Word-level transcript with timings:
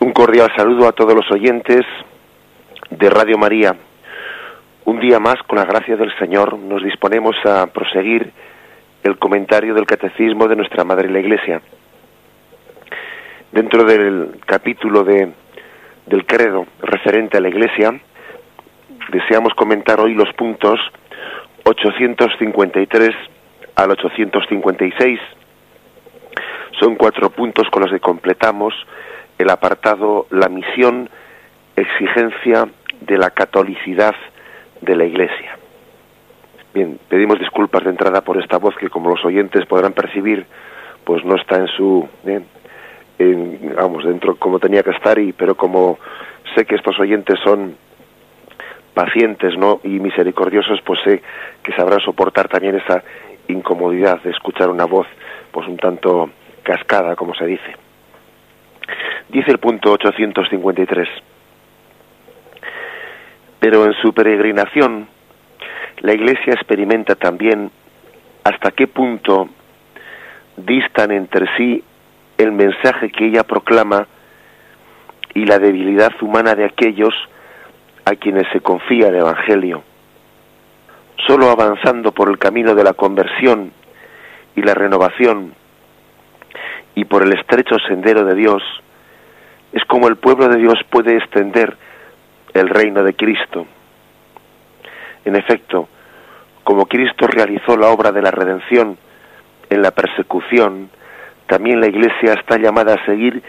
Un 0.00 0.12
cordial 0.12 0.50
saludo 0.56 0.88
a 0.88 0.92
todos 0.92 1.14
los 1.14 1.30
oyentes 1.30 1.84
de 2.88 3.10
Radio 3.10 3.36
María. 3.36 3.76
Un 4.86 4.98
día 4.98 5.20
más, 5.20 5.36
con 5.46 5.58
la 5.58 5.66
gracia 5.66 5.94
del 5.94 6.10
Señor, 6.18 6.58
nos 6.58 6.82
disponemos 6.82 7.36
a 7.44 7.66
proseguir 7.66 8.32
el 9.02 9.18
comentario 9.18 9.74
del 9.74 9.84
Catecismo 9.84 10.48
de 10.48 10.56
nuestra 10.56 10.84
Madre 10.84 11.10
la 11.10 11.20
Iglesia. 11.20 11.60
Dentro 13.52 13.84
del 13.84 14.40
capítulo 14.46 15.04
de, 15.04 15.34
del 16.06 16.24
credo 16.24 16.66
referente 16.80 17.36
a 17.36 17.42
la 17.42 17.50
Iglesia, 17.50 18.00
deseamos 19.12 19.52
comentar 19.52 20.00
hoy 20.00 20.14
los 20.14 20.32
puntos 20.32 20.80
853 21.64 23.10
al 23.74 23.90
856. 23.90 25.20
Son 26.78 26.96
cuatro 26.96 27.28
puntos 27.28 27.68
con 27.70 27.82
los 27.82 27.92
que 27.92 28.00
completamos 28.00 28.72
el 29.40 29.48
apartado 29.48 30.26
La 30.30 30.48
misión, 30.50 31.08
exigencia 31.74 32.68
de 33.00 33.16
la 33.16 33.30
catolicidad 33.30 34.14
de 34.82 34.96
la 34.96 35.06
Iglesia. 35.06 35.56
Bien, 36.74 36.98
pedimos 37.08 37.38
disculpas 37.38 37.82
de 37.84 37.90
entrada 37.90 38.20
por 38.20 38.36
esta 38.38 38.58
voz 38.58 38.76
que, 38.76 38.90
como 38.90 39.08
los 39.08 39.24
oyentes 39.24 39.64
podrán 39.64 39.94
percibir, 39.94 40.44
pues 41.04 41.24
no 41.24 41.36
está 41.36 41.56
en 41.56 41.68
su, 41.68 42.06
en, 43.18 43.74
vamos, 43.74 44.04
dentro 44.04 44.36
como 44.36 44.58
tenía 44.58 44.82
que 44.82 44.90
estar, 44.90 45.18
y, 45.18 45.32
pero 45.32 45.54
como 45.54 45.98
sé 46.54 46.66
que 46.66 46.74
estos 46.74 47.00
oyentes 47.00 47.40
son 47.42 47.76
pacientes, 48.92 49.56
¿no? 49.56 49.80
Y 49.82 50.00
misericordiosos, 50.00 50.80
pues 50.82 51.00
sé 51.02 51.22
que 51.62 51.72
sabrán 51.72 52.00
soportar 52.00 52.48
también 52.48 52.76
esa 52.76 53.02
incomodidad 53.48 54.22
de 54.22 54.30
escuchar 54.30 54.68
una 54.68 54.84
voz, 54.84 55.06
pues 55.50 55.66
un 55.66 55.78
tanto 55.78 56.28
cascada, 56.62 57.16
como 57.16 57.34
se 57.34 57.46
dice. 57.46 57.89
Dice 59.28 59.50
el 59.50 59.58
punto 59.58 59.92
853. 59.92 61.08
Pero 63.60 63.84
en 63.84 63.94
su 64.00 64.12
peregrinación, 64.12 65.06
la 66.00 66.14
Iglesia 66.14 66.54
experimenta 66.54 67.14
también 67.14 67.70
hasta 68.44 68.70
qué 68.72 68.86
punto 68.86 69.48
distan 70.56 71.10
entre 71.10 71.46
sí 71.56 71.84
el 72.38 72.52
mensaje 72.52 73.10
que 73.10 73.26
ella 73.26 73.44
proclama 73.44 74.06
y 75.34 75.44
la 75.44 75.58
debilidad 75.58 76.12
humana 76.22 76.54
de 76.54 76.64
aquellos 76.64 77.14
a 78.04 78.14
quienes 78.16 78.46
se 78.52 78.60
confía 78.60 79.08
el 79.08 79.16
Evangelio. 79.16 79.82
Solo 81.26 81.50
avanzando 81.50 82.12
por 82.12 82.30
el 82.30 82.38
camino 82.38 82.74
de 82.74 82.82
la 82.82 82.94
conversión 82.94 83.72
y 84.56 84.62
la 84.62 84.74
renovación 84.74 85.54
y 86.94 87.04
por 87.04 87.22
el 87.22 87.32
estrecho 87.32 87.76
sendero 87.88 88.24
de 88.24 88.34
Dios, 88.34 88.62
es 89.72 89.84
como 89.84 90.08
el 90.08 90.16
pueblo 90.16 90.48
de 90.48 90.58
Dios 90.58 90.74
puede 90.90 91.16
extender 91.16 91.76
el 92.54 92.68
reino 92.68 93.02
de 93.02 93.14
Cristo. 93.14 93.66
En 95.24 95.36
efecto, 95.36 95.88
como 96.64 96.86
Cristo 96.86 97.26
realizó 97.26 97.76
la 97.76 97.88
obra 97.88 98.12
de 98.12 98.22
la 98.22 98.30
redención 98.30 98.98
en 99.68 99.82
la 99.82 99.92
persecución, 99.92 100.90
también 101.46 101.80
la 101.80 101.88
Iglesia 101.88 102.34
está 102.34 102.58
llamada 102.58 102.94
a 102.94 103.06
seguir 103.06 103.42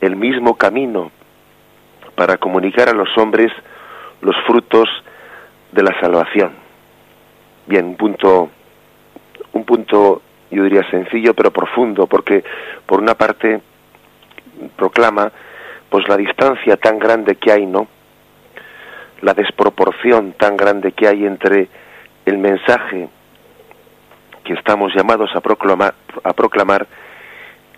el 0.00 0.16
mismo 0.16 0.56
camino 0.56 1.10
para 2.14 2.38
comunicar 2.38 2.88
a 2.88 2.94
los 2.94 3.08
hombres 3.18 3.52
los 4.22 4.36
frutos 4.46 4.88
de 5.72 5.82
la 5.82 5.98
salvación. 6.00 6.52
Bien, 7.66 7.84
un 7.86 7.96
punto, 7.96 8.50
un 9.52 9.64
punto 9.64 10.22
yo 10.56 10.64
diría 10.64 10.88
sencillo 10.90 11.34
pero 11.34 11.50
profundo, 11.50 12.06
porque 12.06 12.42
por 12.86 13.00
una 13.00 13.14
parte 13.14 13.60
proclama 14.74 15.30
pues 15.90 16.08
la 16.08 16.16
distancia 16.16 16.76
tan 16.76 16.98
grande 16.98 17.36
que 17.36 17.52
hay, 17.52 17.66
¿no? 17.66 17.86
La 19.20 19.34
desproporción 19.34 20.32
tan 20.32 20.56
grande 20.56 20.92
que 20.92 21.06
hay 21.06 21.26
entre 21.26 21.68
el 22.24 22.38
mensaje 22.38 23.08
que 24.44 24.54
estamos 24.54 24.94
llamados 24.94 25.30
a 25.34 25.40
proclamar, 25.40 25.94
a 26.24 26.32
proclamar 26.32 26.86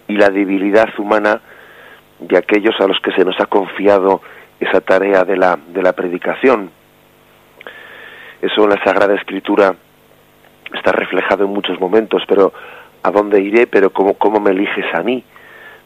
y 0.07 0.17
la 0.17 0.31
debilidad 0.31 0.89
humana 0.99 1.41
de 2.21 2.39
aquellos 2.39 2.75
a 2.81 2.87
los 2.87 3.01
que 3.01 3.13
se 3.13 3.25
nos 3.25 3.39
ha 3.41 3.47
confiado 3.47 4.23
esa 4.61 4.81
tarea 4.81 5.25
de 5.25 5.37
la, 5.37 5.59
de 5.69 5.83
la 5.83 5.93
predicación. 5.93 6.71
Eso 8.41 8.65
en 8.65 8.71
la 8.71 8.85
Sagrada 8.85 9.15
Escritura 9.15 9.75
está 10.75 10.93
reflejado 10.93 11.45
en 11.45 11.51
muchos 11.51 11.81
momentos, 11.81 12.23
pero 12.27 12.53
¿a 13.03 13.11
dónde 13.11 13.41
iré? 13.41 13.67
Pero 13.67 13.91
¿cómo, 13.91 14.15
cómo 14.15 14.41
me 14.41 14.51
eliges 14.51 14.87
a 14.95 15.03
mí? 15.03 15.23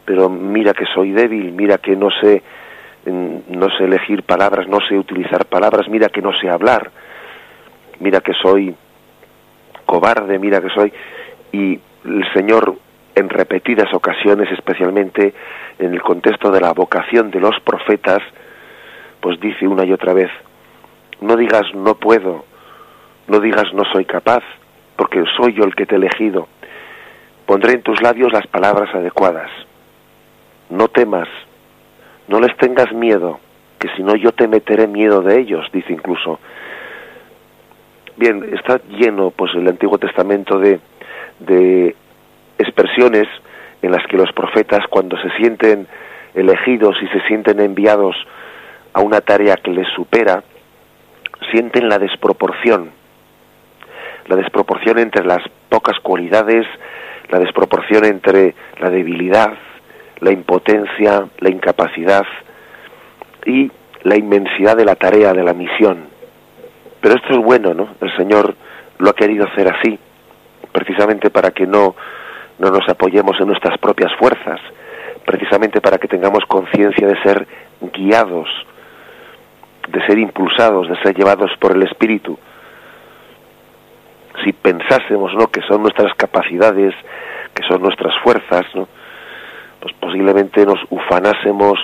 Pero 0.05 0.29
mira 0.29 0.73
que 0.75 0.87
soy 0.87 1.13
débil, 1.13 1.53
mira 1.53 1.79
que 1.79 1.95
no 1.97 2.11
sé, 2.21 2.43
no 3.07 3.69
sé 3.77 3.85
elegir 3.85 4.25
palabras, 4.25 4.67
no 4.69 4.79
sé 4.81 4.99
utilizar 4.99 5.47
palabras, 5.47 5.89
mira 5.89 6.09
que 6.09 6.23
no 6.23 6.33
sé 6.33 6.49
hablar, 6.49 6.91
mira 8.01 8.21
que 8.21 8.33
soy 8.35 8.75
cobarde, 9.87 10.39
mira 10.39 10.61
que 10.61 10.71
soy... 10.71 10.93
Y 11.53 11.79
el 12.05 12.33
Señor 12.33 12.77
en 13.15 13.29
repetidas 13.29 13.93
ocasiones, 13.93 14.51
especialmente 14.51 15.35
en 15.79 15.93
el 15.93 16.03
contexto 16.03 16.51
de 16.51 16.61
la 16.61 16.73
vocación 16.73 17.31
de 17.31 17.41
los 17.41 17.59
profetas, 17.61 18.21
pues 19.21 19.39
dice 19.41 19.69
una 19.69 19.85
y 19.85 19.93
otra 19.93 20.15
vez, 20.15 20.31
no 21.21 21.37
digas 21.37 21.63
no 21.75 21.95
puedo, 21.95 22.45
no 23.29 23.39
digas 23.41 23.73
no 23.75 23.85
soy 23.85 24.05
capaz, 24.05 24.43
porque 24.97 25.25
soy 25.37 25.55
yo 25.55 25.65
el 25.65 25.75
que 25.75 25.87
te 25.87 25.95
he 25.95 25.99
elegido. 25.99 26.49
Pondré 27.47 27.73
en 27.73 27.83
tus 27.83 28.01
labios 28.03 28.33
las 28.33 28.47
palabras 28.47 28.95
adecuadas. 28.95 29.51
No 30.71 30.89
temas, 30.89 31.29
no 32.29 32.41
les 32.41 32.57
tengas 32.57 32.93
miedo, 32.93 33.41
que 33.79 33.89
si 33.97 34.03
no 34.03 34.15
yo 34.17 34.33
te 34.33 34.49
meteré 34.49 34.87
miedo 34.87 35.23
de 35.23 35.41
ellos, 35.41 35.67
dice 35.73 35.93
incluso. 35.93 36.39
Bien, 38.17 38.51
está 38.55 38.81
lleno 38.89 39.31
pues 39.31 39.55
el 39.55 39.67
Antiguo 39.69 39.99
Testamento 39.99 40.59
de, 40.59 40.81
de 41.41 41.97
expresiones 42.59 43.27
en 43.83 43.91
las 43.91 44.07
que 44.07 44.17
los 44.17 44.33
profetas 44.33 44.87
cuando 44.89 45.17
se 45.21 45.31
sienten 45.37 45.89
elegidos 46.35 46.97
y 47.03 47.09
se 47.09 47.21
sienten 47.27 47.61
enviados 47.61 48.17
a 48.93 49.01
una 49.01 49.21
tarea 49.21 49.57
que 49.57 49.73
les 49.73 49.89
supera, 49.89 50.43
sienten 51.51 51.89
la 51.89 51.99
desproporción 51.99 53.02
la 54.27 54.37
desproporción 54.37 54.99
entre 54.99 55.25
las 55.25 55.43
pocas 55.69 55.99
cualidades, 56.01 56.67
la 57.29 57.39
desproporción 57.39 58.05
entre 58.05 58.55
la 58.81 58.91
debilidad, 58.91 59.53
la 60.21 60.33
impotencia, 60.33 61.27
la 61.39 61.51
incapacidad 61.51 62.25
y 63.47 63.71
la 64.03 64.17
inmensidad 64.17 64.77
de 64.77 64.85
la 64.85 64.95
tarea, 64.95 65.33
de 65.33 65.43
la 65.43 65.53
misión. 65.53 66.07
Pero 67.01 67.17
esto 67.17 67.33
es 67.33 67.39
bueno, 67.39 67.75
¿no? 67.75 67.89
El 68.01 68.17
Señor 68.17 68.55
lo 68.99 69.11
ha 69.11 69.15
querido 69.15 69.47
hacer 69.47 69.73
así, 69.73 69.99
precisamente 70.71 71.31
para 71.31 71.51
que 71.51 71.67
no, 71.67 71.97
no 72.59 72.71
nos 72.71 72.89
apoyemos 72.89 73.41
en 73.41 73.49
nuestras 73.49 73.79
propias 73.79 74.13
fuerzas, 74.19 74.61
precisamente 75.27 75.81
para 75.81 75.99
que 75.99 76.09
tengamos 76.09 76.45
conciencia 76.47 77.07
de 77.07 77.21
ser 77.23 77.47
guiados, 77.93 78.49
de 79.89 80.07
ser 80.07 80.19
impulsados, 80.19 80.89
de 80.89 80.97
ser 81.03 81.17
llevados 81.17 81.51
por 81.59 81.73
el 81.73 81.83
Espíritu, 81.83 82.39
si 84.45 84.53
pensásemos 84.53 85.35
¿no? 85.35 85.49
que 85.49 85.63
son 85.63 85.83
nuestras 85.83 86.15
capacidades, 86.15 86.95
que 87.55 87.63
son 87.69 87.83
nuestras 87.83 88.15
fuerzas, 88.23 88.63
¿no? 88.75 88.89
pues 89.81 89.95
posiblemente 90.01 90.65
nos 90.65 90.79
ufanásemos, 90.91 91.79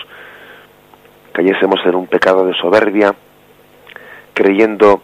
cayésemos 1.32 1.80
en 1.84 1.94
un 1.94 2.06
pecado 2.06 2.46
de 2.46 2.54
soberbia, 2.54 3.14
creyendo 4.34 5.02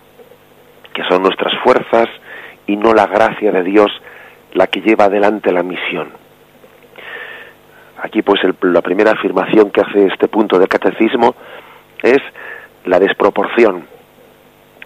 que 0.93 1.03
son 1.09 1.23
nuestras 1.23 1.53
fuerzas 1.65 2.09
y 2.67 2.77
no 2.77 2.95
la 2.95 3.07
gracia 3.07 3.51
de 3.51 3.63
Dios 3.65 3.91
la 4.53 4.69
que 4.69 4.81
lleva 4.81 5.07
adelante 5.07 5.53
la 5.53 5.63
misión. 5.63 6.13
Aquí 8.01 8.23
pues 8.23 8.41
la 8.61 8.83
primera 8.83 9.13
afirmación 9.13 9.71
que 9.71 9.81
hace 9.81 10.07
este 10.07 10.29
punto 10.29 10.59
del 10.59 10.69
catecismo 10.69 11.35
es 12.03 12.21
la 12.85 13.00
desproporción 13.00 13.87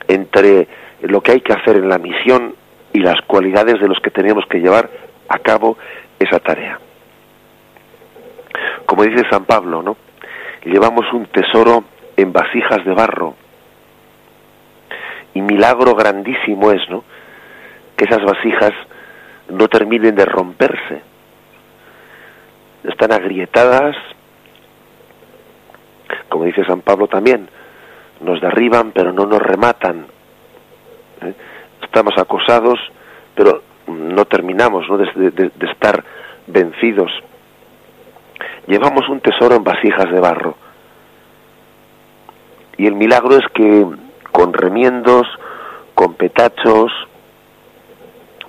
entre 0.06 0.66
lo 1.02 1.20
que 1.20 1.32
hay 1.32 1.40
que 1.40 1.52
hacer 1.52 1.76
en 1.76 1.88
la 1.88 1.98
misión 1.98 2.54
y 2.92 3.00
las 3.00 3.20
cualidades 3.26 3.80
de 3.80 3.88
los 3.88 3.98
que 4.00 4.10
tenemos 4.10 4.44
que 4.46 4.58
llevar 4.58 4.88
a 5.28 5.38
cabo 5.38 5.76
esa 6.18 6.38
tarea. 6.38 6.78
Como 8.86 9.04
dice 9.04 9.28
San 9.30 9.44
Pablo, 9.44 9.82
¿no? 9.82 9.96
Llevamos 10.64 11.12
un 11.12 11.26
tesoro 11.26 11.84
en 12.16 12.32
vasijas 12.32 12.84
de 12.84 12.94
barro. 12.94 13.34
Y 15.34 15.40
milagro 15.40 15.94
grandísimo 15.94 16.72
es, 16.72 16.80
¿no? 16.88 17.04
Que 17.96 18.04
esas 18.04 18.24
vasijas 18.24 18.72
no 19.48 19.68
terminen 19.68 20.14
de 20.14 20.24
romperse. 20.24 21.02
Están 22.84 23.12
agrietadas, 23.12 23.96
como 26.28 26.44
dice 26.44 26.64
San 26.64 26.80
Pablo 26.80 27.06
también, 27.06 27.48
nos 28.20 28.40
derriban 28.40 28.92
pero 28.92 29.12
no 29.12 29.26
nos 29.26 29.40
rematan. 29.40 30.06
¿eh? 31.22 31.34
Estamos 31.98 32.22
acosados, 32.22 32.78
pero 33.34 33.60
no 33.88 34.24
terminamos 34.26 34.88
¿no? 34.88 34.98
De, 34.98 35.32
de 35.32 35.66
estar 35.66 36.04
vencidos. 36.46 37.10
llevamos 38.68 39.08
un 39.08 39.18
tesoro 39.18 39.56
en 39.56 39.64
vasijas 39.64 40.08
de 40.08 40.20
barro. 40.20 40.54
Y 42.76 42.86
el 42.86 42.94
milagro 42.94 43.36
es 43.36 43.44
que 43.52 43.84
con 44.30 44.52
remiendos, 44.52 45.26
con 45.96 46.14
petachos, 46.14 46.92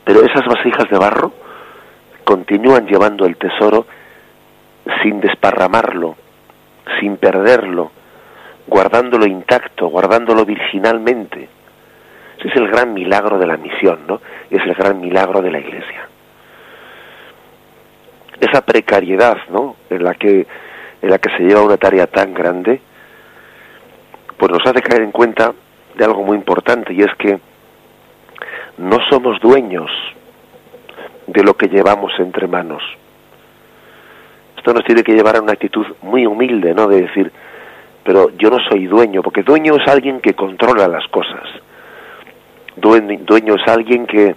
pero 0.04 0.22
esas 0.22 0.46
vasijas 0.46 0.88
de 0.92 1.00
barro 1.00 1.34
continúan 2.25 2.86
llevando 2.86 3.25
el 3.25 3.36
tesoro 3.36 3.88
sin 5.01 5.22
desparramarlo, 5.22 6.18
sin 7.00 7.18
perderlo, 7.18 7.90
guardándolo 8.68 9.25
intacto, 9.25 9.88
guardándolo 9.88 10.46
virginalmente. 10.46 11.50
Ese 12.39 12.47
es 12.47 12.56
el 12.56 12.69
gran 12.69 12.94
milagro 12.94 13.38
de 13.38 13.45
la 13.45 13.57
misión, 13.57 14.00
¿no? 14.07 14.21
Es 14.50 14.63
el 14.63 14.74
gran 14.74 15.00
milagro 15.00 15.41
de 15.41 15.51
la 15.51 15.59
Iglesia. 15.59 16.07
Esa 18.39 18.62
precariedad, 18.62 19.38
¿no? 19.50 19.75
En 19.89 20.03
la 20.03 20.13
que 20.13 20.47
en 21.01 21.09
la 21.09 21.18
que 21.18 21.30
se 21.36 21.44
lleva 21.44 21.62
una 21.62 21.77
tarea 21.77 22.07
tan 22.07 22.33
grande, 22.33 22.81
pues 24.38 24.51
nos 24.51 24.65
hace 24.65 24.81
caer 24.81 25.01
en 25.01 25.12
cuenta 25.12 25.53
de 25.95 26.06
algo 26.06 26.24
muy 26.24 26.38
importante 26.38 26.94
y 26.94 27.01
es 27.01 27.13
que 27.18 27.39
no 28.77 28.97
somos 29.09 29.39
dueños 29.39 29.89
de 31.27 31.44
lo 31.44 31.56
que 31.56 31.68
llevamos 31.68 32.12
entre 32.19 32.47
manos. 32.47 32.83
Esto 34.57 34.74
nos 34.74 34.83
tiene 34.83 35.03
que 35.03 35.13
llevar 35.13 35.38
a 35.38 35.41
una 35.41 35.53
actitud 35.53 35.86
muy 36.01 36.25
humilde, 36.25 36.74
¿no? 36.74 36.88
De 36.88 37.01
decir, 37.01 37.31
pero 38.03 38.30
yo 38.38 38.50
no 38.50 38.59
soy 38.69 38.88
dueño, 38.88 39.21
porque 39.21 39.44
dueño 39.44 39.75
es 39.75 39.88
alguien 39.88 40.19
que 40.19 40.33
controla 40.33 40.88
las 40.88 41.07
cosas. 41.07 41.47
Dueño, 42.79 43.55
es 43.55 43.67
alguien 43.67 44.05
que 44.05 44.35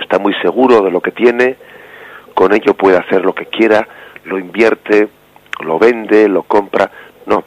está 0.00 0.18
muy 0.18 0.34
seguro 0.42 0.82
de 0.82 0.90
lo 0.90 1.00
que 1.00 1.12
tiene, 1.12 1.56
con 2.34 2.52
ello 2.52 2.74
puede 2.74 2.98
hacer 2.98 3.24
lo 3.24 3.34
que 3.34 3.46
quiera, 3.46 3.86
lo 4.24 4.38
invierte, 4.38 5.08
lo 5.64 5.78
vende, 5.78 6.28
lo 6.28 6.42
compra. 6.42 6.90
No, 7.26 7.42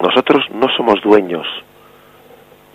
nosotros 0.00 0.44
no 0.52 0.68
somos 0.76 1.00
dueños, 1.02 1.46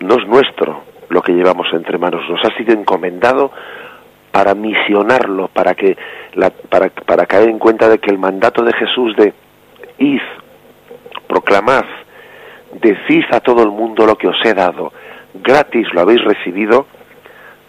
no 0.00 0.16
es 0.16 0.26
nuestro 0.26 0.82
lo 1.08 1.22
que 1.22 1.32
llevamos 1.32 1.66
entre 1.72 1.98
manos, 1.98 2.28
nos 2.28 2.40
ha 2.44 2.56
sido 2.56 2.72
encomendado 2.72 3.52
para 4.32 4.54
misionarlo, 4.54 5.48
para 5.48 5.74
que 5.74 5.96
para, 6.70 6.88
para 6.88 7.26
caer 7.26 7.50
en 7.50 7.58
cuenta 7.58 7.88
de 7.88 7.98
que 7.98 8.10
el 8.10 8.18
mandato 8.18 8.64
de 8.64 8.72
Jesús 8.72 9.14
de 9.16 9.34
id, 9.98 10.22
proclamad, 11.28 11.84
decid 12.80 13.24
a 13.30 13.40
todo 13.40 13.62
el 13.62 13.70
mundo 13.70 14.06
lo 14.06 14.16
que 14.16 14.28
os 14.28 14.36
he 14.44 14.54
dado, 14.54 14.92
gratis 15.34 15.86
lo 15.92 16.00
habéis 16.02 16.22
recibido, 16.24 16.86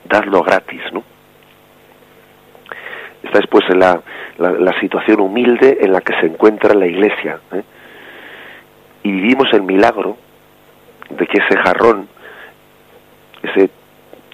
dadlo 0.06 0.42
gratis, 0.42 0.81
¿no? 0.92 1.04
Esta 3.24 3.39
es 3.39 3.48
pues 3.48 3.63
la, 3.75 4.01
la, 4.38 4.80
situación 4.81 5.21
humilde 5.21 5.77
en 5.80 5.94
la 5.94 6.01
que 6.01 6.13
se 6.19 6.25
encuentra 6.25 6.74
la 6.74 6.86
Iglesia. 6.86 7.39
¿eh? 7.54 7.63
Y 9.04 9.12
vivimos 9.12 9.48
el 9.54 9.62
milagro 9.62 10.18
de 11.10 11.25
que 11.25 11.42
ese 11.42 11.57
jarrón, 11.57 12.10
ese 13.42 13.69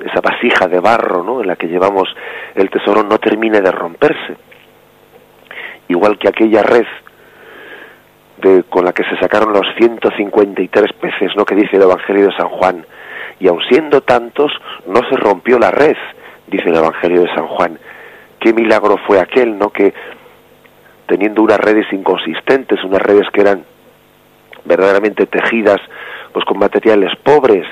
esa 0.05 0.21
vasija 0.21 0.67
de 0.67 0.79
barro 0.79 1.23
¿no? 1.23 1.41
en 1.41 1.47
la 1.47 1.55
que 1.55 1.67
llevamos 1.67 2.07
el 2.55 2.69
tesoro 2.69 3.03
no 3.03 3.17
termine 3.17 3.61
de 3.61 3.71
romperse. 3.71 4.37
Igual 5.87 6.17
que 6.17 6.29
aquella 6.29 6.63
red 6.63 6.85
con 8.69 8.85
la 8.85 8.93
que 8.93 9.03
se 9.03 9.17
sacaron 9.17 9.51
los 9.51 9.67
153 9.77 10.93
peces, 10.93 11.31
¿no? 11.35 11.43
que 11.43 11.55
dice 11.55 11.75
el 11.75 11.83
Evangelio 11.83 12.27
de 12.27 12.37
San 12.37 12.47
Juan. 12.47 12.85
Y 13.39 13.47
aun 13.47 13.61
siendo 13.69 14.01
tantos, 14.01 14.51
no 14.85 15.01
se 15.09 15.15
rompió 15.15 15.59
la 15.59 15.71
red, 15.71 15.95
dice 16.47 16.69
el 16.69 16.75
Evangelio 16.75 17.21
de 17.21 17.33
San 17.33 17.47
Juan. 17.47 17.79
Qué 18.39 18.53
milagro 18.53 18.97
fue 19.07 19.19
aquel, 19.19 19.57
¿no? 19.57 19.69
Que 19.69 19.93
teniendo 21.07 21.41
unas 21.41 21.59
redes 21.59 21.91
inconsistentes, 21.91 22.83
unas 22.83 23.01
redes 23.01 23.27
que 23.33 23.41
eran 23.41 23.63
verdaderamente 24.65 25.25
tejidas 25.25 25.79
pues 26.31 26.45
con 26.45 26.59
materiales 26.59 27.11
pobres, 27.23 27.65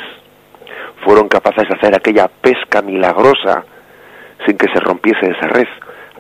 fueron 1.04 1.28
capaces 1.28 1.68
de 1.70 1.76
hacer 1.76 1.96
aquella 1.96 2.28
pesca 2.28 2.82
milagrosa 2.82 3.64
sin 4.46 4.58
que 4.58 4.68
se 4.74 4.80
rompiese 4.80 5.30
esa 5.30 5.48
red. 5.48 5.68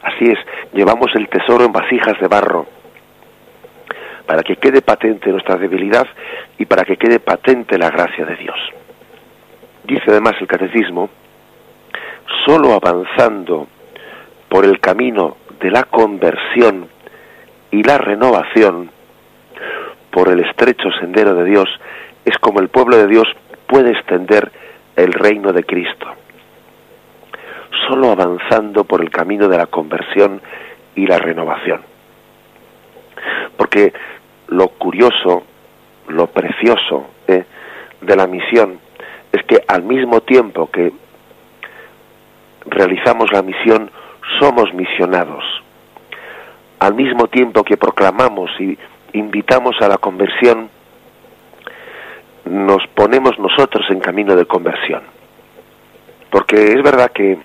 Así 0.03 0.25
es, 0.25 0.37
llevamos 0.73 1.07
el 1.15 1.27
tesoro 1.27 1.65
en 1.65 1.71
vasijas 1.71 2.19
de 2.19 2.27
barro 2.27 2.67
para 4.27 4.43
que 4.43 4.57
quede 4.57 4.81
patente 4.81 5.31
nuestra 5.31 5.55
debilidad 5.55 6.05
y 6.57 6.65
para 6.65 6.83
que 6.83 6.97
quede 6.97 7.19
patente 7.19 7.77
la 7.77 7.89
gracia 7.89 8.25
de 8.25 8.35
Dios. 8.35 8.57
Dice 9.87 10.03
además 10.07 10.33
el 10.41 10.47
catecismo, 10.47 11.09
solo 12.45 12.73
avanzando 12.73 13.67
por 14.49 14.65
el 14.65 14.81
camino 14.81 15.37
de 15.61 15.71
la 15.71 15.83
conversión 15.83 16.89
y 17.71 17.83
la 17.83 17.97
renovación, 17.97 18.91
por 20.11 20.27
el 20.27 20.41
estrecho 20.41 20.89
sendero 20.99 21.35
de 21.35 21.45
Dios, 21.45 21.69
es 22.25 22.37
como 22.39 22.59
el 22.59 22.67
pueblo 22.67 22.97
de 22.97 23.07
Dios 23.07 23.27
puede 23.65 23.91
extender 23.91 24.51
el 24.97 25.13
reino 25.13 25.53
de 25.53 25.63
Cristo. 25.63 26.07
Solo 27.87 28.11
avanzando 28.11 28.83
por 28.83 29.01
el 29.01 29.09
camino 29.09 29.47
de 29.47 29.57
la 29.57 29.67
conversión 29.67 30.41
y 30.95 31.07
la 31.07 31.17
renovación. 31.17 31.81
Porque 33.55 33.93
lo 34.49 34.67
curioso, 34.67 35.43
lo 36.09 36.27
precioso 36.27 37.07
eh, 37.25 37.45
de 38.01 38.15
la 38.17 38.27
misión 38.27 38.79
es 39.37 39.45
que 39.45 39.63
al 39.67 39.83
mismo 39.83 40.21
tiempo 40.21 40.69
que 40.71 40.91
realizamos 42.65 43.31
la 43.31 43.41
misión, 43.41 43.91
somos 44.39 44.73
misionados. 44.73 45.43
Al 46.79 46.93
mismo 46.95 47.27
tiempo 47.27 47.63
que 47.63 47.77
proclamamos 47.77 48.51
y 48.59 48.77
invitamos 49.13 49.75
a 49.81 49.87
la 49.87 49.97
conversión, 49.97 50.69
nos 52.45 52.85
ponemos 52.93 53.37
nosotros 53.39 53.85
en 53.89 53.99
camino 53.99 54.35
de 54.35 54.45
conversión. 54.45 55.01
Porque 56.29 56.73
es 56.73 56.83
verdad 56.83 57.11
que 57.11 57.37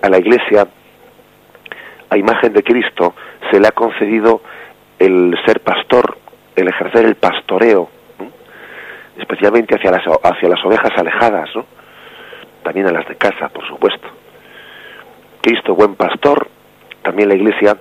a 0.00 0.08
la 0.08 0.18
Iglesia, 0.18 0.68
a 2.08 2.16
imagen 2.16 2.52
de 2.52 2.62
Cristo, 2.62 3.14
se 3.50 3.60
le 3.60 3.68
ha 3.68 3.72
concedido 3.72 4.42
el 4.98 5.36
ser 5.44 5.60
pastor, 5.60 6.18
el 6.56 6.68
ejercer 6.68 7.04
el 7.04 7.16
pastoreo, 7.16 7.90
especialmente 9.18 9.74
hacia 9.76 9.90
las, 9.90 10.02
hacia 10.22 10.48
las 10.48 10.64
ovejas 10.64 10.90
alejadas, 10.96 11.50
¿no? 11.54 11.64
también 12.62 12.86
a 12.86 12.92
las 12.92 13.06
de 13.06 13.16
casa, 13.16 13.48
por 13.48 13.66
supuesto. 13.66 14.08
Cristo, 15.40 15.74
buen 15.74 15.96
pastor, 15.96 16.48
también 17.02 17.28
la 17.28 17.34
Iglesia 17.34 17.76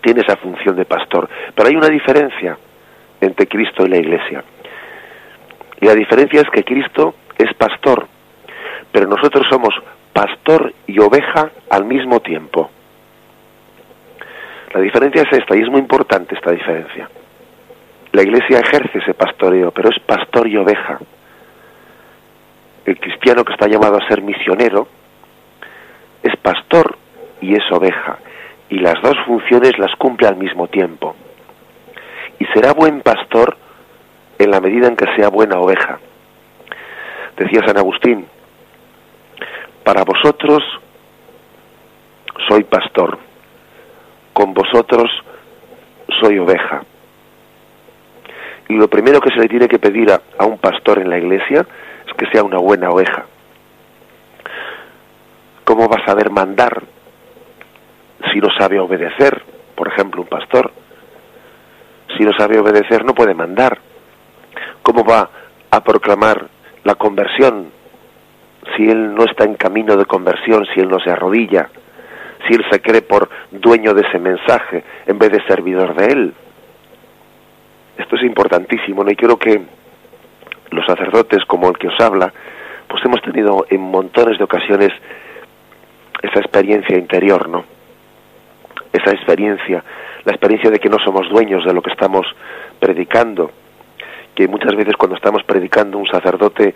tiene 0.00 0.20
esa 0.20 0.36
función 0.36 0.76
de 0.76 0.84
pastor. 0.84 1.28
Pero 1.54 1.68
hay 1.68 1.76
una 1.76 1.88
diferencia 1.88 2.58
entre 3.20 3.46
Cristo 3.46 3.86
y 3.86 3.88
la 3.88 3.98
Iglesia. 3.98 4.44
Y 5.80 5.86
la 5.86 5.94
diferencia 5.94 6.40
es 6.40 6.50
que 6.50 6.64
Cristo 6.64 7.14
es 7.38 7.52
pastor, 7.54 8.06
pero 8.90 9.06
nosotros 9.06 9.46
somos 9.48 9.74
pastor 10.12 10.72
y 10.86 10.98
oveja 11.00 11.50
al 11.70 11.84
mismo 11.84 12.20
tiempo. 12.20 12.70
La 14.74 14.80
diferencia 14.80 15.22
es 15.22 15.38
esta, 15.38 15.56
y 15.56 15.60
es 15.60 15.68
muy 15.68 15.80
importante 15.80 16.34
esta 16.34 16.50
diferencia. 16.50 17.08
La 18.12 18.22
Iglesia 18.22 18.58
ejerce 18.58 18.98
ese 18.98 19.14
pastoreo, 19.14 19.70
pero 19.70 19.88
es 19.88 19.98
pastor 20.00 20.46
y 20.46 20.58
oveja. 20.58 20.98
El 22.84 23.00
cristiano 23.00 23.42
que 23.42 23.54
está 23.54 23.66
llamado 23.68 23.96
a 23.96 24.06
ser 24.06 24.20
misionero 24.20 24.86
es 26.22 26.36
pastor 26.36 26.98
y 27.40 27.54
es 27.54 27.72
oveja, 27.72 28.18
y 28.68 28.78
las 28.80 29.00
dos 29.02 29.16
funciones 29.26 29.78
las 29.78 29.94
cumple 29.96 30.28
al 30.28 30.36
mismo 30.36 30.68
tiempo. 30.68 31.16
Y 32.38 32.44
será 32.46 32.72
buen 32.72 33.00
pastor 33.00 33.56
en 34.38 34.50
la 34.50 34.60
medida 34.60 34.88
en 34.88 34.96
que 34.96 35.06
sea 35.16 35.28
buena 35.28 35.58
oveja. 35.58 35.98
Decía 37.36 37.62
San 37.66 37.78
Agustín, 37.78 38.26
para 39.84 40.04
vosotros 40.04 40.62
soy 42.46 42.64
pastor, 42.64 43.18
con 44.34 44.52
vosotros 44.52 45.10
soy 46.20 46.38
oveja. 46.38 46.82
Y 48.68 48.74
lo 48.74 48.88
primero 48.88 49.20
que 49.20 49.30
se 49.30 49.40
le 49.40 49.48
tiene 49.48 49.68
que 49.68 49.78
pedir 49.78 50.10
a, 50.10 50.20
a, 50.38 50.46
un 50.46 50.58
pastor 50.58 50.98
en 50.98 51.10
la 51.10 51.18
iglesia 51.18 51.66
es 52.06 52.14
que 52.14 52.26
sea 52.32 52.42
una 52.42 52.58
buena 52.58 52.90
oveja. 52.90 53.26
¿Cómo 55.64 55.88
va 55.88 55.96
a 56.02 56.06
saber 56.06 56.30
mandar 56.30 56.82
si 58.32 58.38
no 58.38 58.48
sabe 58.58 58.78
obedecer? 58.78 59.42
Por 59.74 59.88
ejemplo, 59.88 60.22
un 60.22 60.28
pastor. 60.28 60.72
Si 62.16 62.24
no 62.24 62.32
sabe 62.36 62.58
obedecer 62.58 63.04
no 63.04 63.14
puede 63.14 63.34
mandar. 63.34 63.78
¿Cómo 64.82 65.04
va 65.04 65.30
a 65.70 65.80
proclamar 65.82 66.48
la 66.84 66.94
conversión 66.96 67.70
si 68.76 68.88
él 68.88 69.14
no 69.14 69.24
está 69.24 69.44
en 69.44 69.54
camino 69.54 69.96
de 69.96 70.04
conversión, 70.04 70.66
si 70.74 70.80
él 70.80 70.88
no 70.88 71.00
se 71.00 71.10
arrodilla, 71.10 71.68
si 72.46 72.54
él 72.54 72.64
se 72.70 72.80
cree 72.80 73.02
por 73.02 73.28
dueño 73.50 73.94
de 73.94 74.02
ese 74.02 74.18
mensaje 74.18 74.84
en 75.06 75.18
vez 75.18 75.30
de 75.30 75.42
servidor 75.46 75.94
de 75.94 76.06
él? 76.06 76.34
Esto 78.02 78.16
es 78.16 78.22
importantísimo, 78.24 79.04
¿no? 79.04 79.10
Y 79.12 79.16
quiero 79.16 79.36
que 79.36 79.62
los 80.70 80.84
sacerdotes 80.84 81.44
como 81.44 81.68
el 81.68 81.78
que 81.78 81.86
os 81.86 82.00
habla, 82.00 82.32
pues 82.88 83.04
hemos 83.04 83.22
tenido 83.22 83.64
en 83.70 83.80
montones 83.80 84.38
de 84.38 84.44
ocasiones 84.44 84.90
esa 86.20 86.40
experiencia 86.40 86.98
interior, 86.98 87.48
¿no? 87.48 87.64
Esa 88.92 89.12
experiencia, 89.12 89.84
la 90.24 90.32
experiencia 90.32 90.70
de 90.70 90.80
que 90.80 90.88
no 90.88 90.98
somos 90.98 91.28
dueños 91.30 91.64
de 91.64 91.72
lo 91.72 91.80
que 91.80 91.92
estamos 91.92 92.26
predicando, 92.80 93.52
que 94.34 94.48
muchas 94.48 94.74
veces 94.74 94.96
cuando 94.96 95.14
estamos 95.14 95.44
predicando 95.44 95.96
un 95.98 96.06
sacerdote 96.06 96.74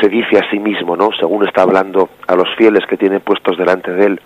se 0.00 0.08
dice 0.08 0.38
a 0.38 0.48
sí 0.50 0.60
mismo, 0.60 0.96
¿no? 0.96 1.10
Según 1.18 1.46
está 1.46 1.62
hablando 1.62 2.10
a 2.28 2.36
los 2.36 2.48
fieles 2.56 2.86
que 2.86 2.96
tiene 2.96 3.18
puestos 3.18 3.58
delante 3.58 3.90
de 3.90 4.06
él, 4.06 4.20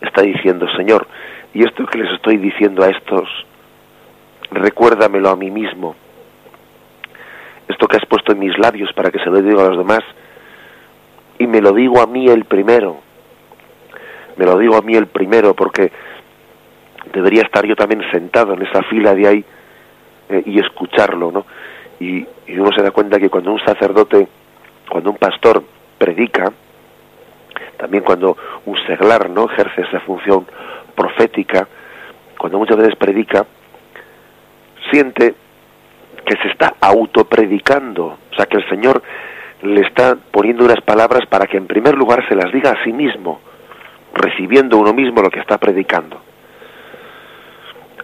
está 0.00 0.22
diciendo, 0.22 0.66
Señor, 0.76 1.06
y 1.54 1.64
esto 1.64 1.86
que 1.86 1.98
les 1.98 2.12
estoy 2.14 2.38
diciendo 2.38 2.82
a 2.82 2.88
estos, 2.88 3.28
recuérdamelo 4.50 5.30
a 5.30 5.36
mí 5.36 5.50
mismo. 5.50 5.94
Esto 7.68 7.86
que 7.86 7.96
has 7.96 8.06
puesto 8.06 8.32
en 8.32 8.38
mis 8.38 8.56
labios 8.58 8.92
para 8.94 9.10
que 9.10 9.18
se 9.18 9.30
lo 9.30 9.40
diga 9.42 9.62
a 9.62 9.68
los 9.68 9.78
demás, 9.78 10.00
y 11.38 11.46
me 11.46 11.60
lo 11.60 11.72
digo 11.72 12.00
a 12.00 12.06
mí 12.06 12.28
el 12.28 12.44
primero. 12.44 12.98
Me 14.36 14.44
lo 14.44 14.58
digo 14.58 14.76
a 14.76 14.82
mí 14.82 14.94
el 14.94 15.06
primero 15.06 15.54
porque 15.54 15.90
debería 17.12 17.42
estar 17.42 17.64
yo 17.66 17.76
también 17.76 18.02
sentado 18.10 18.54
en 18.54 18.62
esa 18.62 18.82
fila 18.84 19.14
de 19.14 19.26
ahí 19.26 19.44
eh, 20.28 20.42
y 20.46 20.58
escucharlo, 20.58 21.32
¿no? 21.32 21.46
Y, 22.00 22.26
y 22.46 22.58
uno 22.58 22.70
se 22.72 22.82
da 22.82 22.90
cuenta 22.90 23.18
que 23.18 23.30
cuando 23.30 23.52
un 23.52 23.60
sacerdote, 23.60 24.28
cuando 24.88 25.10
un 25.10 25.16
pastor 25.16 25.62
predica, 25.98 26.52
también 27.76 28.04
cuando 28.04 28.36
un 28.66 28.76
seglar 28.86 29.30
no 29.30 29.46
ejerce 29.50 29.82
esa 29.82 30.00
función 30.00 30.46
profética, 30.94 31.66
cuando 32.36 32.58
muchas 32.58 32.76
veces 32.76 32.96
predica, 32.96 33.46
siente 34.90 35.34
que 36.24 36.36
se 36.42 36.48
está 36.48 36.74
autopredicando, 36.80 38.18
o 38.30 38.34
sea 38.36 38.46
que 38.46 38.58
el 38.58 38.68
Señor 38.68 39.02
le 39.62 39.80
está 39.80 40.16
poniendo 40.30 40.64
unas 40.64 40.80
palabras 40.82 41.26
para 41.26 41.46
que 41.46 41.56
en 41.56 41.66
primer 41.66 41.94
lugar 41.94 42.26
se 42.28 42.36
las 42.36 42.52
diga 42.52 42.72
a 42.72 42.84
sí 42.84 42.92
mismo, 42.92 43.40
recibiendo 44.14 44.78
uno 44.78 44.92
mismo 44.92 45.22
lo 45.22 45.30
que 45.30 45.40
está 45.40 45.58
predicando. 45.58 46.20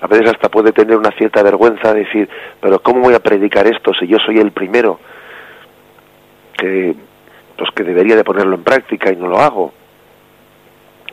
A 0.01 0.07
veces 0.07 0.31
hasta 0.31 0.49
puede 0.49 0.73
tener 0.73 0.97
una 0.97 1.13
cierta 1.13 1.43
vergüenza 1.43 1.95
de 1.95 2.01
decir, 2.01 2.29
pero 2.61 2.81
¿cómo 2.81 3.01
voy 3.01 3.15
a 3.15 3.21
predicar 3.21 3.67
esto 3.67 3.93
si 3.95 4.07
yo 4.07 4.19
soy 4.19 4.39
el 4.39 4.53
primero 4.53 5.01
que, 6.59 6.95
pues 7.57 7.71
que 7.71 7.85
debería 7.85 8.17
de 8.17 8.25
ponerlo 8.25 8.57
en 8.57 8.65
práctica 8.65 9.13
y 9.13 9.17
no 9.17 9.29
lo 9.29 9.39
hago? 9.39 9.73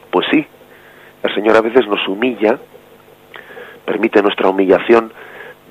Pues 0.09 0.25
sí, 0.31 0.45
el 1.23 1.35
Señor 1.35 1.55
a 1.55 1.61
veces 1.61 1.87
nos 1.87 2.05
humilla, 2.07 2.57
permite 3.85 4.21
nuestra 4.21 4.49
humillación 4.49 5.13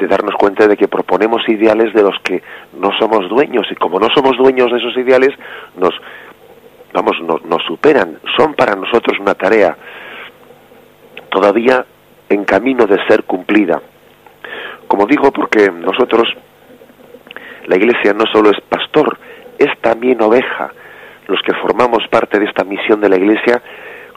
de 0.00 0.08
darnos 0.08 0.34
cuenta 0.34 0.66
de 0.66 0.76
que 0.76 0.88
proponemos 0.88 1.46
ideales 1.48 1.92
de 1.92 2.02
los 2.02 2.18
que 2.24 2.42
no 2.72 2.90
somos 2.98 3.28
dueños. 3.28 3.66
Y 3.70 3.74
como 3.74 4.00
no 4.00 4.08
somos 4.14 4.36
dueños 4.36 4.72
de 4.72 4.78
esos 4.78 4.96
ideales 4.96 5.30
nos 5.76 5.94
vamos 6.92 7.16
nos, 7.44 7.62
superan. 7.64 8.18
Son 8.36 8.54
para 8.54 8.74
nosotros 8.74 9.18
una 9.20 9.34
tarea 9.34 9.76
todavía 11.30 11.84
en 12.28 12.44
camino 12.44 12.86
de 12.86 13.04
ser 13.06 13.24
cumplida. 13.24 13.80
Como 14.88 15.06
digo 15.06 15.30
porque 15.30 15.70
nosotros 15.70 16.28
la 17.66 17.76
iglesia 17.76 18.12
no 18.14 18.24
solo 18.32 18.50
es 18.50 18.60
pastor 18.62 19.18
es 19.58 19.78
también 19.80 20.22
oveja. 20.22 20.72
Los 21.28 21.40
que 21.42 21.54
formamos 21.54 22.08
parte 22.08 22.38
de 22.40 22.46
esta 22.46 22.64
misión 22.64 23.00
de 23.00 23.10
la 23.10 23.16
iglesia 23.16 23.62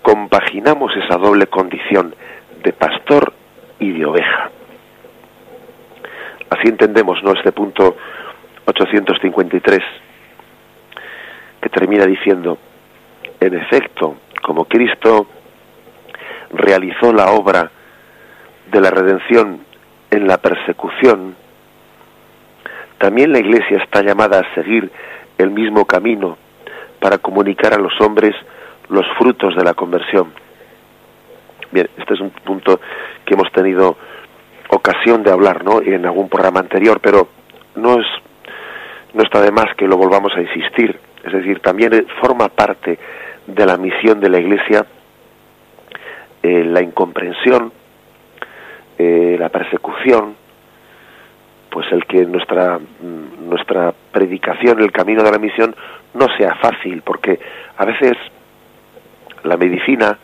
compaginamos 0.02 0.92
esa 0.96 1.18
doble 1.18 1.48
condición 1.48 2.16
de 2.64 2.74
pastor 2.74 3.34
y 3.80 3.92
de 3.92 4.06
oveja 4.06 4.50
Así 6.54 6.68
entendemos 6.68 7.18
¿no? 7.24 7.34
este 7.34 7.52
punto 7.52 7.98
853, 8.66 9.80
que 11.60 11.70
termina 11.70 12.06
diciendo, 12.06 12.60
en 13.40 13.56
efecto, 13.56 14.18
como 14.44 14.66
Cristo 14.66 15.26
realizó 16.52 17.12
la 17.12 17.32
obra 17.32 17.72
de 18.72 18.82
la 18.82 18.92
redención 18.92 19.62
en 20.12 20.28
la 20.28 20.38
persecución, 20.38 21.36
también 23.00 23.32
la 23.32 23.40
Iglesia 23.40 23.78
está 23.84 24.04
llamada 24.04 24.42
a 24.42 24.54
seguir 24.54 24.92
el 25.40 25.50
mismo 25.50 25.86
camino 25.86 26.38
para 27.00 27.18
comunicar 27.18 27.74
a 27.74 27.82
los 27.82 28.00
hombres 28.00 28.36
los 28.90 29.08
frutos 29.18 29.56
de 29.56 29.64
la 29.64 29.74
conversión. 29.74 30.32
Bien, 31.72 31.90
este 31.98 32.14
es 32.14 32.20
un 32.20 32.30
punto 32.30 32.80
que 33.26 33.34
hemos 33.34 33.52
tenido 33.52 33.98
ocasión 34.84 35.24
de 35.24 35.32
hablar 35.32 35.64
¿no? 35.64 35.82
en 35.82 36.06
algún 36.06 36.28
programa 36.28 36.60
anterior, 36.60 37.00
pero 37.02 37.30
no 37.76 37.94
es 37.94 38.06
no 39.14 39.24
está 39.24 39.42
de 39.42 39.52
más 39.52 39.74
que 39.78 39.88
lo 39.88 39.96
volvamos 39.96 40.34
a 40.36 40.42
insistir. 40.42 41.00
Es 41.24 41.32
decir, 41.32 41.60
también 41.60 42.08
forma 42.20 42.50
parte 42.50 42.98
de 43.46 43.66
la 43.66 43.78
misión 43.78 44.20
de 44.20 44.30
la 44.30 44.40
Iglesia 44.40 44.86
eh, 46.42 46.66
la 46.66 46.82
incomprensión, 46.82 47.72
eh, 48.98 49.38
la 49.40 49.48
persecución, 49.50 50.36
pues 51.70 51.90
el 51.92 52.06
que 52.06 52.26
nuestra 52.26 52.78
mm, 52.80 53.48
nuestra 53.50 53.94
predicación, 54.12 54.82
el 54.82 54.92
camino 54.92 55.24
de 55.24 55.32
la 55.32 55.38
misión 55.38 55.74
no 56.14 56.28
sea 56.38 56.56
fácil, 56.56 57.02
porque 57.04 57.40
a 57.78 57.86
veces 57.86 58.18
la 59.44 59.56
medicina 59.56 60.18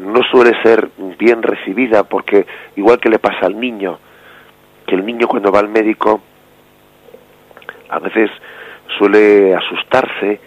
no 0.00 0.22
suele 0.22 0.60
ser 0.62 0.90
bien 1.18 1.42
recibida 1.42 2.04
porque 2.04 2.46
igual 2.76 2.98
que 2.98 3.08
le 3.08 3.18
pasa 3.18 3.46
al 3.46 3.58
niño, 3.58 3.98
que 4.86 4.94
el 4.94 5.04
niño 5.04 5.28
cuando 5.28 5.52
va 5.52 5.60
al 5.60 5.68
médico 5.68 6.20
a 7.88 7.98
veces 7.98 8.30
suele 8.98 9.54
asustarse 9.54 10.40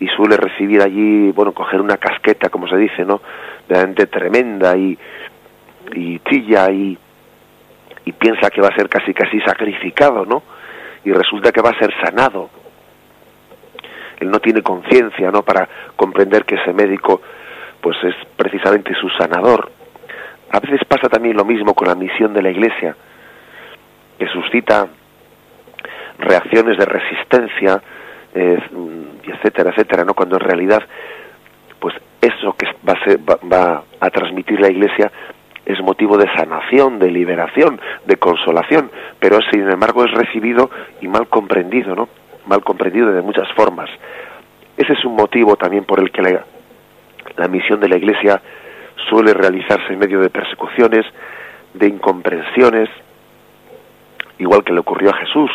y 0.00 0.08
suele 0.08 0.36
recibir 0.36 0.82
allí, 0.82 1.30
bueno, 1.32 1.52
coger 1.52 1.80
una 1.80 1.96
casqueta, 1.96 2.48
como 2.48 2.68
se 2.68 2.76
dice, 2.76 3.04
¿no? 3.04 3.20
Realmente 3.68 4.06
tremenda 4.06 4.76
y, 4.76 4.98
y 5.94 6.18
chilla 6.20 6.70
y, 6.70 6.98
y 8.04 8.12
piensa 8.12 8.50
que 8.50 8.60
va 8.60 8.68
a 8.68 8.76
ser 8.76 8.88
casi 8.88 9.14
casi 9.14 9.40
sacrificado, 9.40 10.26
¿no? 10.26 10.42
Y 11.04 11.12
resulta 11.12 11.52
que 11.52 11.62
va 11.62 11.70
a 11.70 11.78
ser 11.78 11.92
sanado. 12.02 12.50
Él 14.20 14.30
no 14.30 14.40
tiene 14.40 14.62
conciencia, 14.62 15.30
¿no? 15.30 15.42
Para 15.42 15.68
comprender 15.96 16.44
que 16.44 16.56
ese 16.56 16.72
médico 16.72 17.20
pues 17.84 18.02
es 18.02 18.14
precisamente 18.34 18.94
su 18.94 19.10
sanador. 19.10 19.70
A 20.50 20.58
veces 20.58 20.80
pasa 20.88 21.06
también 21.10 21.36
lo 21.36 21.44
mismo 21.44 21.74
con 21.74 21.86
la 21.86 21.94
misión 21.94 22.32
de 22.32 22.40
la 22.40 22.48
Iglesia, 22.48 22.96
que 24.18 24.26
suscita 24.28 24.88
reacciones 26.18 26.78
de 26.78 26.86
resistencia, 26.86 27.82
eh, 28.34 28.58
etcétera, 29.22 29.68
etcétera, 29.68 30.02
¿no? 30.06 30.14
Cuando 30.14 30.36
en 30.36 30.40
realidad, 30.40 30.82
pues 31.78 31.94
eso 32.22 32.54
que 32.56 32.68
va 32.88 32.94
a, 32.94 33.04
ser, 33.04 33.20
va 33.20 33.82
a 34.00 34.08
transmitir 34.08 34.58
la 34.60 34.70
Iglesia 34.70 35.12
es 35.66 35.78
motivo 35.82 36.16
de 36.16 36.26
sanación, 36.34 36.98
de 36.98 37.10
liberación, 37.10 37.78
de 38.06 38.16
consolación, 38.16 38.90
pero 39.20 39.40
sin 39.52 39.70
embargo 39.70 40.06
es 40.06 40.10
recibido 40.12 40.70
y 41.02 41.08
mal 41.08 41.28
comprendido, 41.28 41.94
¿no? 41.94 42.08
Mal 42.46 42.64
comprendido 42.64 43.12
de 43.12 43.20
muchas 43.20 43.52
formas. 43.52 43.90
Ese 44.74 44.94
es 44.94 45.04
un 45.04 45.16
motivo 45.16 45.56
también 45.56 45.84
por 45.84 46.00
el 46.00 46.10
que 46.10 46.22
la, 46.22 46.44
la 47.36 47.48
misión 47.48 47.80
de 47.80 47.88
la 47.88 47.96
Iglesia 47.96 48.40
suele 49.08 49.34
realizarse 49.34 49.92
en 49.92 49.98
medio 49.98 50.20
de 50.20 50.30
persecuciones, 50.30 51.04
de 51.74 51.88
incomprensiones, 51.88 52.88
igual 54.38 54.64
que 54.64 54.72
le 54.72 54.80
ocurrió 54.80 55.10
a 55.10 55.18
Jesús, 55.18 55.50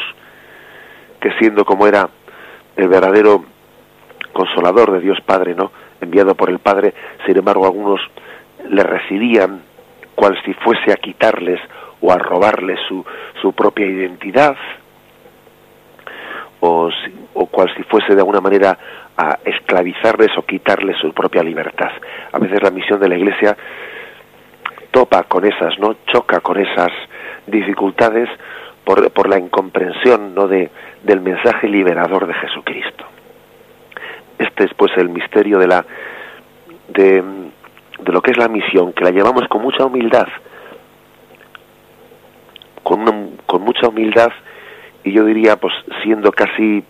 que 1.20 1.32
siendo 1.40 1.66
como 1.66 1.88
era 1.88 2.10
el 2.76 2.88
verdadero 2.88 3.44
consolador 4.34 4.92
de 4.92 5.02
Dios 5.02 5.20
Padre, 5.26 5.56
¿no? 5.56 5.72
enviado 6.02 6.36
por 6.36 6.50
el 6.50 6.60
Padre, 6.60 6.94
sin 7.26 7.38
embargo 7.38 7.66
algunos 7.66 8.00
le 8.70 8.84
recibían 8.84 9.62
cual 10.16 10.38
si 10.46 10.54
fuese 10.54 10.92
a 10.92 10.98
quitarles 10.98 11.60
o 12.02 12.12
a 12.12 12.18
robarles 12.18 12.80
su, 12.88 13.06
su 13.42 13.54
propia 13.54 13.86
identidad, 13.86 14.56
o, 16.62 16.90
o 17.34 17.46
cual 17.48 17.74
si 17.76 17.84
fuese 17.84 18.14
de 18.14 18.22
alguna 18.22 18.42
manera 18.42 18.78
a 19.18 19.40
esclavizarles 19.44 20.30
o 20.38 20.44
quitarles 20.44 20.98
su 20.98 21.12
propia 21.14 21.44
libertad. 21.44 21.92
A 22.32 22.40
veces 22.40 22.62
la 22.62 22.72
misión 22.72 23.00
de 23.00 23.10
la 23.10 23.18
Iglesia 23.18 23.56
topa 24.92 25.24
con 25.24 25.46
esas, 25.46 25.78
¿no? 25.80 25.98
Choca 26.06 26.40
con 26.40 26.58
esas 26.58 26.92
dificultades 27.48 28.30
por, 28.84 29.12
por 29.12 29.30
la 29.30 29.38
incomprensión, 29.38 30.34
¿no? 30.34 30.48
De, 30.48 30.70
del 31.04 31.22
mensaje 31.22 31.68
liberador 31.68 32.28
de 32.28 32.34
Jesucristo. 32.34 33.06
Este 34.38 34.66
es 34.66 34.74
pues 34.74 34.92
el 34.98 35.10
misterio 35.10 35.60
de 35.60 35.68
la 35.68 35.86
de, 36.88 37.24
de 38.00 38.12
lo 38.12 38.22
que 38.22 38.32
es 38.32 38.38
la 38.38 38.48
misión, 38.48 38.94
que 38.94 39.04
la 39.04 39.12
llevamos 39.12 39.48
con 39.48 39.62
mucha 39.62 39.86
humildad, 39.86 40.28
con, 42.84 43.38
con 43.46 43.62
mucha 43.62 43.90
humildad 43.90 44.32
y 45.04 45.12
yo 45.12 45.26
diría 45.26 45.56
pues 45.58 45.74
siendo 46.04 46.32
casi 46.32 46.84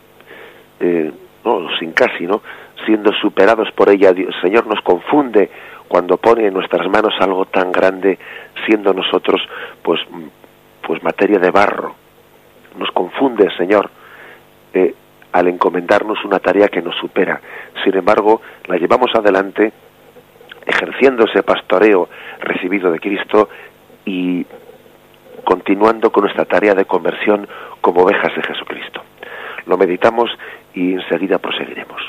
eh, 0.80 1.12
no 1.44 1.68
sin 1.80 1.92
casi 1.92 2.26
no 2.26 2.42
siendo 2.86 3.12
superados 3.14 3.72
por 3.72 3.90
ella 3.90 4.10
el 4.10 4.34
Señor 4.42 4.68
nos 4.68 4.82
confunde 4.82 5.50
cuando 5.88 6.18
pone 6.18 6.48
en 6.48 6.54
nuestras 6.54 6.88
manos 6.88 7.14
algo 7.20 7.46
tan 7.46 7.72
grande 7.72 8.18
siendo 8.66 8.94
nosotros 8.94 9.42
pues 9.82 10.00
pues 10.82 11.04
materia 11.04 11.38
de 11.38 11.52
barro. 11.52 11.94
Nos 12.78 12.90
confunde 12.92 13.50
Señor 13.58 13.90
eh, 14.74 14.96
al 15.32 15.48
encomendarnos 15.48 16.24
una 16.26 16.40
tarea 16.40 16.68
que 16.68 16.82
nos 16.82 16.96
supera. 16.96 17.40
Sin 17.84 17.96
embargo 17.96 18.42
la 18.68 18.78
llevamos 18.78 19.12
adelante 19.14 19.72
ejerciendo 20.66 21.26
ese 21.26 21.44
pastoreo 21.44 22.10
recibido 22.40 22.92
de 22.92 23.00
Cristo 23.00 23.50
y 24.06 24.46
continuando 25.44 26.12
con 26.12 26.24
nuestra 26.24 26.46
tarea 26.46 26.74
de 26.74 26.86
conversión 26.86 27.48
como 27.82 28.04
ovejas 28.04 28.36
de 28.36 28.44
Jesucristo. 28.44 29.02
Lo 29.66 29.78
meditamos 29.78 30.30
y 30.74 30.94
enseguida 30.94 31.38
proseguiremos. 31.38 32.02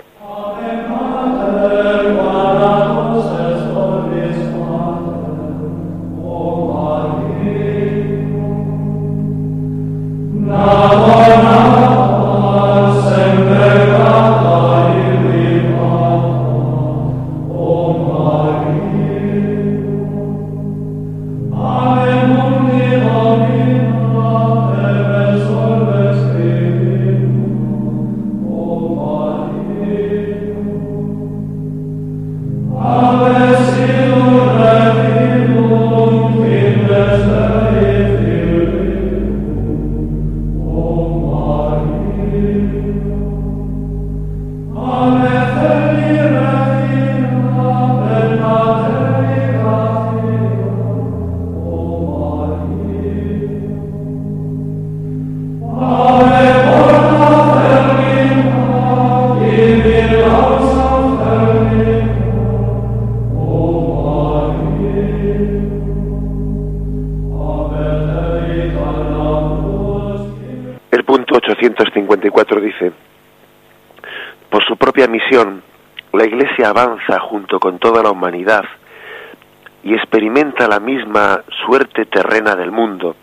Terrena 82.07 82.55
del 82.55 82.71
mundo 82.71 83.17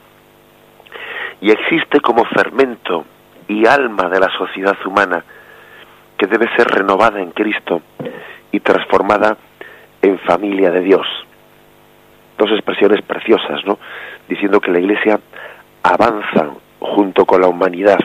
y 1.42 1.52
existe 1.52 2.00
como 2.00 2.26
fermento 2.26 3.06
y 3.48 3.66
alma 3.66 4.10
de 4.10 4.20
la 4.20 4.30
sociedad 4.38 4.76
humana 4.86 5.24
que 6.18 6.28
debe 6.28 6.48
ser 6.56 6.68
renovada 6.68 7.22
en 7.22 7.32
Cristo 7.32 7.82
y 8.52 8.60
transformada 8.60 9.38
en 10.02 10.18
familia 10.20 10.72
de 10.72 10.82
Dios. 10.82 11.06
Dos 12.38 12.52
expresiones 12.52 13.02
preciosas, 13.04 13.64
¿no? 13.66 13.78
Diciendo 14.28 14.60
que 14.60 14.72
la 14.72 14.80
Iglesia 14.80 15.20
avanza 15.84 16.50
junto 16.80 17.26
con 17.26 17.42
la 17.42 17.48
humanidad, 17.48 18.00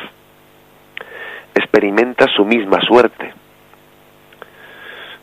experimenta 1.54 2.26
su 2.34 2.44
misma 2.44 2.80
suerte, 2.80 3.32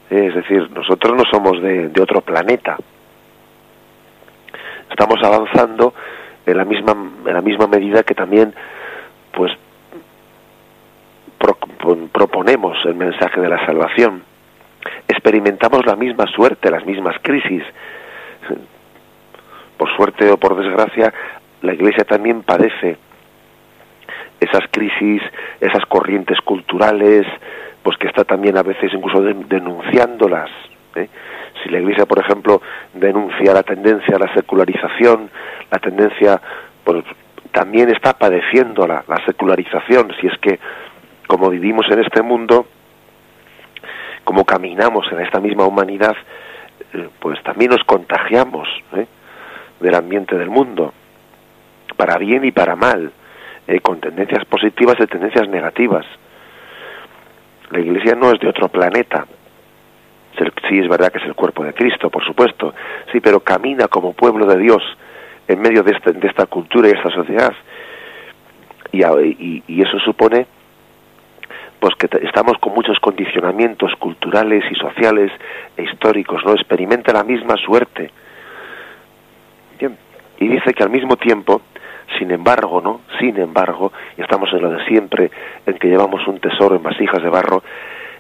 es 0.10 0.34
decir, 0.34 0.70
nosotros 0.72 1.15
no 1.15 1.24
somos 1.32 1.62
de, 1.62 1.91
otro 2.01 2.22
planeta. 2.22 2.77
Estamos 4.89 5.17
avanzando 5.24 5.93
en 6.46 6.58
la 6.58 6.65
misma, 6.65 6.96
en 7.25 7.34
la 7.34 7.41
misma 7.41 7.67
medida 7.67 8.03
que 8.03 8.15
también, 8.15 8.53
pues, 9.31 9.51
proponemos 12.12 12.78
el 12.86 12.95
mensaje 12.95 13.39
de 13.39 13.49
la 13.49 13.65
salvación. 13.65 14.23
Experimentamos 15.08 15.86
la 15.86 15.95
misma 15.95 16.25
suerte, 16.28 16.71
las 16.71 16.86
mismas 16.86 17.15
crisis. 17.21 17.63
Por 19.78 19.95
suerte 19.95 20.30
o 20.30 20.38
por 20.38 20.62
desgracia, 20.62 21.13
la 21.62 21.73
Iglesia 21.73 22.04
también 22.04 22.43
padece 22.43 22.97
esas 24.39 24.63
crisis, 24.71 25.21
esas 25.60 25.86
corrientes 25.86 26.39
culturales, 26.41 27.25
pues 27.84 27.97
que 27.97 28.08
está 28.08 28.23
también 28.23 28.58
a 28.58 28.63
veces 28.63 28.93
incluso 28.93 29.21
denunciándolas. 29.21 30.49
¿eh? 30.95 31.10
Si 31.63 31.69
la 31.69 31.79
Iglesia, 31.79 32.05
por 32.05 32.19
ejemplo, 32.19 32.62
denuncia 32.93 33.53
la 33.53 33.63
tendencia 33.63 34.15
a 34.15 34.19
la 34.19 34.33
secularización, 34.33 35.29
la 35.71 35.79
tendencia, 35.79 36.41
pues 36.83 37.03
también 37.51 37.89
está 37.89 38.13
padeciendo 38.13 38.88
la, 38.88 39.03
secularización, 39.25 40.13
si 40.19 40.27
es 40.27 40.38
que 40.39 40.59
como 41.27 41.49
vivimos 41.49 41.85
en 41.91 41.99
este 41.99 42.21
mundo, 42.21 42.65
como 44.23 44.45
caminamos 44.45 45.12
en 45.12 45.19
esta 45.19 45.39
misma 45.39 45.65
humanidad, 45.65 46.15
eh, 46.93 47.09
pues 47.19 47.41
también 47.43 47.71
nos 47.71 47.83
contagiamos 47.83 48.67
¿eh? 48.95 49.05
del 49.79 49.95
ambiente 49.95 50.38
del 50.38 50.49
mundo, 50.49 50.93
para 51.95 52.17
bien 52.17 52.45
y 52.45 52.51
para 52.51 52.75
mal, 52.75 53.12
con 53.83 53.99
tendencias 53.99 54.45
positivas 54.45 54.95
y 54.99 55.05
tendencias 55.05 55.47
negativas. 55.47 56.05
La 57.69 57.79
Iglesia 57.79 58.15
no 58.15 58.31
es 58.31 58.39
de 58.39 58.49
otro 58.49 58.67
planeta. 58.67 59.27
Sí, 60.67 60.80
es 60.80 60.88
verdad 60.88 61.12
que 61.12 61.19
es 61.19 61.25
el 61.25 61.36
cuerpo 61.36 61.63
de 61.63 61.73
Cristo, 61.73 62.10
por 62.10 62.23
supuesto. 62.25 62.73
Sí, 63.12 63.19
pero 63.19 63.39
camina 63.39 63.88
como 63.88 64.13
pueblo 64.13 64.45
de 64.45 64.58
Dios 64.58 64.84
en 65.47 65.62
medio 65.62 65.84
de, 65.84 65.91
este, 65.91 66.13
de 66.13 66.28
esta 66.28 66.45
cultura 66.45 66.88
y 66.88 66.91
esta 66.91 67.10
sociedad. 67.10 67.54
Y, 68.91 69.63
y, 69.67 69.82
eso 69.82 69.99
supone 69.99 70.47
pues 71.80 71.95
que 71.95 72.10
estamos 72.25 72.58
con 72.60 72.73
muchos 72.73 72.99
condicionamientos 72.99 73.93
culturales 73.99 74.63
y 74.69 74.75
sociales 74.75 75.32
e 75.78 75.84
históricos, 75.84 76.43
¿no? 76.43 76.54
Experimenta 76.54 77.13
la 77.13 77.23
misma 77.23 77.56
suerte. 77.56 78.12
Bien. 79.80 79.97
Y 80.39 80.47
dice 80.47 80.73
que 80.73 80.84
al 80.84 80.89
mismo 80.89 81.15
tiempo 81.15 81.62
sin 82.17 82.32
embargo, 82.32 82.82
¿no? 82.82 83.02
Sin 83.19 83.38
embargo, 83.38 83.91
y 84.17 84.21
estamos 84.21 84.52
en 84.54 84.62
lo 84.62 84.71
de 84.71 84.86
siempre, 84.86 85.32
en 85.65 85.78
que 85.78 85.88
llevamos 85.88 86.28
un 86.28 86.39
tesoro 86.39 86.75
en 86.75 86.84
vasijas 86.84 87.21
de 87.21 87.30
barro, 87.30 87.63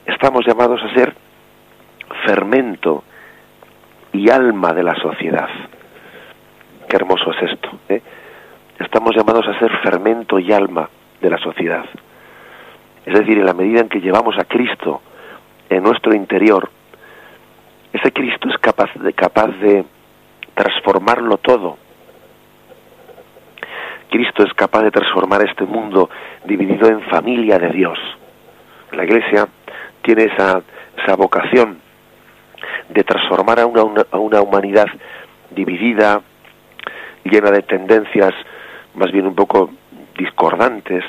estamos 0.05 0.45
llamados 0.45 0.81
a 0.83 0.93
ser 0.93 1.13
fermento 2.25 3.03
y 4.13 4.29
alma 4.29 4.73
de 4.73 4.83
la 4.83 4.95
sociedad. 4.95 5.49
Qué 6.87 6.95
hermoso 6.95 7.31
es 7.31 7.51
esto. 7.51 7.69
¿eh? 7.89 8.01
Estamos 8.79 9.15
llamados 9.15 9.47
a 9.47 9.59
ser 9.59 9.71
fermento 9.79 10.39
y 10.39 10.51
alma 10.51 10.89
de 11.21 11.29
la 11.29 11.37
sociedad. 11.37 11.85
Es 13.05 13.13
decir, 13.13 13.37
en 13.37 13.45
la 13.45 13.53
medida 13.53 13.81
en 13.81 13.89
que 13.89 14.01
llevamos 14.01 14.37
a 14.37 14.45
Cristo 14.45 15.01
en 15.69 15.83
nuestro 15.83 16.13
interior, 16.13 16.69
ese 17.93 18.11
Cristo 18.11 18.49
es 18.49 18.57
capaz 18.57 18.93
de, 18.95 19.13
capaz 19.13 19.47
de 19.59 19.85
transformarlo 20.53 21.37
todo 21.37 21.77
Cristo 24.09 24.43
es 24.43 24.53
capaz 24.53 24.83
de 24.83 24.91
transformar 24.91 25.43
este 25.47 25.65
mundo 25.65 26.09
dividido 26.45 26.89
en 26.89 27.01
familia 27.03 27.59
de 27.59 27.69
Dios. 27.69 27.99
La 28.91 29.03
Iglesia 29.03 29.47
tiene 30.01 30.23
esa, 30.23 30.61
esa 30.97 31.15
vocación 31.15 31.77
de 32.89 33.03
transformar 33.03 33.59
a 33.59 33.65
una, 33.65 34.05
a 34.11 34.17
una 34.17 34.41
humanidad 34.41 34.87
dividida, 35.51 36.21
llena 37.23 37.51
de 37.51 37.61
tendencias 37.61 38.33
más 38.95 39.11
bien 39.11 39.27
un 39.27 39.35
poco 39.35 39.69
discordantes, 40.17 41.03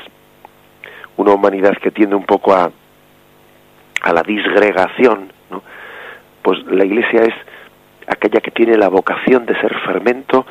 una 1.16 1.32
humanidad 1.32 1.76
que 1.78 1.90
tiende 1.90 2.14
un 2.14 2.24
poco 2.24 2.54
a, 2.54 2.70
a 4.02 4.12
la 4.12 4.22
disgregación, 4.22 5.32
pues 6.42 6.64
la 6.66 6.84
Iglesia 6.84 7.22
es 7.24 7.34
aquella 8.06 8.40
que 8.40 8.50
tiene 8.50 8.76
la 8.76 8.88
vocación 8.88 9.46
de 9.46 9.58
ser 9.60 9.74
fermento 9.80 10.46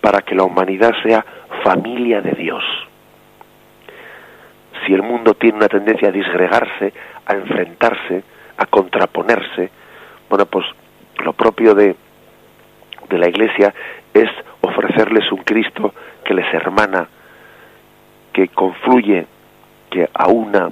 para 0.00 0.22
que 0.22 0.34
la 0.34 0.44
humanidad 0.44 0.92
sea 1.02 1.24
familia 1.62 2.20
de 2.20 2.32
Dios. 2.32 2.64
Si 4.86 4.94
el 4.94 5.02
mundo 5.02 5.34
tiene 5.34 5.58
una 5.58 5.68
tendencia 5.68 6.08
a 6.08 6.12
disgregarse, 6.12 6.92
a 7.26 7.34
enfrentarse, 7.34 8.22
a 8.56 8.66
contraponerse, 8.66 9.70
bueno, 10.28 10.46
pues 10.46 10.66
lo 11.24 11.32
propio 11.32 11.74
de, 11.74 11.96
de 13.08 13.18
la 13.18 13.28
Iglesia 13.28 13.74
es 14.12 14.28
ofrecerles 14.60 15.30
un 15.32 15.38
Cristo 15.38 15.94
que 16.24 16.34
les 16.34 16.52
hermana, 16.52 17.08
que 18.32 18.48
confluye, 18.48 19.26
que 19.90 20.08
aúna, 20.14 20.70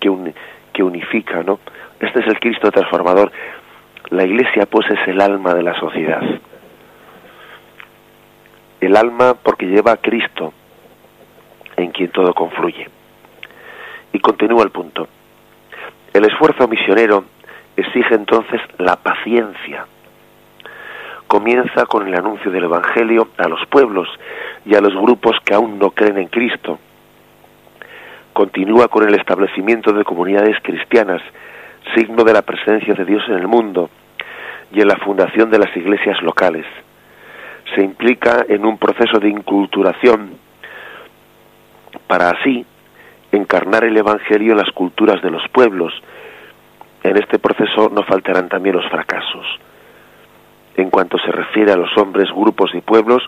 que, 0.00 0.34
que 0.72 0.82
unifica, 0.82 1.42
¿no? 1.42 1.58
Este 2.00 2.20
es 2.20 2.26
el 2.26 2.38
Cristo 2.38 2.70
transformador. 2.70 3.32
La 4.10 4.24
Iglesia, 4.24 4.66
pues, 4.66 4.88
es 4.90 5.08
el 5.08 5.20
alma 5.20 5.54
de 5.54 5.62
la 5.62 5.78
sociedad 5.78 6.22
el 8.80 8.96
alma 8.96 9.34
porque 9.34 9.66
lleva 9.66 9.92
a 9.92 9.96
Cristo 9.96 10.52
en 11.76 11.90
quien 11.90 12.10
todo 12.10 12.32
confluye. 12.34 12.88
Y 14.12 14.18
continúa 14.20 14.62
el 14.62 14.70
punto. 14.70 15.08
El 16.12 16.24
esfuerzo 16.24 16.68
misionero 16.68 17.24
exige 17.76 18.14
entonces 18.14 18.60
la 18.78 18.96
paciencia. 18.96 19.86
comienza 21.26 21.86
con 21.86 22.06
el 22.06 22.14
anuncio 22.14 22.52
del 22.52 22.64
Evangelio 22.64 23.28
a 23.36 23.48
los 23.48 23.66
pueblos 23.66 24.08
y 24.64 24.76
a 24.76 24.80
los 24.80 24.94
grupos 24.94 25.36
que 25.44 25.54
aún 25.54 25.76
no 25.76 25.90
creen 25.90 26.18
en 26.18 26.28
Cristo. 26.28 26.78
Continúa 28.32 28.86
con 28.86 29.08
el 29.08 29.14
establecimiento 29.14 29.92
de 29.92 30.04
comunidades 30.04 30.56
cristianas, 30.62 31.20
signo 31.96 32.22
de 32.22 32.32
la 32.32 32.42
presencia 32.42 32.94
de 32.94 33.04
Dios 33.04 33.24
en 33.28 33.34
el 33.34 33.48
mundo, 33.48 33.90
y 34.72 34.80
en 34.80 34.88
la 34.88 34.96
fundación 34.96 35.50
de 35.50 35.58
las 35.58 35.76
iglesias 35.76 36.20
locales. 36.22 36.66
Se 37.74 37.82
implica 37.82 38.44
en 38.48 38.64
un 38.64 38.78
proceso 38.78 39.18
de 39.18 39.28
inculturación 39.28 40.38
para 42.06 42.30
así 42.30 42.64
encarnar 43.32 43.84
el 43.84 43.96
Evangelio 43.96 44.52
en 44.52 44.58
las 44.58 44.70
culturas 44.72 45.22
de 45.22 45.30
los 45.30 45.42
pueblos. 45.48 45.92
En 47.06 47.16
este 47.16 47.38
proceso 47.38 47.88
no 47.88 48.02
faltarán 48.02 48.48
también 48.48 48.74
los 48.74 48.88
fracasos. 48.90 49.46
En 50.76 50.90
cuanto 50.90 51.18
se 51.18 51.30
refiere 51.30 51.70
a 51.70 51.76
los 51.76 51.96
hombres, 51.96 52.28
grupos 52.32 52.74
y 52.74 52.80
pueblos, 52.80 53.22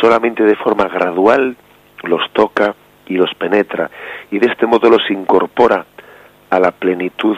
solamente 0.00 0.44
de 0.44 0.54
forma 0.54 0.84
gradual 0.84 1.56
los 2.04 2.22
toca 2.32 2.76
y 3.06 3.16
los 3.16 3.34
penetra, 3.34 3.90
y 4.30 4.38
de 4.38 4.46
este 4.46 4.66
modo 4.66 4.88
los 4.88 5.10
incorpora 5.10 5.84
a 6.50 6.60
la 6.60 6.70
plenitud 6.70 7.36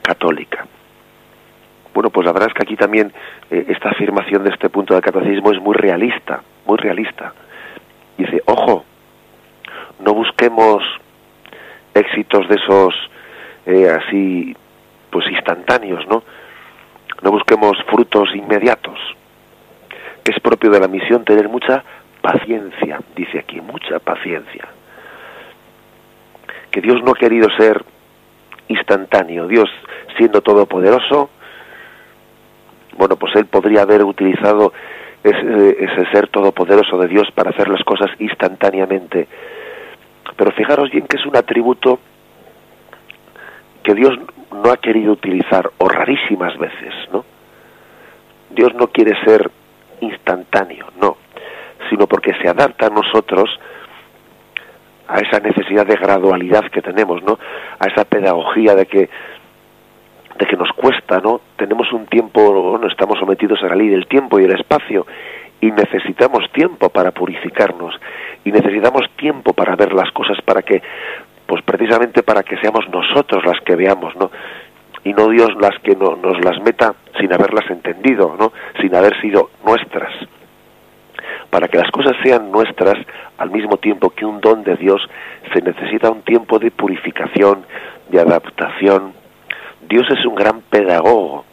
católica. 0.00 0.66
Bueno, 1.92 2.08
pues 2.08 2.24
la 2.24 2.32
verdad 2.32 2.48
es 2.48 2.54
que 2.54 2.62
aquí 2.62 2.76
también 2.76 3.12
eh, 3.50 3.66
esta 3.68 3.90
afirmación 3.90 4.44
de 4.44 4.50
este 4.50 4.70
punto 4.70 4.94
del 4.94 5.02
catecismo 5.02 5.52
es 5.52 5.60
muy 5.60 5.74
realista, 5.74 6.40
muy 6.64 6.78
realista. 6.78 7.34
Dice, 8.16 8.42
ojo, 8.46 8.84
no 10.00 10.14
busquemos 10.14 10.82
éxitos 11.92 12.48
de 12.48 12.54
esos 12.54 12.94
eh, 13.68 13.90
así, 13.90 14.56
pues 15.10 15.26
instantáneos, 15.30 16.06
¿no? 16.08 16.22
No 17.20 17.30
busquemos 17.30 17.76
frutos 17.86 18.30
inmediatos. 18.34 18.98
Es 20.24 20.40
propio 20.40 20.70
de 20.70 20.80
la 20.80 20.88
misión 20.88 21.22
tener 21.24 21.50
mucha 21.50 21.84
paciencia, 22.22 22.98
dice 23.14 23.40
aquí, 23.40 23.60
mucha 23.60 23.98
paciencia. 23.98 24.66
Que 26.70 26.80
Dios 26.80 27.02
no 27.04 27.12
ha 27.12 27.14
querido 27.14 27.48
ser 27.58 27.84
instantáneo, 28.68 29.46
Dios 29.46 29.68
siendo 30.16 30.40
todopoderoso, 30.40 31.28
bueno, 32.96 33.16
pues 33.16 33.36
Él 33.36 33.46
podría 33.46 33.82
haber 33.82 34.02
utilizado 34.02 34.72
ese, 35.22 35.84
ese 35.84 36.10
ser 36.10 36.28
todopoderoso 36.28 36.98
de 36.98 37.08
Dios 37.08 37.28
para 37.34 37.50
hacer 37.50 37.68
las 37.68 37.84
cosas 37.84 38.10
instantáneamente, 38.18 39.28
pero 40.36 40.52
fijaros 40.52 40.90
bien 40.90 41.06
que 41.06 41.18
es 41.18 41.26
un 41.26 41.36
atributo 41.36 42.00
que 43.88 43.94
Dios 43.94 44.18
no 44.52 44.70
ha 44.70 44.76
querido 44.76 45.12
utilizar, 45.12 45.70
o 45.78 45.88
rarísimas 45.88 46.58
veces, 46.58 46.92
¿no? 47.10 47.24
Dios 48.50 48.74
no 48.74 48.88
quiere 48.88 49.14
ser 49.24 49.50
instantáneo, 50.02 50.88
no, 51.00 51.16
sino 51.88 52.06
porque 52.06 52.34
se 52.34 52.50
adapta 52.50 52.88
a 52.88 52.90
nosotros 52.90 53.48
a 55.06 55.20
esa 55.20 55.40
necesidad 55.40 55.86
de 55.86 55.96
gradualidad 55.96 56.64
que 56.70 56.82
tenemos, 56.82 57.22
¿no? 57.22 57.38
A 57.78 57.86
esa 57.86 58.04
pedagogía 58.04 58.74
de 58.74 58.84
que 58.84 59.08
de 60.38 60.46
que 60.46 60.56
nos 60.58 60.70
cuesta, 60.72 61.20
¿no? 61.20 61.40
Tenemos 61.56 61.90
un 61.90 62.04
tiempo, 62.08 62.40
bueno, 62.72 62.88
estamos 62.88 63.18
sometidos 63.18 63.62
a 63.62 63.68
la 63.68 63.74
ley 63.74 63.88
del 63.88 64.06
tiempo 64.06 64.38
y 64.38 64.44
el 64.44 64.52
espacio 64.52 65.06
y 65.62 65.70
necesitamos 65.70 66.44
tiempo 66.52 66.90
para 66.90 67.10
purificarnos 67.10 67.98
y 68.44 68.52
necesitamos 68.52 69.08
tiempo 69.16 69.54
para 69.54 69.76
ver 69.76 69.94
las 69.94 70.12
cosas 70.12 70.38
para 70.42 70.60
que 70.60 70.82
pues 71.48 71.62
precisamente 71.62 72.22
para 72.22 72.42
que 72.42 72.58
seamos 72.58 72.86
nosotros 72.90 73.42
las 73.46 73.58
que 73.62 73.74
veamos 73.74 74.14
no 74.16 74.30
y 75.02 75.14
no 75.14 75.28
Dios 75.30 75.48
las 75.58 75.80
que 75.80 75.96
no, 75.96 76.14
nos 76.16 76.44
las 76.44 76.60
meta 76.60 76.94
sin 77.18 77.32
haberlas 77.32 77.70
entendido 77.70 78.36
no 78.38 78.52
sin 78.78 78.94
haber 78.94 79.18
sido 79.22 79.48
nuestras. 79.64 80.12
Para 81.48 81.66
que 81.68 81.78
las 81.78 81.90
cosas 81.90 82.12
sean 82.22 82.52
nuestras 82.52 82.96
al 83.38 83.50
mismo 83.50 83.78
tiempo 83.78 84.10
que 84.10 84.26
un 84.26 84.42
don 84.42 84.62
de 84.62 84.76
Dios 84.76 85.00
se 85.54 85.62
necesita 85.62 86.10
un 86.10 86.20
tiempo 86.20 86.58
de 86.58 86.70
purificación 86.70 87.64
de 88.10 88.20
adaptación. 88.20 89.14
Dios 89.88 90.06
es 90.10 90.26
un 90.26 90.34
gran 90.34 90.60
pedagogo 90.60 91.46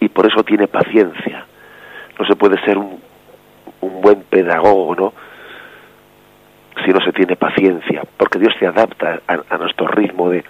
y 0.00 0.08
por 0.08 0.26
eso 0.26 0.42
tiene 0.42 0.66
paciencia. 0.66 1.46
No 2.18 2.26
se 2.26 2.34
puede 2.34 2.60
ser 2.64 2.78
un, 2.78 3.00
un 3.80 4.00
buen 4.00 4.22
pedagogo, 4.22 4.96
¿no? 4.96 5.12
Si 6.86 6.92
no 6.92 7.00
se 7.00 7.12
tiene 7.12 7.34
paciencia, 7.34 8.04
porque 8.16 8.38
Dios 8.38 8.54
se 8.60 8.66
adapta 8.68 9.20
a, 9.26 9.58
nuestro 9.58 9.88
ritmo 9.88 10.30
de, 10.30 10.44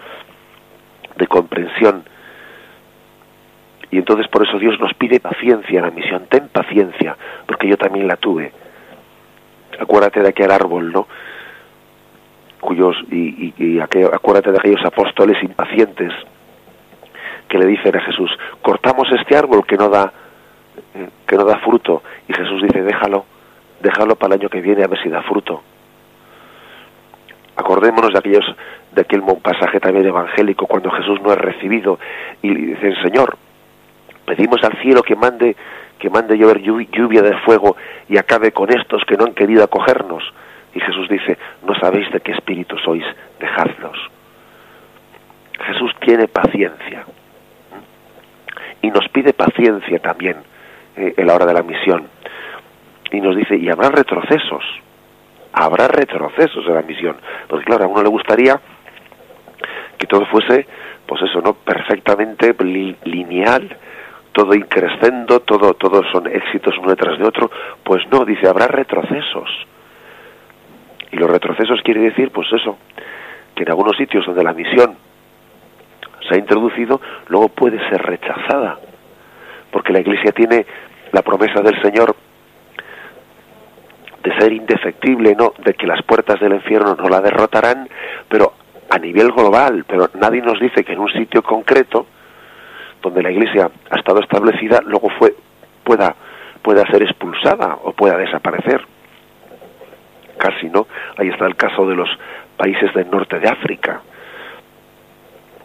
de 1.16 1.26
comprensión. 1.26 2.04
Y 3.90 3.96
entonces 3.96 4.28
por 4.28 4.46
eso 4.46 4.58
Dios 4.58 4.78
nos 4.78 4.92
pide 4.92 5.18
paciencia 5.18 5.78
en 5.78 5.86
la 5.86 5.90
misión. 5.90 6.26
Ten 6.28 6.48
paciencia, 6.48 7.16
porque 7.46 7.66
yo 7.66 7.78
también 7.78 8.06
la 8.06 8.16
tuve. 8.16 8.52
Acuérdate 9.80 10.20
de 10.20 10.28
aquel 10.28 10.50
árbol, 10.50 10.92
¿no? 10.92 11.08
Cuyos, 12.60 12.98
y, 13.10 13.54
y, 13.56 13.80
acuérdate 13.80 14.52
de 14.52 14.58
aquellos 14.58 14.84
apóstoles 14.84 15.42
impacientes 15.42 16.12
que 17.48 17.56
le 17.56 17.64
dicen 17.64 17.96
a 17.96 18.00
Jesús, 18.02 18.30
cortamos 18.60 19.08
este 19.18 19.38
árbol 19.38 19.64
que 19.64 19.78
no 19.78 19.88
da 19.88 20.12
que 21.26 21.36
no 21.36 21.44
da 21.44 21.56
fruto. 21.60 22.02
Y 22.28 22.34
Jesús 22.34 22.60
dice, 22.62 22.82
déjalo, 22.82 23.24
déjalo 23.80 24.16
para 24.16 24.34
el 24.34 24.40
año 24.42 24.50
que 24.50 24.60
viene 24.60 24.84
a 24.84 24.86
ver 24.86 25.02
si 25.02 25.08
da 25.08 25.22
fruto. 25.22 25.62
Acordémonos 27.56 28.12
de 28.12 28.18
aquellos 28.18 28.44
de 28.92 29.00
aquel 29.02 29.22
pasaje 29.42 29.78
también 29.80 30.06
evangélico 30.06 30.66
cuando 30.66 30.90
Jesús 30.90 31.20
no 31.22 31.32
es 31.32 31.38
recibido 31.38 31.98
y 32.42 32.50
le 32.50 32.74
dicen, 32.74 32.94
Señor, 33.02 33.36
pedimos 34.24 34.62
al 34.64 34.80
cielo 34.80 35.02
que 35.02 35.16
mande 35.16 35.56
que 35.98 36.10
mande 36.10 36.36
llover 36.36 36.60
lluvia 36.60 37.22
de 37.22 37.36
fuego 37.38 37.76
y 38.08 38.18
acabe 38.18 38.52
con 38.52 38.70
estos 38.70 39.02
que 39.04 39.16
no 39.16 39.24
han 39.24 39.34
querido 39.34 39.64
acogernos. 39.64 40.22
Y 40.74 40.80
Jesús 40.80 41.08
dice, 41.08 41.38
no 41.66 41.74
sabéis 41.74 42.10
de 42.12 42.20
qué 42.20 42.32
espíritu 42.32 42.76
sois, 42.78 43.04
dejadlos. 43.40 43.98
Jesús 45.58 45.92
tiene 46.00 46.28
paciencia 46.28 47.06
y 48.82 48.90
nos 48.90 49.08
pide 49.08 49.32
paciencia 49.32 49.98
también 50.00 50.36
eh, 50.96 51.14
en 51.16 51.26
la 51.26 51.34
hora 51.34 51.46
de 51.46 51.54
la 51.54 51.62
misión. 51.62 52.08
Y 53.10 53.20
nos 53.20 53.36
dice, 53.36 53.56
y 53.56 53.70
habrá 53.70 53.88
retrocesos, 53.88 54.64
habrá 55.56 55.88
retrocesos 55.88 56.64
en 56.66 56.74
la 56.74 56.82
misión. 56.82 57.16
Porque 57.48 57.64
claro, 57.64 57.84
a 57.84 57.88
uno 57.88 58.02
le 58.02 58.08
gustaría 58.08 58.60
que 59.98 60.06
todo 60.06 60.26
fuese, 60.26 60.66
pues 61.06 61.22
eso, 61.22 61.40
¿no? 61.40 61.54
Perfectamente 61.54 62.54
lineal, 63.04 63.76
todo 64.32 64.54
increscendo, 64.54 65.40
todo, 65.40 65.74
todos 65.74 66.06
son 66.12 66.26
éxitos 66.26 66.76
uno 66.78 66.90
detrás 66.90 67.18
de 67.18 67.26
otro. 67.26 67.50
Pues 67.82 68.06
no, 68.12 68.24
dice, 68.24 68.46
habrá 68.46 68.68
retrocesos. 68.68 69.48
Y 71.10 71.16
los 71.16 71.30
retrocesos 71.30 71.80
quiere 71.82 72.00
decir, 72.00 72.30
pues 72.30 72.46
eso, 72.52 72.76
que 73.54 73.62
en 73.62 73.70
algunos 73.70 73.96
sitios 73.96 74.26
donde 74.26 74.44
la 74.44 74.52
misión 74.52 74.96
se 76.28 76.34
ha 76.34 76.38
introducido, 76.38 77.00
luego 77.28 77.48
puede 77.48 77.78
ser 77.88 78.02
rechazada 78.02 78.78
porque 79.76 79.92
la 79.92 80.00
Iglesia 80.00 80.32
tiene 80.32 80.64
la 81.12 81.20
promesa 81.20 81.60
del 81.60 81.80
Señor 81.82 82.16
de 84.26 84.36
ser 84.40 84.52
indefectible, 84.52 85.36
no, 85.36 85.54
de 85.64 85.74
que 85.74 85.86
las 85.86 86.02
puertas 86.02 86.40
del 86.40 86.54
infierno 86.54 86.96
no 86.96 87.08
la 87.08 87.20
derrotarán, 87.20 87.88
pero 88.28 88.54
a 88.90 88.98
nivel 88.98 89.30
global, 89.30 89.84
pero 89.86 90.10
nadie 90.14 90.42
nos 90.42 90.58
dice 90.58 90.82
que 90.82 90.94
en 90.94 90.98
un 90.98 91.12
sitio 91.12 91.44
concreto 91.44 92.06
donde 93.00 93.22
la 93.22 93.30
Iglesia 93.30 93.70
ha 93.88 93.96
estado 93.96 94.18
establecida 94.18 94.80
luego 94.84 95.10
fue 95.10 95.32
pueda 95.84 96.16
pueda 96.60 96.84
ser 96.90 97.04
expulsada 97.04 97.78
o 97.84 97.92
pueda 97.92 98.16
desaparecer. 98.16 98.84
Casi 100.38 100.68
no. 100.70 100.88
Ahí 101.16 101.28
está 101.28 101.46
el 101.46 101.54
caso 101.54 101.86
de 101.86 101.94
los 101.94 102.08
países 102.56 102.92
del 102.94 103.08
norte 103.08 103.38
de 103.38 103.48
África, 103.48 104.00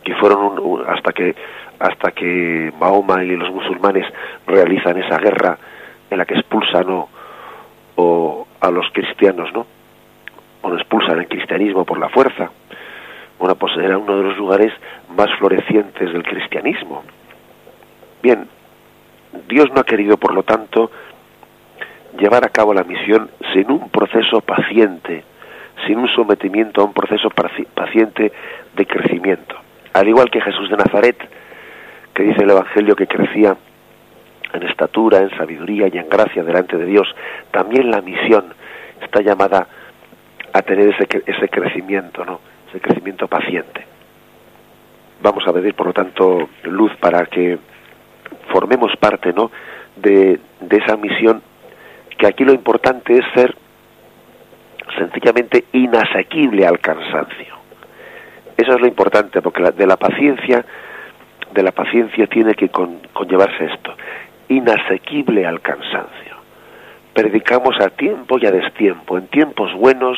que 0.03 0.13
fueron 0.15 0.83
hasta 0.87 1.13
que 1.13 1.35
hasta 1.79 2.11
que 2.11 2.71
Mahoma 2.79 3.23
y 3.23 3.35
los 3.35 3.49
musulmanes 3.49 4.05
realizan 4.45 4.99
esa 4.99 5.17
guerra 5.17 5.57
en 6.11 6.19
la 6.19 6.25
que 6.25 6.35
expulsan 6.35 6.87
o, 6.91 7.09
a 8.59 8.71
los 8.71 8.85
cristianos, 8.93 9.51
¿no? 9.53 9.65
O 10.61 10.69
no 10.69 10.75
expulsan 10.77 11.19
el 11.19 11.27
cristianismo 11.27 11.85
por 11.85 11.99
la 11.99 12.09
fuerza. 12.09 12.51
Bueno, 13.39 13.55
pues 13.55 13.75
era 13.77 13.97
uno 13.97 14.17
de 14.17 14.23
los 14.23 14.37
lugares 14.37 14.71
más 15.17 15.27
florecientes 15.39 16.13
del 16.13 16.23
cristianismo. 16.23 17.03
Bien, 18.21 18.47
Dios 19.47 19.71
no 19.73 19.81
ha 19.81 19.83
querido, 19.83 20.17
por 20.17 20.33
lo 20.33 20.43
tanto, 20.43 20.91
llevar 22.19 22.45
a 22.45 22.49
cabo 22.49 22.73
la 22.73 22.83
misión 22.83 23.29
sin 23.53 23.71
un 23.71 23.89
proceso 23.89 24.41
paciente, 24.41 25.23
sin 25.87 25.97
un 25.97 26.07
sometimiento 26.09 26.81
a 26.81 26.85
un 26.85 26.93
proceso 26.93 27.29
paciente 27.29 28.31
de 28.75 28.85
crecimiento. 28.85 29.55
Al 29.93 30.07
igual 30.07 30.29
que 30.29 30.41
Jesús 30.41 30.69
de 30.69 30.77
Nazaret, 30.77 31.17
que 32.13 32.23
dice 32.23 32.43
el 32.43 32.51
Evangelio 32.51 32.95
que 32.95 33.07
crecía 33.07 33.55
en 34.53 34.63
estatura, 34.63 35.19
en 35.19 35.29
sabiduría 35.37 35.87
y 35.87 35.97
en 35.97 36.09
gracia 36.09 36.43
delante 36.43 36.77
de 36.77 36.85
Dios, 36.85 37.07
también 37.51 37.89
la 37.91 38.01
misión 38.01 38.53
está 39.01 39.21
llamada 39.21 39.67
a 40.53 40.61
tener 40.61 40.89
ese, 40.89 41.07
ese 41.25 41.49
crecimiento, 41.49 42.25
¿no? 42.25 42.39
Ese 42.69 42.79
crecimiento 42.79 43.27
paciente. 43.27 43.85
Vamos 45.21 45.47
a 45.47 45.53
pedir, 45.53 45.75
por 45.75 45.87
lo 45.87 45.93
tanto, 45.93 46.49
luz 46.63 46.91
para 46.99 47.25
que 47.25 47.57
formemos 48.51 48.95
parte, 48.97 49.33
¿no? 49.33 49.51
De, 49.95 50.39
esa 50.69 50.95
misión, 50.95 51.41
que 52.17 52.27
aquí 52.27 52.43
lo 52.43 52.53
importante 52.53 53.17
es 53.17 53.25
ser 53.35 53.55
sencillamente 54.97 55.65
inasequible 55.73 56.65
al 56.65 56.79
cansancio. 56.79 57.55
Eso 58.57 58.73
es 58.73 58.81
lo 58.81 58.87
importante, 58.87 59.41
porque 59.41 59.63
de 59.63 59.87
la 59.87 59.97
paciencia, 59.97 60.65
de 61.53 61.63
la 61.63 61.71
paciencia 61.71 62.27
tiene 62.27 62.53
que 62.55 62.69
conllevarse 62.69 63.65
esto, 63.65 63.95
inasequible 64.51 65.45
al 65.45 65.61
cansancio. 65.61 66.35
Predicamos 67.13 67.79
a 67.79 67.89
tiempo 67.89 68.37
y 68.39 68.45
a 68.45 68.51
destiempo, 68.51 69.17
en 69.17 69.27
tiempos 69.27 69.73
buenos 69.73 70.17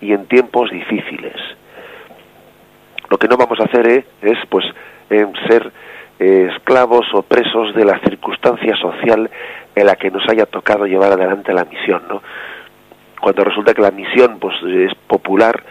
y 0.00 0.12
en 0.12 0.26
tiempos 0.26 0.70
difíciles. 0.70 1.34
Lo 3.10 3.18
que 3.18 3.28
no 3.28 3.36
vamos 3.36 3.58
a 3.60 3.64
hacer 3.64 3.86
eh, 3.88 4.04
es, 4.22 4.38
pues, 4.48 4.64
ser 5.08 5.72
eh, 6.18 6.48
esclavos 6.54 7.06
o 7.12 7.22
presos 7.22 7.74
de 7.74 7.84
la 7.84 7.98
circunstancia 8.00 8.76
social 8.76 9.30
en 9.74 9.86
la 9.86 9.96
que 9.96 10.10
nos 10.10 10.26
haya 10.28 10.46
tocado 10.46 10.86
llevar 10.86 11.12
adelante 11.12 11.52
la 11.52 11.64
misión, 11.64 12.02
¿no? 12.08 12.22
Cuando 13.20 13.44
resulta 13.44 13.74
que 13.74 13.82
la 13.82 13.90
misión, 13.90 14.38
pues, 14.38 14.54
es 14.62 14.94
popular, 15.06 15.62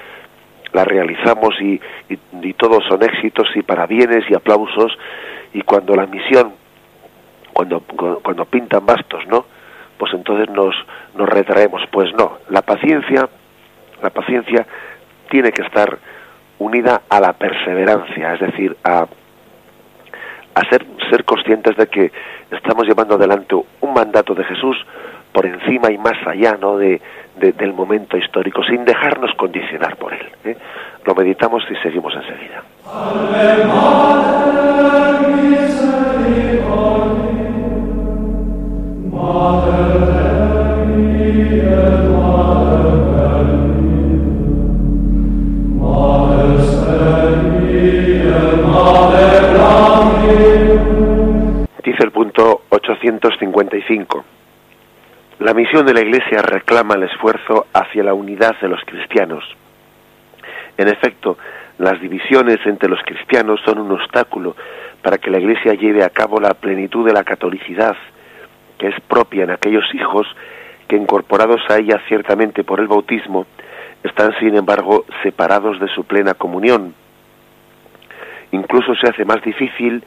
la 0.71 0.83
realizamos 0.83 1.55
y, 1.61 1.79
y, 2.09 2.53
todos 2.53 2.83
son 2.87 3.03
éxitos 3.03 3.47
y 3.55 3.61
parabienes 3.61 4.25
y 4.29 4.33
aplausos, 4.33 4.97
y 5.53 5.61
cuando 5.61 5.95
la 5.95 6.07
misión, 6.07 6.53
cuando, 7.53 7.81
cuando 7.81 8.45
pintan 8.45 8.85
bastos, 8.85 9.25
¿no? 9.27 9.45
Pues 9.97 10.13
entonces 10.13 10.49
nos, 10.49 10.75
nos 11.15 11.29
retraemos. 11.29 11.81
Pues 11.91 12.13
no, 12.13 12.39
la 12.49 12.61
paciencia, 12.61 13.29
la 14.01 14.09
paciencia 14.09 14.65
tiene 15.29 15.51
que 15.51 15.61
estar 15.61 15.97
unida 16.59 17.03
a 17.09 17.19
la 17.19 17.33
perseverancia, 17.33 18.33
es 18.33 18.39
decir, 18.39 18.75
a 18.83 19.05
a 20.55 20.69
ser, 20.69 20.85
ser 21.09 21.25
conscientes 21.25 21.75
de 21.77 21.87
que 21.87 22.11
estamos 22.51 22.85
llevando 22.85 23.15
adelante 23.15 23.55
un 23.55 23.93
mandato 23.93 24.35
de 24.35 24.43
Jesús 24.43 24.77
por 25.31 25.45
encima 25.45 25.91
y 25.91 25.97
más 25.97 26.15
allá 26.27 26.57
¿no? 26.59 26.77
de, 26.77 27.01
del 27.35 27.73
momento 27.73 28.17
histórico, 28.17 28.63
sin 28.63 28.85
dejarnos 28.85 29.31
condicionar 29.35 29.95
por 29.97 30.13
él. 30.13 30.27
¿eh? 30.45 30.57
Lo 31.05 31.15
meditamos 31.15 31.63
y 31.69 31.75
seguimos 31.77 32.13
enseguida. 32.13 32.63
Punto 52.23 52.61
855. 52.69 54.23
La 55.39 55.53
misión 55.53 55.85
de 55.85 55.93
la 55.93 55.99
Iglesia 55.99 56.41
reclama 56.41 56.95
el 56.95 57.03
esfuerzo 57.03 57.67
hacia 57.73 58.01
la 58.01 58.13
unidad 58.13 58.57
de 58.61 58.69
los 58.69 58.79
cristianos. 58.85 59.43
En 60.77 60.87
efecto, 60.87 61.37
las 61.79 61.99
divisiones 61.99 62.59
entre 62.65 62.87
los 62.87 63.01
cristianos 63.01 63.59
son 63.65 63.79
un 63.79 63.91
obstáculo 63.91 64.55
para 65.01 65.17
que 65.17 65.29
la 65.29 65.37
Iglesia 65.37 65.73
lleve 65.73 66.01
a 66.01 66.11
cabo 66.11 66.39
la 66.39 66.53
plenitud 66.53 67.05
de 67.05 67.11
la 67.11 67.25
catolicidad, 67.25 67.97
que 68.77 68.87
es 68.87 68.95
propia 69.01 69.43
en 69.43 69.51
aquellos 69.51 69.83
hijos 69.93 70.25
que, 70.87 70.95
incorporados 70.95 71.59
a 71.67 71.77
ella 71.77 72.01
ciertamente 72.07 72.63
por 72.63 72.79
el 72.79 72.87
bautismo, 72.87 73.47
están 74.01 74.31
sin 74.39 74.55
embargo 74.55 75.03
separados 75.23 75.77
de 75.81 75.89
su 75.89 76.05
plena 76.05 76.35
comunión. 76.35 76.95
Incluso 78.53 78.95
se 78.95 79.09
hace 79.09 79.25
más 79.25 79.41
difícil 79.43 80.05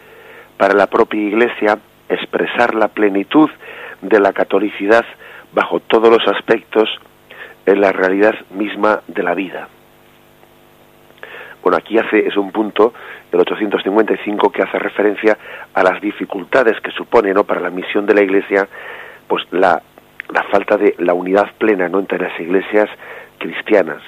para 0.57 0.73
la 0.73 0.87
propia 0.87 1.21
Iglesia 1.21 1.79
expresar 2.09 2.75
la 2.75 2.89
plenitud 2.89 3.51
de 4.03 4.21
la 4.21 4.33
catolicidad 4.33 5.05
bajo 5.53 5.81
todos 5.81 6.11
los 6.11 6.27
aspectos 6.29 6.89
en 7.65 7.81
la 7.81 7.93
realidad 7.93 8.35
misma 8.51 9.01
de 9.07 9.23
la 9.23 9.35
vida. 9.35 9.69
Bueno, 11.63 11.79
aquí 11.79 11.99
hace, 11.99 12.29
es 12.29 12.37
un 12.37 12.53
punto, 12.53 12.93
el 13.33 13.41
855, 13.41 14.53
que 14.53 14.63
hace 14.63 14.79
referencia 14.79 15.37
a 15.75 15.83
las 15.83 16.01
dificultades 16.01 16.81
que 16.81 16.93
supone 16.93 17.35
para 17.43 17.61
la 17.61 17.71
misión 17.71 18.07
de 18.07 18.15
la 18.15 18.23
Iglesia, 18.23 18.69
pues 19.27 19.43
la, 19.51 19.83
la 20.33 20.43
falta 20.45 20.77
de 20.77 20.95
la 20.99 21.13
unidad 21.13 21.51
plena 21.59 21.89
¿no? 21.89 21.99
entre 21.99 22.19
las 22.19 22.39
iglesias 22.39 22.89
cristianas. 23.39 24.01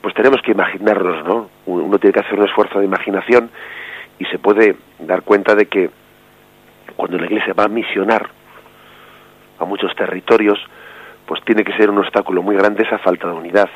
Pues 0.00 0.14
tenemos 0.14 0.40
que 0.42 0.52
imaginarnos, 0.52 1.24
¿no? 1.24 1.50
Uno 1.66 1.98
tiene 1.98 2.14
que 2.14 2.20
hacer 2.20 2.38
un 2.38 2.46
esfuerzo 2.46 2.78
de 2.78 2.86
imaginación 2.86 3.50
y 4.18 4.24
se 4.24 4.38
puede 4.38 4.76
dar 4.98 5.22
cuenta 5.22 5.54
de 5.54 5.66
que 5.66 5.90
cuando 6.96 7.18
la 7.18 7.26
Iglesia 7.26 7.54
va 7.54 7.64
a 7.64 7.68
misionar 7.68 8.28
a 9.58 9.64
muchos 9.64 9.94
territorios, 9.94 10.58
pues 11.26 11.42
tiene 11.44 11.64
que 11.64 11.76
ser 11.76 11.90
un 11.90 11.98
obstáculo 11.98 12.42
muy 12.42 12.56
grande 12.56 12.82
esa 12.82 12.98
falta 12.98 13.28
de 13.28 13.34
unidad. 13.34 13.68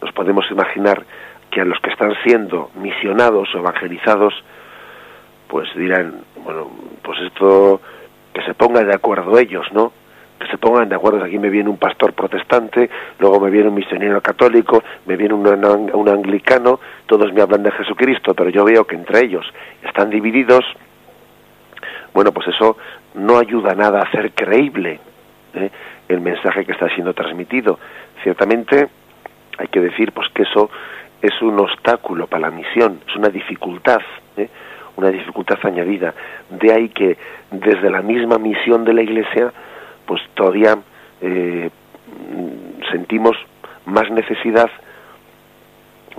Nos 0.00 0.12
podemos 0.12 0.50
imaginar 0.50 1.04
que 1.50 1.60
a 1.60 1.64
los 1.64 1.78
que 1.80 1.90
están 1.90 2.12
siendo 2.24 2.70
misionados 2.74 3.54
o 3.54 3.58
evangelizados, 3.58 4.34
pues 5.48 5.68
dirán, 5.76 6.22
bueno, 6.42 6.68
pues 7.02 7.20
esto, 7.20 7.80
que 8.32 8.42
se 8.42 8.54
pongan 8.54 8.88
de 8.88 8.94
acuerdo 8.94 9.38
ellos, 9.38 9.66
¿no? 9.72 9.92
Que 10.40 10.48
se 10.48 10.58
pongan 10.58 10.88
de 10.88 10.96
acuerdo, 10.96 11.22
aquí 11.22 11.38
me 11.38 11.50
viene 11.50 11.70
un 11.70 11.78
pastor 11.78 12.12
protestante, 12.12 12.90
luego 13.20 13.38
me 13.38 13.50
viene 13.50 13.68
un 13.68 13.74
misionero 13.74 14.20
católico, 14.20 14.82
me 15.06 15.16
viene 15.16 15.34
un, 15.34 15.46
un 15.46 16.08
anglicano, 16.08 16.80
todos 17.06 17.32
me 17.32 17.40
hablan 17.40 17.62
de 17.62 17.70
Jesucristo, 17.70 18.34
pero 18.34 18.50
yo 18.50 18.64
veo 18.64 18.84
que 18.84 18.96
entre 18.96 19.20
ellos 19.20 19.46
están 19.82 20.10
divididos, 20.10 20.64
bueno, 22.14 22.30
pues 22.32 22.46
eso 22.48 22.76
no 23.14 23.38
ayuda 23.38 23.74
nada 23.74 23.98
a 23.98 24.02
hacer 24.04 24.32
creíble 24.32 25.00
¿eh? 25.54 25.70
el 26.08 26.20
mensaje 26.20 26.64
que 26.64 26.72
está 26.72 26.88
siendo 26.90 27.12
transmitido. 27.12 27.78
Ciertamente 28.22 28.88
hay 29.58 29.66
que 29.66 29.80
decir 29.80 30.12
pues 30.12 30.28
que 30.32 30.44
eso 30.44 30.70
es 31.20 31.42
un 31.42 31.58
obstáculo 31.58 32.28
para 32.28 32.48
la 32.48 32.50
misión, 32.50 33.00
es 33.08 33.16
una 33.16 33.28
dificultad, 33.28 34.00
¿eh? 34.36 34.48
una 34.96 35.10
dificultad 35.10 35.58
añadida. 35.64 36.14
De 36.50 36.72
ahí 36.72 36.88
que 36.90 37.16
desde 37.50 37.90
la 37.90 38.00
misma 38.00 38.38
misión 38.38 38.84
de 38.84 38.92
la 38.92 39.02
Iglesia, 39.02 39.52
pues 40.06 40.22
todavía 40.34 40.78
eh, 41.20 41.70
sentimos 42.92 43.36
más 43.86 44.08
necesidad 44.10 44.70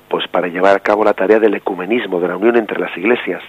pues 0.09 0.27
para 0.27 0.47
llevar 0.47 0.75
a 0.75 0.79
cabo 0.79 1.03
la 1.03 1.13
tarea 1.13 1.39
del 1.39 1.55
ecumenismo, 1.55 2.19
de 2.19 2.27
la 2.27 2.37
unión 2.37 2.57
entre 2.57 2.79
las 2.79 2.95
iglesias. 2.97 3.41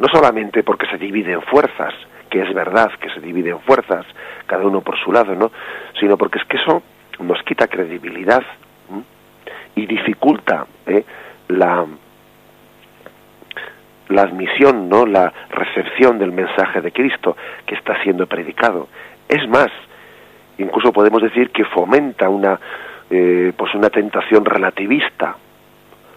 No 0.00 0.08
solamente 0.08 0.62
porque 0.62 0.86
se 0.86 0.98
divide 0.98 1.32
en 1.32 1.42
fuerzas, 1.42 1.94
que 2.30 2.40
es 2.40 2.54
verdad 2.54 2.90
que 3.00 3.10
se 3.10 3.20
divide 3.20 3.50
en 3.50 3.60
fuerzas, 3.60 4.06
cada 4.46 4.64
uno 4.66 4.80
por 4.80 4.98
su 4.98 5.12
lado, 5.12 5.34
¿no? 5.34 5.52
Sino 6.00 6.16
porque 6.16 6.38
es 6.38 6.44
que 6.46 6.56
eso 6.56 6.82
nos 7.18 7.42
quita 7.42 7.68
credibilidad 7.68 8.42
y 9.76 9.86
dificulta 9.86 10.66
¿eh? 10.86 11.04
la 11.48 11.86
la 14.08 14.22
admisión, 14.22 14.88
¿no? 14.88 15.06
La 15.06 15.32
recepción 15.50 16.18
del 16.18 16.32
mensaje 16.32 16.80
de 16.80 16.90
Cristo 16.90 17.36
que 17.64 17.76
está 17.76 18.02
siendo 18.02 18.26
predicado. 18.26 18.88
Es 19.28 19.48
más, 19.48 19.68
incluso 20.58 20.92
podemos 20.92 21.22
decir 21.22 21.50
que 21.50 21.64
fomenta 21.64 22.28
una 22.28 22.58
eh, 23.10 23.52
pues 23.56 23.74
una 23.74 23.90
tentación 23.90 24.44
relativista 24.44 25.36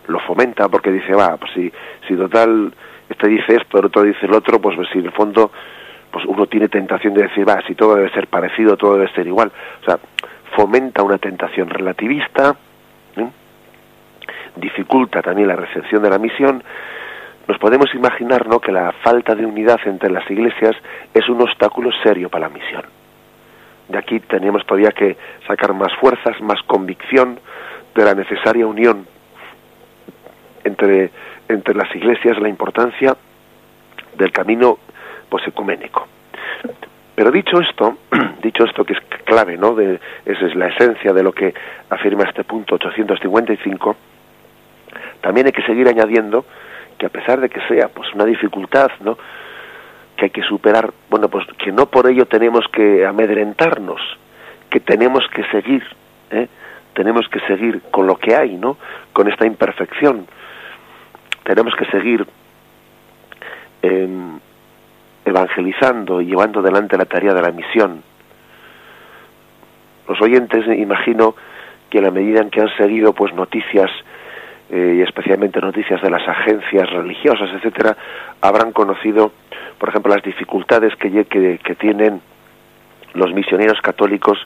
lo 0.08 0.20
fomenta 0.20 0.68
porque 0.70 0.92
dice 0.92 1.14
va 1.14 1.38
pues 1.38 1.52
si 1.54 1.72
si 2.08 2.16
total 2.16 2.74
este 3.14 3.28
dice 3.28 3.56
esto 3.56 3.80
el 3.80 3.86
otro 3.86 4.04
dice 4.04 4.26
el 4.26 4.34
otro 4.34 4.60
pues, 4.60 4.76
pues 4.76 4.90
si 4.92 5.00
en 5.00 5.06
el 5.06 5.12
fondo 5.12 5.52
pues 6.12 6.26
uno 6.26 6.46
tiene 6.48 6.68
tentación 6.68 7.14
de 7.14 7.24
decir 7.24 7.48
va 7.48 7.62
si 7.66 7.76
todo 7.76 7.96
debe 7.96 8.12
ser 8.12 8.28
parecido 8.28 8.76
todo 8.76 8.96
debe 8.96 9.12
ser 9.14 9.28
igual 9.28 9.52
o 9.82 9.86
sea 9.86 9.98
fomenta 10.56 11.04
una 11.04 11.18
tentación 11.18 11.70
relativista 11.70 12.56
¿eh? 13.18 13.28
dificulta 14.56 15.22
también 15.22 15.48
la 15.48 15.56
recepción 15.56 16.04
de 16.04 16.10
la 16.10 16.18
misión 16.18 16.64
nos 17.48 17.58
podemos 17.58 17.94
imaginar 17.94 18.48
¿no? 18.48 18.60
que 18.60 18.72
la 18.72 18.92
falta 19.04 19.36
de 19.36 19.46
unidad 19.46 19.80
entre 19.86 20.10
las 20.12 20.30
iglesias 20.30 20.76
es 21.14 21.28
un 21.30 21.42
obstáculo 21.42 21.90
serio 22.04 22.30
para 22.30 22.48
la 22.48 22.54
misión 22.54 22.84
de 23.90 23.98
aquí 23.98 24.20
tenemos 24.22 24.66
todavía 24.66 24.92
que 24.92 25.18
sacar 25.46 25.74
más 25.74 25.94
fuerzas, 26.00 26.40
más 26.42 26.62
convicción 26.64 27.40
de 27.94 28.04
la 28.04 28.16
necesaria 28.16 28.66
unión 28.66 29.06
entre, 30.64 31.12
entre 31.48 31.76
las 31.76 31.94
iglesias, 31.96 32.40
la 32.40 32.50
importancia 32.50 33.16
del 34.16 34.32
camino 34.32 34.80
pues 35.30 35.48
ecuménico. 35.48 36.08
Pero 37.16 37.32
dicho 37.32 37.60
esto, 37.60 37.98
dicho 38.44 38.64
esto 38.64 38.84
que 38.84 38.94
es 38.94 39.00
clave, 39.24 39.58
¿no? 39.58 39.76
De, 39.76 40.00
esa 40.26 40.46
es 40.46 40.56
la 40.56 40.68
esencia 40.68 41.14
de 41.14 41.24
lo 41.24 41.32
que 41.32 41.54
afirma 41.90 42.24
este 42.24 42.44
punto 42.44 42.76
855, 42.76 43.96
también 45.22 45.48
hay 45.48 45.54
que 45.54 45.64
seguir 45.64 45.88
añadiendo 45.88 46.46
que 46.98 47.06
a 47.06 47.10
pesar 47.10 47.40
de 47.40 47.50
que 47.50 47.62
sea 47.68 47.88
pues 47.88 48.14
una 48.14 48.26
dificultad, 48.26 48.92
¿no? 49.00 49.18
que 50.16 50.26
hay 50.26 50.32
que 50.32 50.44
superar, 50.44 50.94
bueno, 51.10 51.30
pues 51.30 51.46
que 51.58 51.72
no 51.72 51.88
por 51.88 52.10
ello 52.10 52.26
tenemos 52.26 52.66
que 52.72 53.06
amedrentarnos, 53.06 54.02
que 54.70 54.80
tenemos 54.80 55.24
que 55.34 55.44
seguir, 55.46 55.84
¿eh? 56.32 56.48
tenemos 56.94 57.28
que 57.30 57.40
seguir 57.42 57.82
con 57.90 58.06
lo 58.06 58.18
que 58.18 58.36
hay, 58.36 58.56
¿no? 58.56 58.78
Con 59.12 59.28
esta 59.28 59.46
imperfección. 59.46 60.28
Tenemos 61.44 61.76
que 61.76 61.86
seguir 61.86 62.26
evangelizando 65.26 66.22
y 66.22 66.28
llevando 66.28 66.60
adelante 66.60 66.98
la 66.98 67.06
tarea 67.06 67.34
de 67.34 67.42
la 67.42 67.52
misión. 67.52 68.04
Los 70.08 70.22
oyentes, 70.22 70.66
imagino, 70.68 71.36
que 71.90 72.00
a 72.00 72.02
la 72.02 72.12
medida 72.12 72.42
en 72.42 72.50
que 72.50 72.62
han 72.62 72.76
seguido 72.76 73.14
pues 73.14 73.34
noticias 73.34 73.90
eh, 74.70 74.96
y 74.98 75.02
especialmente 75.02 75.60
noticias 75.62 76.02
de 76.02 76.10
las 76.10 76.28
agencias 76.28 76.90
religiosas, 76.90 77.50
etcétera, 77.54 77.96
habrán 78.42 78.72
conocido, 78.72 79.32
por 79.78 79.90
ejemplo, 79.90 80.14
las 80.14 80.24
dificultades 80.24 80.96
que, 80.96 81.26
que 81.26 81.76
tienen 81.76 82.22
los 83.14 83.34
misioneros 83.34 83.80
católicos 83.82 84.38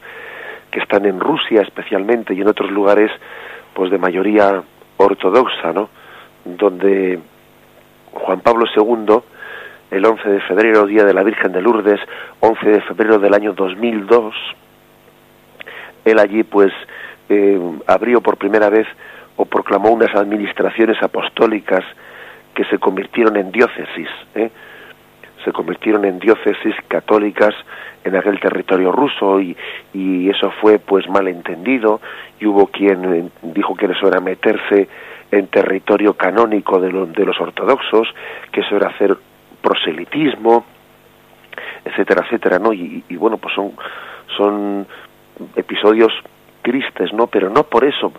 que 0.71 0.79
están 0.79 1.05
en 1.05 1.19
Rusia 1.19 1.61
especialmente 1.61 2.33
y 2.33 2.41
en 2.41 2.47
otros 2.47 2.71
lugares 2.71 3.11
pues 3.73 3.89
de 3.91 3.97
mayoría 3.97 4.61
ortodoxa, 4.97 5.71
¿no? 5.71 5.89
Donde 6.55 7.19
Juan 8.13 8.39
Pablo 8.39 8.65
II 8.75 9.21
el 9.91 10.05
11 10.05 10.29
de 10.29 10.41
febrero, 10.41 10.85
día 10.85 11.03
de 11.03 11.13
la 11.13 11.23
Virgen 11.23 11.51
de 11.51 11.61
Lourdes, 11.61 11.99
11 12.41 12.69
de 12.69 12.81
febrero 12.81 13.19
del 13.19 13.33
año 13.33 13.53
2002, 13.53 14.35
él 16.05 16.19
allí 16.19 16.43
pues 16.43 16.73
eh, 17.29 17.59
abrió 17.87 18.21
por 18.21 18.37
primera 18.37 18.69
vez 18.69 18.87
o 19.37 19.45
proclamó 19.45 19.91
unas 19.91 20.13
administraciones 20.15 21.01
apostólicas 21.01 21.83
que 22.53 22.65
se 22.65 22.79
convirtieron 22.79 23.37
en 23.37 23.51
diócesis, 23.51 24.09
¿eh? 24.35 24.49
se 25.45 25.51
convirtieron 25.51 26.03
en 26.05 26.19
diócesis 26.19 26.75
católicas 26.87 27.53
en 28.03 28.15
aquel 28.15 28.39
territorio 28.39 28.91
ruso 28.91 29.39
y, 29.39 29.55
eso 30.29 30.51
fue 30.61 30.77
pues 30.77 31.07
mal 31.09 31.27
entendido 31.27 32.01
y 32.39 32.45
hubo 32.45 32.67
quien 32.67 33.05
eh, 33.05 33.29
dijo 33.41 33.75
que 33.75 33.85
eso 33.85 34.07
era 34.07 34.19
meterse 34.19 34.87
en 35.31 35.47
territorio 35.47 36.13
canónico 36.13 36.79
de, 36.79 36.89
de 36.89 37.25
los 37.25 37.39
ortodoxos, 37.39 38.07
que 38.51 38.61
eso 38.61 38.75
era 38.75 38.89
hacer 38.89 39.17
proselitismo, 39.61 40.65
etcétera, 41.83 42.23
etcétera, 42.25 42.59
¿no? 42.59 42.73
Y, 42.73 43.03
y, 43.09 43.15
bueno, 43.15 43.37
pues 43.37 43.53
son, 43.53 43.73
son 44.35 44.87
episodios 45.55 46.13
tristes, 46.61 47.13
¿no? 47.13 47.27
Pero 47.27 47.49
no 47.49 47.63
por 47.63 47.83
eso. 47.83 48.11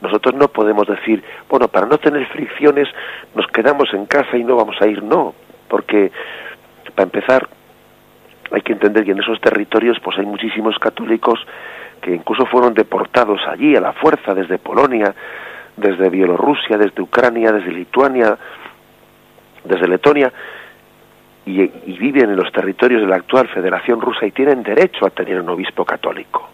Nosotros 0.00 0.34
no 0.34 0.48
podemos 0.48 0.86
decir, 0.86 1.22
bueno, 1.48 1.68
para 1.68 1.86
no 1.86 1.98
tener 1.98 2.26
fricciones 2.26 2.88
nos 3.34 3.46
quedamos 3.48 3.92
en 3.94 4.06
casa 4.06 4.36
y 4.36 4.44
no 4.44 4.56
vamos 4.56 4.76
a 4.80 4.86
ir, 4.86 5.02
no, 5.02 5.34
porque 5.68 6.12
para 6.94 7.04
empezar 7.04 7.48
hay 8.50 8.60
que 8.60 8.72
entender 8.72 9.04
que 9.04 9.12
en 9.12 9.20
esos 9.20 9.40
territorios 9.40 9.98
pues 10.02 10.18
hay 10.18 10.26
muchísimos 10.26 10.78
católicos 10.78 11.40
que 12.00 12.14
incluso 12.14 12.46
fueron 12.46 12.74
deportados 12.74 13.40
allí 13.48 13.74
a 13.74 13.80
la 13.80 13.92
fuerza 13.92 14.34
desde 14.34 14.58
Polonia, 14.58 15.14
desde 15.76 16.08
Bielorrusia, 16.10 16.78
desde 16.78 17.02
Ucrania, 17.02 17.52
desde 17.52 17.72
Lituania, 17.72 18.36
desde 19.64 19.88
Letonia, 19.88 20.32
y, 21.44 21.68
viven 21.98 22.30
en 22.30 22.36
los 22.36 22.50
territorios 22.50 23.00
de 23.00 23.06
la 23.06 23.16
actual 23.16 23.48
Federación 23.48 24.00
Rusa 24.00 24.26
y 24.26 24.32
tienen 24.32 24.62
derecho 24.62 25.06
a 25.06 25.10
tener 25.10 25.40
un 25.40 25.48
obispo 25.48 25.84
católico. 25.84 26.48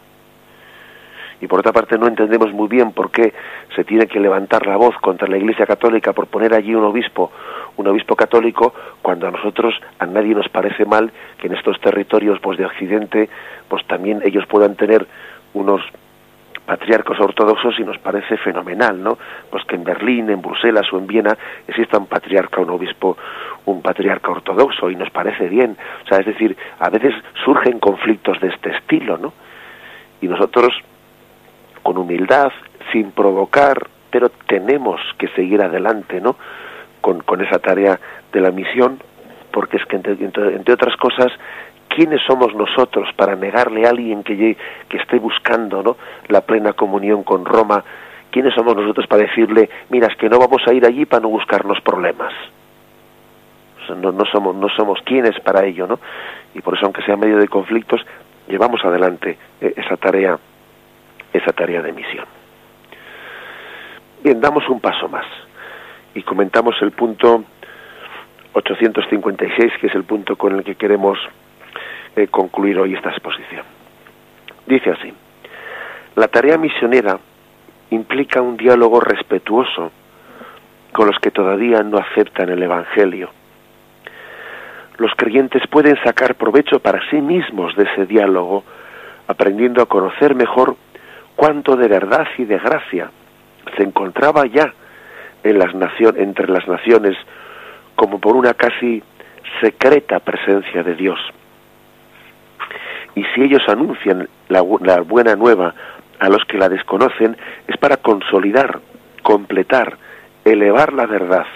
Y 1.41 1.49
por 1.49 1.59
otra 1.59 1.73
parte 1.73 1.99
no 1.99 2.07
entendemos 2.07 2.53
muy 2.53 2.69
bien 2.69 2.93
por 2.93 3.11
qué 3.11 3.33
se 3.75 3.83
tiene 3.83 4.07
que 4.07 4.21
levantar 4.21 4.65
la 4.67 4.77
voz 4.77 4.95
contra 4.99 5.27
la 5.27 5.39
Iglesia 5.39 5.67
Católica 5.67 6.13
por 6.13 6.29
poner 6.29 6.55
allí 6.55 6.73
un 6.75 6.85
obispo, 6.85 7.33
un 7.77 7.89
obispo 7.89 8.15
católico, 8.15 8.75
cuando 9.01 9.27
a 9.27 9.33
nosotros 9.33 9.75
a 9.99 10.07
nadie 10.07 10.37
nos 10.37 10.49
parece 10.51 10.85
mal 10.85 11.11
que 11.39 11.49
en 11.49 11.55
estos 11.55 11.81
territorios 11.81 12.39
pues 12.41 12.59
de 12.59 12.67
Occidente 12.67 13.29
pues 13.69 13.85
también 13.87 14.21
ellos 14.25 14.47
puedan 14.47 14.77
tener 14.77 15.07
unos 15.55 15.83
patriarcos 16.67 17.19
ortodoxos 17.21 17.79
y 17.79 17.85
nos 17.85 17.99
parece 17.99 18.37
fenomenal, 18.37 19.03
¿no? 19.03 19.19
Pues 19.51 19.65
que 19.65 19.77
en 19.77 19.85
Berlín, 19.85 20.31
en 20.31 20.41
Bruselas 20.41 20.87
o 20.93 20.99
en 20.99 21.07
Viena 21.07 21.37
exista 21.67 21.99
un 21.99 22.07
patriarca, 22.07 22.61
un 22.61 22.71
obispo, 22.71 23.17
un 23.67 23.83
patriarca 23.83 24.31
ortodoxo 24.31 24.91
y 24.91 24.97
nos 24.97 25.11
parece 25.11 25.49
bien. 25.49 25.77
O 26.05 26.09
sea, 26.09 26.19
es 26.19 26.27
decir, 26.27 26.57
a 26.79 26.89
veces 26.91 27.15
surgen 27.45 27.79
conflictos 27.79 28.41
de 28.41 28.49
este 28.49 28.71
estilo, 28.71 29.19
¿no? 29.19 29.33
Y 30.21 30.29
nosotros, 30.29 30.73
con 31.83 31.99
humildad, 31.99 32.53
sin 32.93 33.11
provocar, 33.11 33.89
pero 34.11 34.31
tenemos 34.47 35.01
que 35.19 35.29
seguir 35.29 35.63
adelante, 35.63 36.21
¿no? 36.21 36.37
Con, 37.01 37.21
con 37.23 37.41
esa 37.41 37.59
tarea 37.59 37.99
de 38.33 38.41
la 38.41 38.53
misión, 38.53 39.01
porque 39.53 39.79
es 39.79 39.85
que, 39.87 39.97
entre, 39.97 40.13
entre, 40.13 40.55
entre 40.55 40.75
otras 40.75 40.97
cosas, 40.97 41.33
¿quiénes 41.95 42.23
somos 42.23 42.55
nosotros 42.55 43.09
para 43.17 43.37
negarle 43.37 43.87
a 43.87 43.91
alguien 43.91 44.23
que, 44.23 44.57
esté 44.91 45.19
buscando 45.19 45.97
la 46.29 46.41
plena 46.41 46.73
comunión 46.73 47.23
con 47.23 47.45
Roma? 47.45 47.85
¿Quiénes 48.31 48.55
somos 48.55 48.75
nosotros 48.75 49.07
para 49.07 49.23
decirle, 49.23 49.69
mira, 49.91 50.07
es 50.09 50.17
que 50.17 50.29
no 50.29 50.39
vamos 50.39 50.63
a 50.67 50.73
ir 50.73 50.87
allí 50.87 51.05
para 51.05 51.23
no 51.23 51.29
buscarnos 51.29 51.81
problemas? 51.81 52.33
No, 53.89 54.25
somos, 54.27 54.55
no 54.55 54.95
quienes 55.05 55.39
para 55.41 55.67
ello, 55.67 55.87
¿no? 55.87 55.99
Y 56.55 56.61
por 56.61 56.75
eso, 56.75 56.87
aunque 56.87 57.03
sea 57.03 57.17
medio 57.17 57.37
de 57.37 57.49
conflictos, 57.49 58.01
llevamos 58.49 58.83
adelante 58.85 59.37
eh, 59.61 59.75
esa 59.77 59.97
tarea, 59.97 60.39
esa 61.33 61.53
tarea 61.53 61.83
de 61.83 61.93
misión. 61.93 62.25
Bien, 64.23 64.41
damos 64.41 64.67
un 64.69 64.81
paso 64.81 65.09
más 65.09 65.27
y 66.15 66.23
comentamos 66.23 66.77
el 66.81 66.93
punto 66.93 67.45
856, 68.55 69.73
que 69.81 69.89
es 69.89 69.95
el 69.95 70.05
punto 70.05 70.37
con 70.37 70.57
el 70.57 70.65
que 70.65 70.77
queremos 70.77 71.19
eh, 72.17 72.29
concluir 72.29 72.79
hoy 72.79 72.95
esta 72.95 73.11
exposición. 73.11 73.63
Dice 74.67 74.91
así, 74.91 75.13
la 76.17 76.29
tarea 76.29 76.59
misionera 76.59 77.19
implica 77.91 78.41
un 78.41 78.57
diálogo 78.57 79.01
respetuoso 79.01 79.91
con 80.93 81.07
los 81.07 81.19
que 81.21 81.31
todavía 81.31 81.83
no 81.83 81.99
aceptan 81.99 82.51
el 82.51 82.63
Evangelio. 82.63 83.31
Los 84.99 85.13
creyentes 85.17 85.67
pueden 85.69 85.97
sacar 86.05 86.35
provecho 86.35 86.81
para 86.81 87.01
sí 87.11 87.21
mismos 87.21 87.75
de 87.77 87.85
ese 87.85 88.07
diálogo, 88.07 88.63
aprendiendo 89.27 89.83
a 89.83 89.87
conocer 89.87 90.35
mejor 90.35 90.77
cuánto 91.35 91.77
de 91.77 91.89
verdad 91.89 92.29
y 92.37 92.45
de 92.45 92.59
gracia 92.59 93.11
se 93.77 93.83
encontraba 93.83 94.47
ya 94.47 94.73
en 95.43 95.59
las 95.59 95.73
entre 96.17 96.49
las 96.49 96.69
naciones 96.69 97.17
como 97.97 98.19
por 98.19 98.37
una 98.37 98.55
casi 98.55 99.03
secreta 99.61 100.21
presencia 100.21 100.83
de 100.83 100.95
Dios. 100.95 101.19
Y 103.15 103.25
si 103.35 103.43
ellos 103.43 103.63
anuncian 103.69 104.29
la, 104.49 104.63
buena 104.63 105.37
nueva 105.37 105.75
a 106.19 106.29
los 106.29 106.45
que 106.45 106.59
la 106.59 106.69
desconocen, 106.69 107.37
es 107.69 107.77
para 107.77 107.99
consolidar, 107.99 108.81
completar, 109.23 109.99
elevar 110.45 110.93
la 110.93 111.07
verdad 111.07 111.47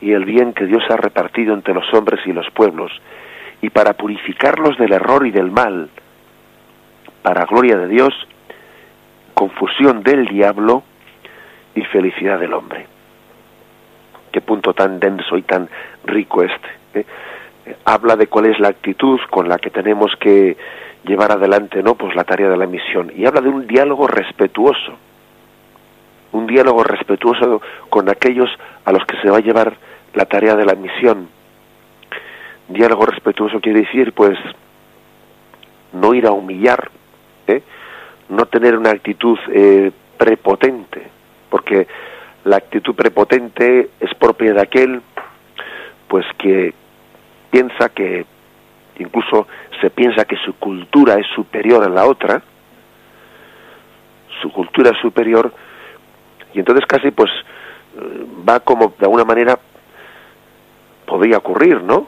y 0.00 0.12
el 0.12 0.24
bien 0.24 0.52
que 0.52 0.66
Dios 0.66 0.82
ha 0.90 0.96
repartido 0.96 1.54
entre 1.54 1.74
los 1.74 1.92
hombres 1.92 2.20
y 2.26 2.32
los 2.32 2.50
pueblos, 2.50 2.90
y 3.60 3.70
para 3.70 3.92
purificarlos 3.92 4.78
del 4.78 4.92
error 4.92 5.26
y 5.26 5.30
del 5.30 5.50
mal, 5.50 5.90
para 7.22 7.44
gloria 7.44 7.76
de 7.76 7.88
Dios, 7.88 8.14
confusión 9.34 10.02
del 10.02 10.26
diablo 10.26 10.82
y 11.74 11.82
felicidad 11.82 12.38
del 12.38 12.54
hombre. 12.54 12.86
Qué 14.32 14.40
punto 14.40 14.72
tan 14.72 15.00
denso 15.00 15.36
y 15.36 15.42
tan 15.42 15.68
rico 16.04 16.42
este. 16.42 16.68
¿eh? 16.94 17.06
Habla 17.84 18.16
de 18.16 18.26
cuál 18.26 18.46
es 18.46 18.58
la 18.58 18.68
actitud 18.68 19.20
con 19.28 19.48
la 19.48 19.58
que 19.58 19.70
tenemos 19.70 20.14
que 20.18 20.56
llevar 21.04 21.32
adelante 21.32 21.82
no 21.82 21.94
pues 21.94 22.14
la 22.14 22.24
tarea 22.24 22.48
de 22.48 22.56
la 22.56 22.66
misión. 22.66 23.12
Y 23.16 23.26
habla 23.26 23.40
de 23.40 23.48
un 23.48 23.66
diálogo 23.66 24.06
respetuoso. 24.06 24.96
Un 26.32 26.46
diálogo 26.46 26.84
respetuoso 26.84 27.60
con 27.88 28.08
aquellos 28.08 28.50
a 28.84 28.92
los 28.92 29.04
que 29.04 29.16
se 29.20 29.30
va 29.30 29.38
a 29.38 29.42
llevar 29.42 29.74
la 30.14 30.26
tarea 30.26 30.54
de 30.54 30.64
la 30.64 30.74
misión. 30.74 31.28
Diálogo 32.68 33.06
respetuoso 33.06 33.60
quiere 33.60 33.80
decir 33.80 34.12
pues 34.12 34.38
no 35.92 36.14
ir 36.14 36.26
a 36.26 36.32
humillar 36.32 36.88
¿eh? 37.48 37.62
no 38.28 38.46
tener 38.46 38.76
una 38.76 38.90
actitud 38.90 39.38
eh, 39.52 39.90
prepotente 40.16 41.02
porque 41.48 41.88
la 42.44 42.56
actitud 42.56 42.94
prepotente 42.94 43.90
es 43.98 44.14
propia 44.14 44.54
de 44.54 44.62
aquel 44.62 45.02
pues 46.08 46.24
que 46.38 46.72
piensa 47.50 47.88
que 47.88 48.24
incluso 49.02 49.46
se 49.80 49.90
piensa 49.90 50.24
que 50.24 50.36
su 50.36 50.54
cultura 50.54 51.14
es 51.14 51.26
superior 51.34 51.84
a 51.84 51.88
la 51.88 52.06
otra, 52.06 52.42
su 54.40 54.50
cultura 54.52 54.90
es 54.90 54.98
superior, 54.98 55.52
y 56.54 56.58
entonces 56.58 56.86
casi 56.86 57.10
pues 57.10 57.30
va 58.48 58.60
como 58.60 58.94
de 58.98 59.06
alguna 59.06 59.24
manera 59.24 59.58
podría 61.06 61.38
ocurrir, 61.38 61.82
¿no? 61.82 62.06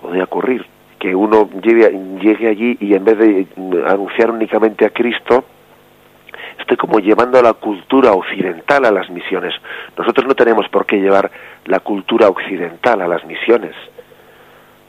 Podría 0.00 0.24
ocurrir 0.24 0.64
que 0.98 1.14
uno 1.14 1.48
llegue, 1.62 1.90
llegue 2.20 2.48
allí 2.48 2.76
y 2.80 2.94
en 2.94 3.04
vez 3.04 3.18
de 3.18 3.46
anunciar 3.86 4.30
únicamente 4.30 4.86
a 4.86 4.90
Cristo, 4.90 5.44
esté 6.58 6.76
como 6.76 6.98
llevando 6.98 7.42
la 7.42 7.52
cultura 7.54 8.12
occidental 8.12 8.84
a 8.84 8.90
las 8.90 9.10
misiones. 9.10 9.52
Nosotros 9.98 10.26
no 10.26 10.34
tenemos 10.34 10.68
por 10.68 10.86
qué 10.86 10.96
llevar 10.96 11.30
la 11.66 11.80
cultura 11.80 12.28
occidental 12.28 13.02
a 13.02 13.08
las 13.08 13.24
misiones. 13.24 13.74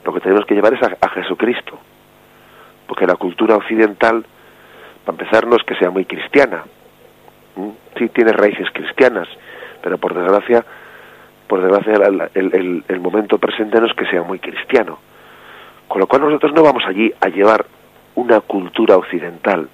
Lo 0.06 0.14
que 0.14 0.20
tenemos 0.20 0.46
que 0.46 0.54
llevar 0.54 0.74
es 0.76 0.82
a, 0.84 1.10
Jesucristo 1.10 1.80
porque 2.88 3.08
la 3.08 3.16
cultura 3.16 3.56
occidental, 3.56 4.24
para 5.04 5.18
empezar, 5.18 5.48
no 5.48 5.56
es 5.56 5.64
que 5.64 5.76
sea 5.76 5.90
muy 5.90 6.06
cristiana. 6.06 6.64
Sí 7.98 8.10
tiene 8.10 8.32
raíces 8.32 8.68
cristianas, 8.72 9.28
pero 9.82 9.98
por 9.98 10.14
desgracia, 10.14 10.64
por 11.48 11.62
desgracia 11.62 11.94
el, 11.96 12.30
el, 12.54 12.84
el, 12.88 13.00
momento 13.00 13.40
presente 13.40 13.80
no 13.80 13.88
es 13.88 13.94
que 13.94 14.06
sea 14.06 14.22
muy 14.22 14.38
cristiano. 14.38 15.00
Con 15.88 16.00
lo 16.02 16.08
cual 16.08 16.22
nosotros 16.22 16.54
no 16.54 16.62
vamos 16.62 16.84
allí 16.86 17.12
a 17.20 17.30
llevar 17.30 17.66
una 18.14 18.42
cultura 18.42 18.98
occidental, 18.98 19.68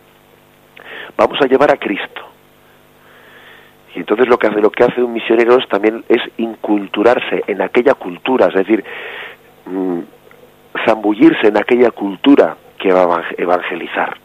vamos 1.17 1.41
a 1.41 1.47
llevar 1.47 1.71
a 1.71 1.77
Cristo. 1.77 2.21
Y 3.93 3.99
entonces 3.99 4.29
lo 4.29 4.37
que 4.37 4.47
hace, 4.47 4.61
lo 4.61 4.71
que 4.71 4.85
hace 4.85 5.03
un 5.03 5.11
misionero 5.11 5.57
es 5.57 5.67
también 5.67 6.05
es 6.07 6.21
inculturarse 6.37 7.43
en 7.47 7.61
aquella 7.61 7.93
cultura, 7.95 8.47
es 8.47 8.53
decir, 8.53 8.85
mm, 9.65 9.99
zambullirse 10.85 11.47
en 11.47 11.57
aquella 11.57 11.91
cultura 11.91 12.55
que 12.77 12.91
va 12.91 13.17
a 13.17 13.23
evangelizar. 13.37 14.17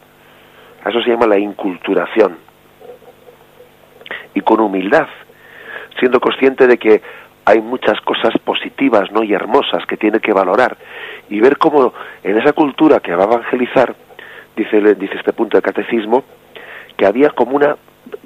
Eso 0.85 1.01
se 1.01 1.09
llama 1.09 1.27
la 1.27 1.37
inculturación. 1.37 2.37
Y 4.33 4.41
con 4.41 4.59
humildad, 4.59 5.07
siendo 5.99 6.19
consciente 6.19 6.67
de 6.67 6.77
que 6.77 7.01
hay 7.45 7.61
muchas 7.61 7.99
cosas 8.01 8.37
positivas 8.43 9.11
¿no? 9.11 9.23
y 9.23 9.33
hermosas 9.33 9.85
que 9.85 9.97
tiene 9.97 10.19
que 10.19 10.33
valorar 10.33 10.77
y 11.29 11.39
ver 11.39 11.57
cómo 11.57 11.93
en 12.23 12.37
esa 12.37 12.53
cultura 12.53 12.99
que 12.99 13.15
va 13.15 13.23
a 13.23 13.27
evangelizar, 13.27 13.95
dice, 14.55 14.95
dice 14.95 15.15
este 15.15 15.33
punto 15.33 15.57
del 15.57 15.63
catecismo, 15.63 16.23
que 16.95 17.05
había 17.05 17.29
como 17.29 17.55
una 17.55 17.77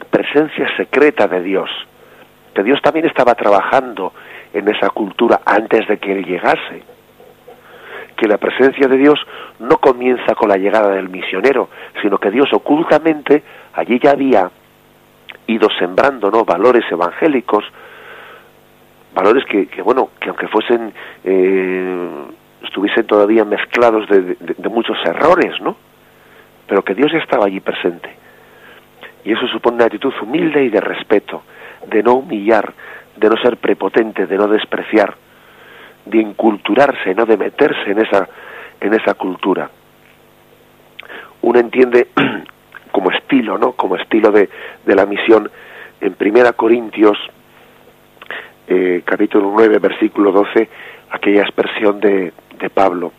presencia 0.10 0.68
secreta 0.76 1.28
de 1.28 1.42
Dios, 1.42 1.70
que 2.54 2.64
Dios 2.64 2.82
también 2.82 3.06
estaba 3.06 3.36
trabajando 3.36 4.14
en 4.54 4.68
esa 4.68 4.90
cultura 4.90 5.42
antes 5.46 5.88
de 5.88 5.98
que 5.98 6.12
Él 6.14 6.26
llegase, 6.26 6.84
que 8.22 8.28
la 8.28 8.38
presencia 8.38 8.88
de 8.88 8.98
Dios 8.98 9.20
no 9.58 9.80
comienza 9.80 10.36
con 10.36 10.48
la 10.48 10.56
llegada 10.56 10.92
del 10.92 11.10
misionero, 11.10 11.70
sino 12.04 12.20
que 12.20 12.30
Dios 12.30 12.54
ocultamente 12.54 13.42
allí 13.74 14.00
ya 14.00 14.12
había 14.12 14.52
ido 15.48 15.68
sembrando 15.80 16.30
¿no? 16.30 16.46
valores 16.46 16.84
evangélicos, 16.92 17.64
valores 19.16 19.44
que, 19.46 19.82
bueno, 19.82 20.10
que 20.20 20.30
aunque 20.30 20.48
fuesen, 20.50 20.94
eh, 21.24 22.10
estuviesen 22.62 23.08
todavía 23.08 23.44
mezclados 23.44 24.08
de, 24.08 24.38
de 24.40 24.70
muchos 24.70 24.98
errores, 25.04 25.60
¿no? 25.60 25.76
Pero 26.68 26.84
que 26.84 26.94
Dios 26.94 27.12
ya 27.12 27.18
estaba 27.18 27.48
allí 27.48 27.60
presente. 27.60 28.16
Y 29.26 29.32
eso 29.32 29.48
supone 29.48 29.78
una 29.78 29.86
actitud 29.86 30.14
humilde 30.22 30.64
y 30.64 30.70
de 30.70 30.80
respeto, 30.80 31.42
de 31.88 32.04
no 32.04 32.14
humillar, 32.14 32.72
de 33.18 33.30
no 33.30 33.38
ser 33.38 33.58
prepotente, 33.58 34.28
de 34.28 34.38
no 34.38 34.48
despreciar, 34.48 35.16
de 36.06 36.20
inculturarse, 36.20 37.14
no 37.16 37.26
de 37.26 37.38
meterse 37.38 37.92
en 37.92 38.00
esa, 38.00 38.28
en 38.80 38.94
esa 38.94 39.14
cultura. 39.14 39.70
Uno 41.42 41.60
entiende 41.60 42.10
como 42.92 43.12
estilo, 43.12 43.58
¿no? 43.58 43.74
Como 43.74 43.96
estilo 43.96 44.32
de, 44.32 44.50
de 44.86 44.96
la 44.96 45.06
misión 45.06 45.50
en 46.00 46.14
Primera 46.14 46.54
Corintios, 46.54 47.18
eh, 48.68 49.02
capítulo 49.06 49.52
9, 49.54 49.80
versículo 49.80 50.32
12, 50.32 50.70
aquella 51.12 51.42
expresión 51.42 52.00
de, 52.00 52.34
de 52.60 52.70
Pablo. 52.70 53.12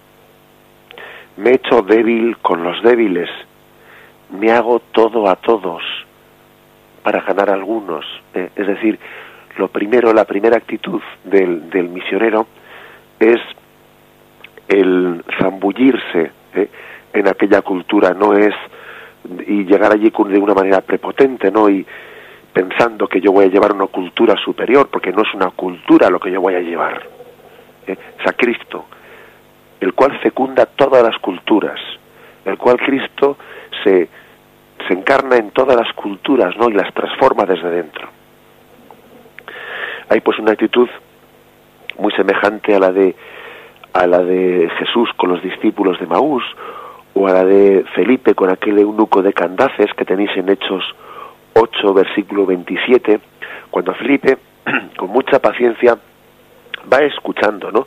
Me 1.36 1.50
he 1.50 1.54
hecho 1.54 1.82
débil 1.82 2.36
con 2.38 2.62
los 2.62 2.82
débiles 2.82 3.30
me 4.32 4.50
hago 4.50 4.80
todo 4.80 5.28
a 5.28 5.36
todos 5.36 5.82
para 7.02 7.20
ganar 7.20 7.50
a 7.50 7.54
algunos. 7.54 8.04
¿eh? 8.34 8.50
es 8.56 8.66
decir, 8.66 8.98
lo 9.56 9.68
primero, 9.68 10.12
la 10.12 10.24
primera 10.24 10.56
actitud 10.56 11.00
del, 11.24 11.68
del 11.70 11.88
misionero 11.88 12.46
es 13.22 13.40
el 14.68 15.24
zambullirse 15.38 16.30
¿eh? 16.54 16.68
en 17.12 17.28
aquella 17.28 17.62
cultura, 17.62 18.14
no 18.14 18.34
es 18.34 18.54
y 19.46 19.64
llegar 19.64 19.92
allí 19.92 20.10
de 20.10 20.38
una 20.38 20.54
manera 20.54 20.80
prepotente, 20.80 21.50
¿no? 21.50 21.68
Y 21.68 21.86
pensando 22.52 23.06
que 23.06 23.20
yo 23.20 23.32
voy 23.32 23.44
a 23.44 23.48
llevar 23.48 23.72
una 23.72 23.86
cultura 23.86 24.34
superior, 24.36 24.88
porque 24.90 25.12
no 25.12 25.22
es 25.22 25.32
una 25.34 25.50
cultura 25.50 26.10
lo 26.10 26.18
que 26.18 26.30
yo 26.30 26.40
voy 26.40 26.54
a 26.54 26.60
llevar. 26.60 27.02
¿eh? 27.86 27.96
Es 28.18 28.26
a 28.26 28.32
Cristo, 28.32 28.86
el 29.80 29.94
cual 29.94 30.18
fecunda 30.20 30.66
todas 30.66 31.02
las 31.02 31.16
culturas, 31.18 31.78
el 32.44 32.58
cual 32.58 32.78
Cristo 32.78 33.36
se, 33.84 34.08
se 34.86 34.94
encarna 34.94 35.36
en 35.36 35.50
todas 35.50 35.76
las 35.76 35.92
culturas, 35.94 36.56
¿no? 36.56 36.68
Y 36.68 36.74
las 36.74 36.92
transforma 36.92 37.44
desde 37.44 37.70
dentro. 37.70 38.08
Hay 40.08 40.20
pues 40.20 40.38
una 40.38 40.52
actitud 40.52 40.88
muy 41.98 42.12
semejante 42.12 42.74
a 42.74 42.78
la 42.78 42.92
de 42.92 43.14
a 43.92 44.06
la 44.06 44.22
de 44.22 44.70
Jesús 44.78 45.10
con 45.16 45.30
los 45.30 45.42
discípulos 45.42 45.98
de 46.00 46.06
Maús 46.06 46.42
o 47.14 47.28
a 47.28 47.32
la 47.32 47.44
de 47.44 47.84
Felipe 47.94 48.34
con 48.34 48.50
aquel 48.50 48.78
eunuco 48.78 49.22
de 49.22 49.32
Candaces 49.32 49.92
que 49.96 50.04
tenéis 50.04 50.30
en 50.36 50.48
Hechos 50.48 50.82
8 51.54 51.94
versículo 51.94 52.46
27, 52.46 53.20
cuando 53.70 53.94
Felipe 53.94 54.38
con 54.96 55.10
mucha 55.10 55.38
paciencia 55.38 55.98
va 56.90 56.98
escuchando, 57.00 57.70
¿no? 57.70 57.86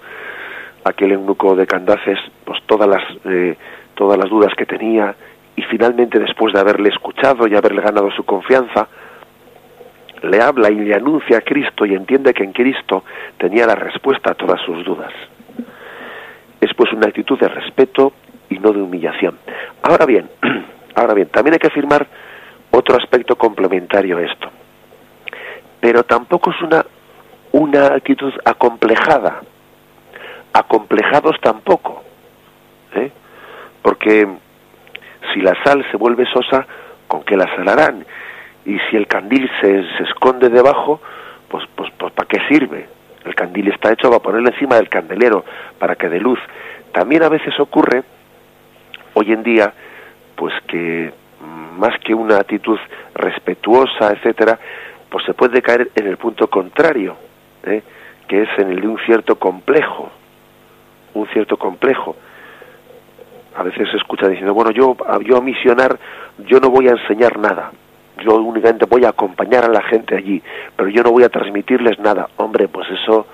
Aquel 0.84 1.14
eunuco 1.14 1.56
de 1.56 1.66
Candaces, 1.66 2.20
pues 2.44 2.62
todas 2.68 2.88
las 2.88 3.04
eh, 3.26 3.58
todas 3.96 4.18
las 4.20 4.30
dudas 4.30 4.54
que 4.56 4.66
tenía 4.66 5.16
y 5.56 5.64
finalmente 5.64 6.20
después 6.20 6.54
de 6.54 6.60
haberle 6.60 6.90
escuchado 6.90 7.48
y 7.48 7.56
haberle 7.56 7.82
ganado 7.82 8.12
su 8.12 8.24
confianza, 8.24 8.88
le 10.26 10.42
habla 10.42 10.70
y 10.70 10.76
le 10.76 10.96
anuncia 10.96 11.38
a 11.38 11.42
Cristo 11.42 11.86
y 11.86 11.94
entiende 11.94 12.34
que 12.34 12.44
en 12.44 12.54
Cristo 12.54 13.04
tenía 13.38 13.66
la 13.66 13.76
respuesta 13.76 14.32
a 14.32 14.36
todas 14.36 14.60
sus 14.62 14.84
dudas. 14.84 15.12
Es 16.60 16.74
pues 16.74 16.92
una 16.94 17.08
actitud 17.08 17.40
de 17.40 17.48
respeto 17.48 18.14
y 18.50 18.60
no 18.60 18.72
de 18.72 18.82
humillación. 18.82 19.38
Ahora 19.84 20.06
bien, 20.06 20.30
ahora 20.96 21.14
bien, 21.14 21.28
también 21.30 21.54
hay 21.54 21.60
que 21.60 21.68
afirmar 21.68 22.08
otro 22.72 22.98
aspecto 22.98 23.36
complementario 23.36 24.18
a 24.18 24.24
esto. 24.24 24.50
Pero 25.80 26.04
tampoco 26.04 26.52
es 26.52 26.62
una, 26.62 26.86
una 27.52 27.88
actitud 27.88 28.34
acomplejada. 28.44 29.42
Acomplejados 30.54 31.40
tampoco. 31.42 32.04
¿eh? 32.96 33.12
Porque 33.82 34.28
si 35.34 35.42
la 35.42 35.56
sal 35.64 35.86
se 35.92 35.98
vuelve 35.98 36.26
sosa, 36.26 36.66
¿con 37.08 37.24
qué 37.24 37.38
la 37.38 37.54
salarán? 37.56 38.06
Y 38.66 38.80
si 38.90 38.98
el 38.98 39.08
candil 39.08 39.50
se, 39.62 39.84
se 39.98 40.04
esconde 40.04 40.50
debajo, 40.50 41.00
pues, 41.50 41.64
pues, 41.76 41.92
pues 41.98 42.14
¿para 42.14 42.28
qué 42.28 42.40
sirve? 42.48 42.88
El 43.24 43.36
candil 43.36 43.70
está 43.70 43.92
hecho 43.92 44.10
para 44.10 44.22
ponerlo 44.22 44.50
encima 44.50 44.76
del 44.76 44.90
candelero, 44.90 45.46
para 45.80 45.96
que 45.96 46.10
dé 46.10 46.20
luz. 46.20 46.40
También 46.92 47.24
a 47.24 47.30
veces 47.30 47.60
ocurre, 47.60 48.04
hoy 49.14 49.32
en 49.32 49.44
día, 49.44 49.74
pues 50.36 50.54
que 50.68 51.12
mm, 51.42 51.80
más 51.80 52.00
que 52.00 52.14
una 52.14 52.38
actitud 52.38 52.78
respetuosa, 53.14 54.12
etcétera, 54.12 54.60
pues 55.10 55.26
se 55.26 55.34
puede 55.34 55.62
caer 55.62 55.92
en 55.96 56.08
el 56.08 56.18
punto 56.18 56.48
contrario, 56.48 57.16
¿eh? 57.64 57.82
que 58.28 58.44
es 58.44 58.50
en 58.58 58.72
el 58.72 58.82
de 58.82 58.88
un 58.88 59.00
cierto 59.06 59.38
complejo, 59.38 60.10
un 61.14 61.28
cierto 61.28 61.58
complejo 61.58 62.16
a 63.56 63.64
veces 63.64 63.90
se 63.90 63.98
escucha 63.98 64.28
diciendo, 64.28 64.54
bueno, 64.54 64.72
yo, 64.72 64.96
yo 65.24 65.38
a 65.38 65.42
misionar, 65.42 65.98
yo 66.40 66.60
no 66.60 66.70
voy 66.70 66.88
a 66.90 66.92
enseñar 66.92 67.40
nada, 67.40 67.72
yo 68.24 68.36
únicamente 68.36 68.86
voy 68.86 69.06
a 69.06 69.10
acompañar 69.10 69.66
a 69.66 69.70
la 69.70 69.82
gente 69.84 70.16
allí, 70.16 70.42
pero 70.76 70.90
yo 70.90 71.04
no 71.04 71.12
voy 71.12 71.24
a 71.24 71.30
transmitirles 71.30 72.00
nada. 72.00 72.30
Hombre, 72.38 72.68
pues 72.68 72.88
eso, 72.92 73.28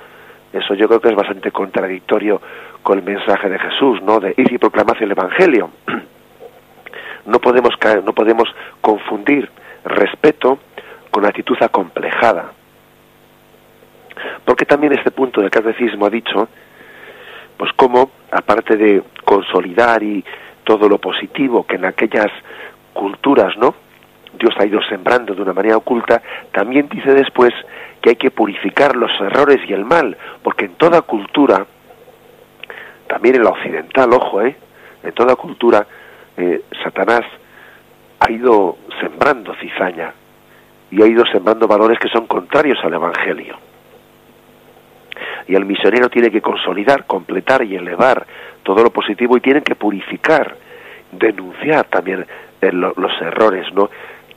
eso 0.53 0.73
yo 0.73 0.87
creo 0.87 1.01
que 1.01 1.09
es 1.09 1.15
bastante 1.15 1.51
contradictorio 1.51 2.41
con 2.83 2.97
el 2.97 3.03
mensaje 3.03 3.49
de 3.49 3.59
Jesús, 3.59 4.01
¿no? 4.01 4.19
De 4.19 4.33
ir 4.37 4.51
y 4.51 4.57
proclamar 4.57 5.01
el 5.01 5.11
Evangelio. 5.11 5.69
No 7.23 7.37
podemos 7.37 7.77
caer, 7.77 8.03
no 8.03 8.13
podemos 8.13 8.49
confundir 8.81 9.47
respeto 9.85 10.57
con 11.11 11.23
actitud 11.23 11.55
acomplejada. 11.61 12.51
Porque 14.43 14.65
también 14.65 14.93
este 14.93 15.11
punto 15.11 15.39
del 15.39 15.51
catecismo 15.51 16.07
ha 16.07 16.09
dicho 16.09 16.49
pues 17.57 17.71
cómo, 17.75 18.09
aparte 18.31 18.75
de 18.75 19.03
consolidar 19.23 20.01
y 20.01 20.25
todo 20.63 20.89
lo 20.89 20.97
positivo 20.97 21.63
que 21.63 21.75
en 21.75 21.85
aquellas 21.85 22.31
culturas, 22.91 23.55
¿no? 23.55 23.75
Dios 24.33 24.53
ha 24.59 24.65
ido 24.65 24.81
sembrando 24.83 25.33
de 25.33 25.41
una 25.41 25.53
manera 25.53 25.77
oculta, 25.77 26.21
también 26.51 26.87
dice 26.89 27.13
después 27.13 27.53
que 28.01 28.11
hay 28.11 28.15
que 28.15 28.31
purificar 28.31 28.95
los 28.95 29.11
errores 29.19 29.59
y 29.67 29.73
el 29.73 29.85
mal, 29.85 30.17
porque 30.41 30.65
en 30.65 30.75
toda 30.75 31.01
cultura, 31.01 31.65
también 33.07 33.35
en 33.35 33.43
la 33.43 33.49
occidental, 33.51 34.13
ojo, 34.13 34.41
¿eh? 34.41 34.55
En 35.03 35.11
toda 35.13 35.35
cultura, 35.35 35.85
eh, 36.37 36.61
Satanás 36.83 37.21
ha 38.19 38.31
ido 38.31 38.77
sembrando 38.99 39.53
cizaña 39.55 40.13
y 40.91 41.01
ha 41.01 41.07
ido 41.07 41.25
sembrando 41.25 41.67
valores 41.67 41.99
que 41.99 42.09
son 42.09 42.27
contrarios 42.27 42.79
al 42.83 42.93
Evangelio 42.93 43.57
y 45.47 45.55
el 45.55 45.65
misionero 45.65 46.09
tiene 46.09 46.31
que 46.31 46.41
consolidar, 46.41 47.05
completar 47.05 47.63
y 47.63 47.75
elevar 47.75 48.25
todo 48.63 48.83
lo 48.83 48.91
positivo 48.91 49.37
y 49.37 49.41
tiene 49.41 49.61
que 49.61 49.75
purificar, 49.75 50.55
denunciar 51.11 51.85
también 51.85 52.25
eh, 52.61 52.71
los 52.71 53.21
errores, 53.21 53.65
¿no? 53.73 53.89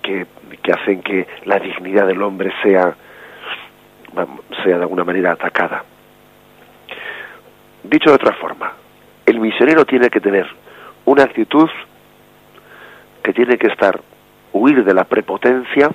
Que, 0.04 0.26
hacen 0.70 1.02
que 1.02 1.26
la 1.46 1.58
dignidad 1.58 2.06
del 2.06 2.22
hombre 2.22 2.52
sea, 2.62 2.94
sea 4.62 4.76
de 4.76 4.82
alguna 4.82 5.02
manera 5.02 5.32
atacada. 5.32 5.82
Dicho 7.82 8.10
de 8.10 8.16
otra 8.16 8.34
forma, 8.34 8.72
el 9.24 9.40
misionero 9.40 9.86
tiene 9.86 10.10
que 10.10 10.20
tener 10.20 10.46
una 11.06 11.22
actitud 11.22 11.70
que 13.22 13.32
tiene 13.32 13.56
que 13.56 13.68
estar, 13.68 13.98
huir 14.52 14.84
de 14.84 14.92
la 14.92 15.04
prepotencia 15.04 15.90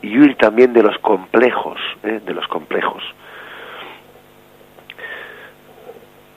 y 0.00 0.16
huir 0.16 0.36
también 0.36 0.72
de 0.72 0.84
los 0.84 0.96
complejos, 0.98 1.80
¿eh? 2.04 2.20
de 2.24 2.32
los 2.32 2.46
complejos. 2.46 3.02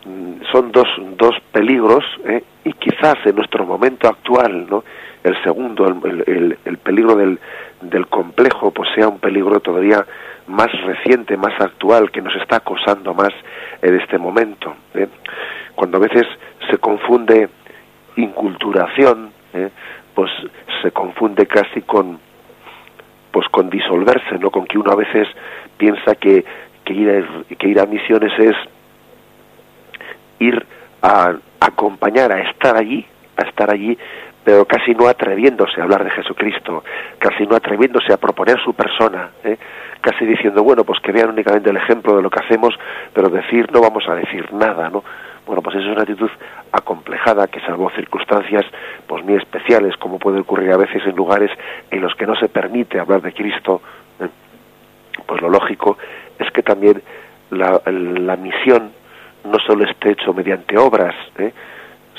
mm, 0.06 0.42
son 0.52 0.72
dos, 0.72 0.88
dos 1.18 1.36
peligros 1.52 2.04
¿eh? 2.26 2.44
y 2.64 2.74
quizás 2.74 3.18
en 3.26 3.36
nuestro 3.36 3.66
momento 3.66 4.08
actual, 4.08 4.68
¿no? 4.68 4.84
El 5.24 5.42
segundo, 5.44 5.88
el, 5.88 6.58
el, 6.64 6.78
peligro 6.78 7.16
del, 7.16 7.40
del 7.82 8.08
complejo, 8.08 8.72
pues 8.72 8.90
sea 8.96 9.08
un 9.08 9.20
peligro 9.20 9.60
todavía 9.60 10.06
más 10.48 10.72
reciente, 10.84 11.36
más 11.38 11.60
actual, 11.60 12.12
que 12.12 12.22
nos 12.22 12.36
está 12.36 12.58
acosando 12.58 13.14
más 13.14 13.34
en 13.82 14.00
este 14.00 14.18
momento. 14.18 14.76
¿eh? 14.94 15.08
Cuando 15.76 15.98
a 15.98 16.02
veces 16.02 16.26
se 16.70 16.78
confunde 16.78 17.50
inculturación, 18.16 19.32
¿eh? 19.54 19.70
pues 20.16 20.32
se 20.82 20.92
confunde 20.92 21.46
casi 21.46 21.82
con 21.82 22.20
pues 23.32 23.48
con 23.50 23.70
disolverse, 23.70 24.40
¿no? 24.40 24.50
Con 24.50 24.66
que 24.66 24.80
uno 24.80 24.92
a 24.92 24.96
veces 24.96 25.28
piensa 25.78 26.16
que, 26.16 26.44
que, 26.84 26.94
ir, 26.94 27.10
a, 27.10 27.56
que 27.56 27.68
ir 27.68 27.80
a 27.80 27.86
misiones 27.86 28.32
es 28.40 28.56
ir 30.40 30.66
a 31.04 31.36
acompañar, 31.60 32.32
a 32.32 32.50
estar 32.50 32.76
allí, 32.76 33.06
a 33.36 33.48
estar 33.48 33.70
allí, 33.70 33.96
pero 34.48 34.64
casi 34.64 34.96
no 34.96 35.10
atreviéndose 35.10 35.82
a 35.82 35.84
hablar 35.84 36.06
de 36.06 36.12
Jesucristo, 36.12 36.82
casi 37.20 37.46
no 37.46 37.58
atreviéndose 37.58 38.14
a 38.14 38.18
proponer 38.18 38.58
su 38.64 38.74
persona, 38.74 39.32
¿eh? 39.44 39.58
casi 40.00 40.26
diciendo, 40.26 40.64
bueno, 40.64 40.86
pues 40.86 41.02
que 41.02 41.12
vean 41.12 41.32
únicamente 41.32 41.70
el 41.70 41.76
ejemplo 41.76 42.16
de 42.16 42.22
lo 42.22 42.30
que 42.30 42.40
hacemos, 42.40 42.74
pero 43.12 43.28
decir 43.28 43.70
no 43.74 43.82
vamos 43.82 44.08
a 44.08 44.16
decir 44.16 44.54
nada, 44.54 44.90
¿no? 44.90 45.04
Bueno, 45.46 45.62
pues 45.62 45.76
eso 45.76 45.88
es 45.88 45.92
una 45.92 46.04
actitud 46.04 46.30
acomplejada 46.72 47.48
que 47.48 47.60
salvo 47.60 47.90
circunstancias 47.90 48.64
pues 49.06 49.22
muy 49.26 49.36
especiales, 49.36 49.98
como 49.98 50.18
puede 50.18 50.40
ocurrir 50.40 50.72
a 50.72 50.78
veces 50.78 51.06
en 51.06 51.18
lugares 51.18 51.52
en 51.92 52.00
los 52.00 52.16
que 52.16 52.26
no 52.26 52.38
se 52.38 52.48
permite 52.48 53.02
hablar 53.02 53.22
de 53.22 53.34
Cristo, 53.34 53.82
¿eh? 54.22 54.30
pues 55.26 55.42
lo 55.42 55.50
lógico 55.50 55.98
es 56.40 56.50
que 56.52 56.64
también 56.64 57.04
la, 57.50 58.38
misión 58.38 58.94
no 59.44 59.60
solo 59.60 59.84
esté 59.84 60.12
hecho 60.12 60.34
mediante 60.34 60.78
obras, 60.78 61.16
¿eh? 61.38 61.52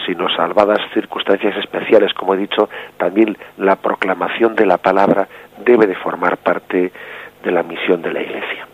Sino 0.08 0.26
salvadas 0.30 0.80
circunstancias 0.94 1.54
especiales, 1.58 2.14
como 2.14 2.32
he 2.32 2.38
dicho, 2.38 2.70
también 2.96 3.36
la 3.58 3.76
proclamación 3.76 4.56
de 4.56 4.64
la 4.64 4.78
palabra 4.78 5.28
debe 5.62 5.86
de 5.86 5.94
formar 5.96 6.38
parte 6.38 6.90
de 7.44 7.50
la 7.50 7.62
misión 7.62 8.00
de 8.00 8.12
la 8.12 8.22
Iglesia. 8.22 8.66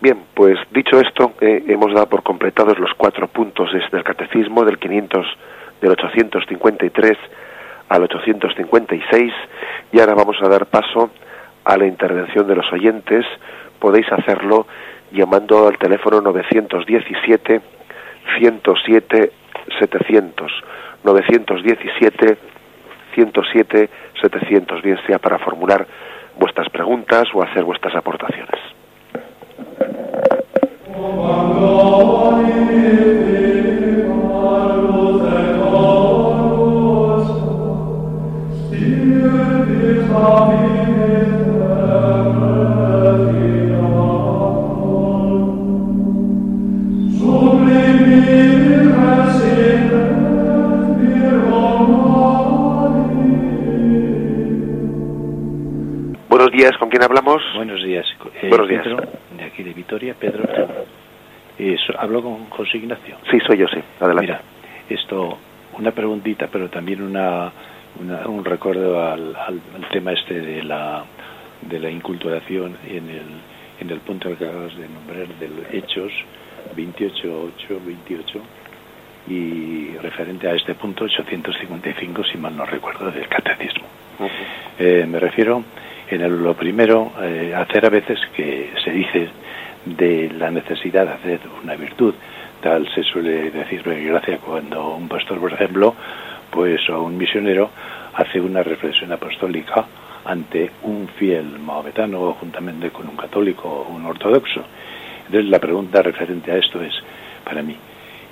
Bien, 0.00 0.18
pues 0.34 0.56
dicho 0.70 1.00
esto, 1.00 1.32
eh, 1.40 1.64
hemos 1.66 1.92
dado 1.92 2.06
por 2.06 2.22
completados 2.22 2.78
los 2.78 2.94
cuatro 2.94 3.26
puntos 3.26 3.70
del 3.90 4.04
catecismo 4.04 4.64
del 4.64 4.78
500, 4.78 5.26
del 5.80 5.90
853 5.90 7.18
al 7.88 8.02
856 8.04 9.32
y 9.90 10.00
ahora 10.00 10.14
vamos 10.14 10.36
a 10.42 10.48
dar 10.48 10.66
paso 10.66 11.10
a 11.64 11.76
la 11.76 11.86
intervención 11.86 12.46
de 12.46 12.54
los 12.54 12.72
oyentes. 12.72 13.26
Podéis 13.80 14.06
hacerlo 14.12 14.68
llamando 15.10 15.66
al 15.66 15.76
teléfono 15.78 16.20
917 16.20 17.73
107 18.38 19.32
700 19.78 20.52
917 21.04 22.38
107 23.14 23.90
700 24.20 24.82
bien 24.82 24.98
sea 25.06 25.18
para 25.18 25.38
formular 25.38 25.86
vuestras 26.36 26.68
preguntas 26.70 27.24
o 27.34 27.42
hacer 27.42 27.64
vuestras 27.64 27.94
aportaciones. 27.94 28.60
Días, 56.54 56.76
¿con 56.78 56.88
quién 56.88 57.02
hablamos? 57.02 57.42
Buenos 57.56 57.82
días. 57.82 58.06
Eh, 58.40 58.48
Buenos 58.48 58.68
días. 58.68 58.86
de 59.36 59.44
aquí 59.44 59.64
de 59.64 59.72
Vitoria, 59.72 60.14
Pedro. 60.14 60.44
Eh, 61.58 61.76
hablo 61.98 62.22
con 62.22 62.48
José 62.50 62.78
Ignacio. 62.78 63.16
Sí, 63.28 63.38
soy 63.44 63.58
yo, 63.58 63.66
sí. 63.66 63.80
Adelante. 63.98 64.22
Mira, 64.22 64.40
esto, 64.88 65.36
una 65.76 65.90
preguntita, 65.90 66.46
pero 66.46 66.68
también 66.68 67.02
una, 67.02 67.50
un 68.26 68.44
recuerdo 68.44 69.04
al, 69.04 69.34
al, 69.34 69.60
tema 69.90 70.12
este 70.12 70.40
de 70.40 70.62
la, 70.62 71.04
de 71.62 71.80
la 71.80 71.90
inculturación 71.90 72.76
en 72.86 73.10
el, 73.10 73.26
en 73.80 73.90
el 73.90 73.98
punto 73.98 74.28
que 74.36 74.44
acabas 74.44 74.76
de 74.76 74.88
nombrar 74.88 75.26
del 75.40 75.66
Hechos 75.72 76.12
28, 76.76 77.52
8, 77.56 77.80
28 77.84 78.40
y 79.26 79.96
referente 79.96 80.46
a 80.48 80.54
este 80.54 80.74
punto 80.76 81.04
855, 81.04 82.22
si 82.24 82.38
mal 82.38 82.56
no 82.56 82.64
recuerdo, 82.64 83.10
del 83.10 83.26
catecismo. 83.26 83.86
eh, 84.78 85.04
me 85.08 85.18
refiero 85.18 85.64
en 86.08 86.20
el, 86.20 86.42
lo 86.42 86.54
primero, 86.54 87.12
eh, 87.22 87.52
hacer 87.54 87.86
a 87.86 87.90
veces 87.90 88.18
que 88.36 88.70
se 88.82 88.90
dice 88.90 89.28
de 89.84 90.30
la 90.36 90.50
necesidad 90.50 91.06
de 91.06 91.12
hacer 91.12 91.40
una 91.62 91.76
virtud. 91.76 92.14
Tal 92.60 92.88
se 92.94 93.02
suele 93.02 93.50
decir, 93.50 93.82
gracia, 93.82 94.38
cuando 94.38 94.94
un 94.94 95.08
pastor, 95.08 95.38
por 95.38 95.52
ejemplo, 95.52 95.94
pues 96.50 96.88
o 96.88 97.02
un 97.02 97.18
misionero 97.18 97.70
hace 98.14 98.40
una 98.40 98.62
reflexión 98.62 99.12
apostólica 99.12 99.84
ante 100.24 100.70
un 100.82 101.08
fiel 101.08 101.58
maometano 101.58 102.32
juntamente 102.34 102.90
con 102.90 103.08
un 103.08 103.16
católico 103.16 103.68
o 103.68 103.92
un 103.92 104.06
ortodoxo. 104.06 104.62
Entonces 105.26 105.50
la 105.50 105.58
pregunta 105.58 106.02
referente 106.02 106.52
a 106.52 106.56
esto 106.56 106.80
es, 106.82 106.94
para 107.44 107.62
mí, 107.62 107.76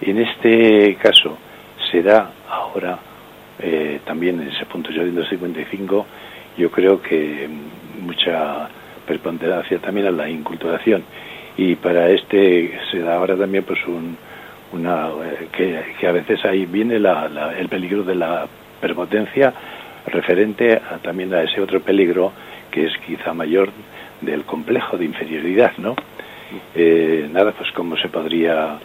en 0.01 0.19
este 0.19 0.97
caso 0.97 1.37
se 1.91 2.03
da 2.03 2.31
ahora 2.49 2.99
eh, 3.59 4.01
también 4.05 4.41
en 4.41 4.49
ese 4.49 4.67
punto 4.67 4.91
855, 4.91 6.07
yo 6.57 6.71
creo 6.71 7.01
que 7.01 7.49
mucha 8.01 8.69
preponderancia 9.07 9.79
también 9.79 10.07
a 10.07 10.11
la 10.11 10.29
inculturación 10.29 11.03
y 11.57 11.75
para 11.77 12.09
este 12.11 12.79
se 12.91 13.01
da 13.01 13.17
ahora 13.17 13.37
también 13.37 13.65
pues 13.65 13.79
un, 13.87 14.17
una 14.73 15.09
eh, 15.09 15.49
que, 15.53 15.83
que, 15.99 16.07
a 16.07 16.13
veces 16.13 16.45
ahí 16.45 16.67
viene 16.67 16.99
la, 16.99 17.29
la, 17.29 17.59
el 17.59 17.69
peligro 17.69 18.03
de 18.03 18.15
la 18.15 18.47
perpotencia 18.81 19.53
referente 20.07 20.75
a, 20.75 20.99
también 20.99 21.33
a 21.35 21.43
ese 21.43 21.61
otro 21.61 21.81
peligro 21.81 22.33
que 22.71 22.87
es 22.87 22.93
quizá 23.07 23.35
mayor 23.35 23.71
del 24.21 24.45
complejo 24.45 24.97
de 24.97 25.05
inferioridad, 25.05 25.73
¿no? 25.79 25.95
Eh, 26.75 27.29
nada, 27.31 27.53
pues 27.53 27.71
cómo 27.73 27.97
se 27.97 28.09
podría 28.09 28.79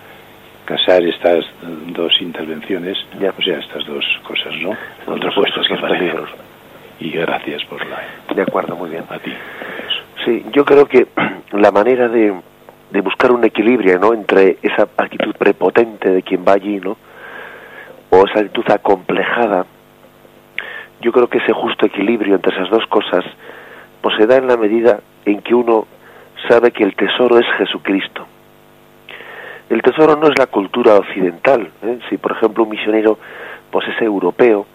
casar 0.66 1.04
estas 1.04 1.46
dos 1.88 2.22
intervenciones, 2.22 2.98
ya. 3.20 3.34
o 3.38 3.42
sea, 3.42 3.60
estas 3.60 3.86
dos 3.86 4.06
cosas, 4.24 4.54
¿no? 4.62 4.76
Contrapuestas 5.06 5.68
que 5.68 5.76
peligros. 5.76 6.30
Y 7.00 7.12
gracias 7.12 7.64
por 7.66 7.86
la... 7.86 8.02
De 8.34 8.42
acuerdo, 8.42 8.76
muy 8.76 8.90
bien. 8.90 9.04
A 9.10 9.20
ti. 9.20 9.34
Sí, 10.26 10.46
yo 10.52 10.66
creo 10.66 10.86
que 10.86 11.08
la 11.52 11.72
manera 11.72 12.08
de, 12.08 12.34
de 12.92 13.02
buscar 13.02 13.32
un 13.32 13.44
equilibrio, 13.44 14.00
¿no? 14.00 14.14
Entre 14.14 14.58
esa 14.62 14.88
actitud 14.98 15.36
prepotente 15.36 16.10
de 16.10 16.24
quien 16.24 16.44
va 16.48 16.54
allí, 16.54 16.80
¿no? 16.80 16.98
O 18.10 18.26
esa 18.26 18.40
actitud 18.40 18.64
acomplejada, 18.72 19.66
yo 21.02 21.12
creo 21.12 21.30
que 21.30 21.38
ese 21.40 21.54
justo 21.54 21.86
equilibrio 21.86 22.36
entre 22.36 22.56
esas 22.56 22.70
dos 22.70 22.86
cosas, 22.88 23.24
pues 24.02 24.16
se 24.18 24.26
da 24.26 24.38
en 24.38 24.48
la 24.48 24.58
medida 24.58 25.00
en 25.26 25.42
que 25.42 25.54
uno 25.54 25.86
sabe 26.48 26.72
que 26.72 26.84
el 26.84 26.96
tesoro 26.96 27.38
es 27.38 27.46
Jesucristo. 27.58 28.26
El 29.70 29.82
tesoro 29.82 30.16
no 30.16 30.28
es 30.28 30.40
la 30.40 30.48
cultura 30.48 30.96
occidental. 30.96 31.70
¿eh? 31.84 32.00
Si, 32.10 32.18
por 32.18 32.32
ejemplo, 32.32 32.64
un 32.64 32.70
misionero 32.70 33.20
pues 33.70 33.88
es 33.90 34.02
europeo, 34.02 34.66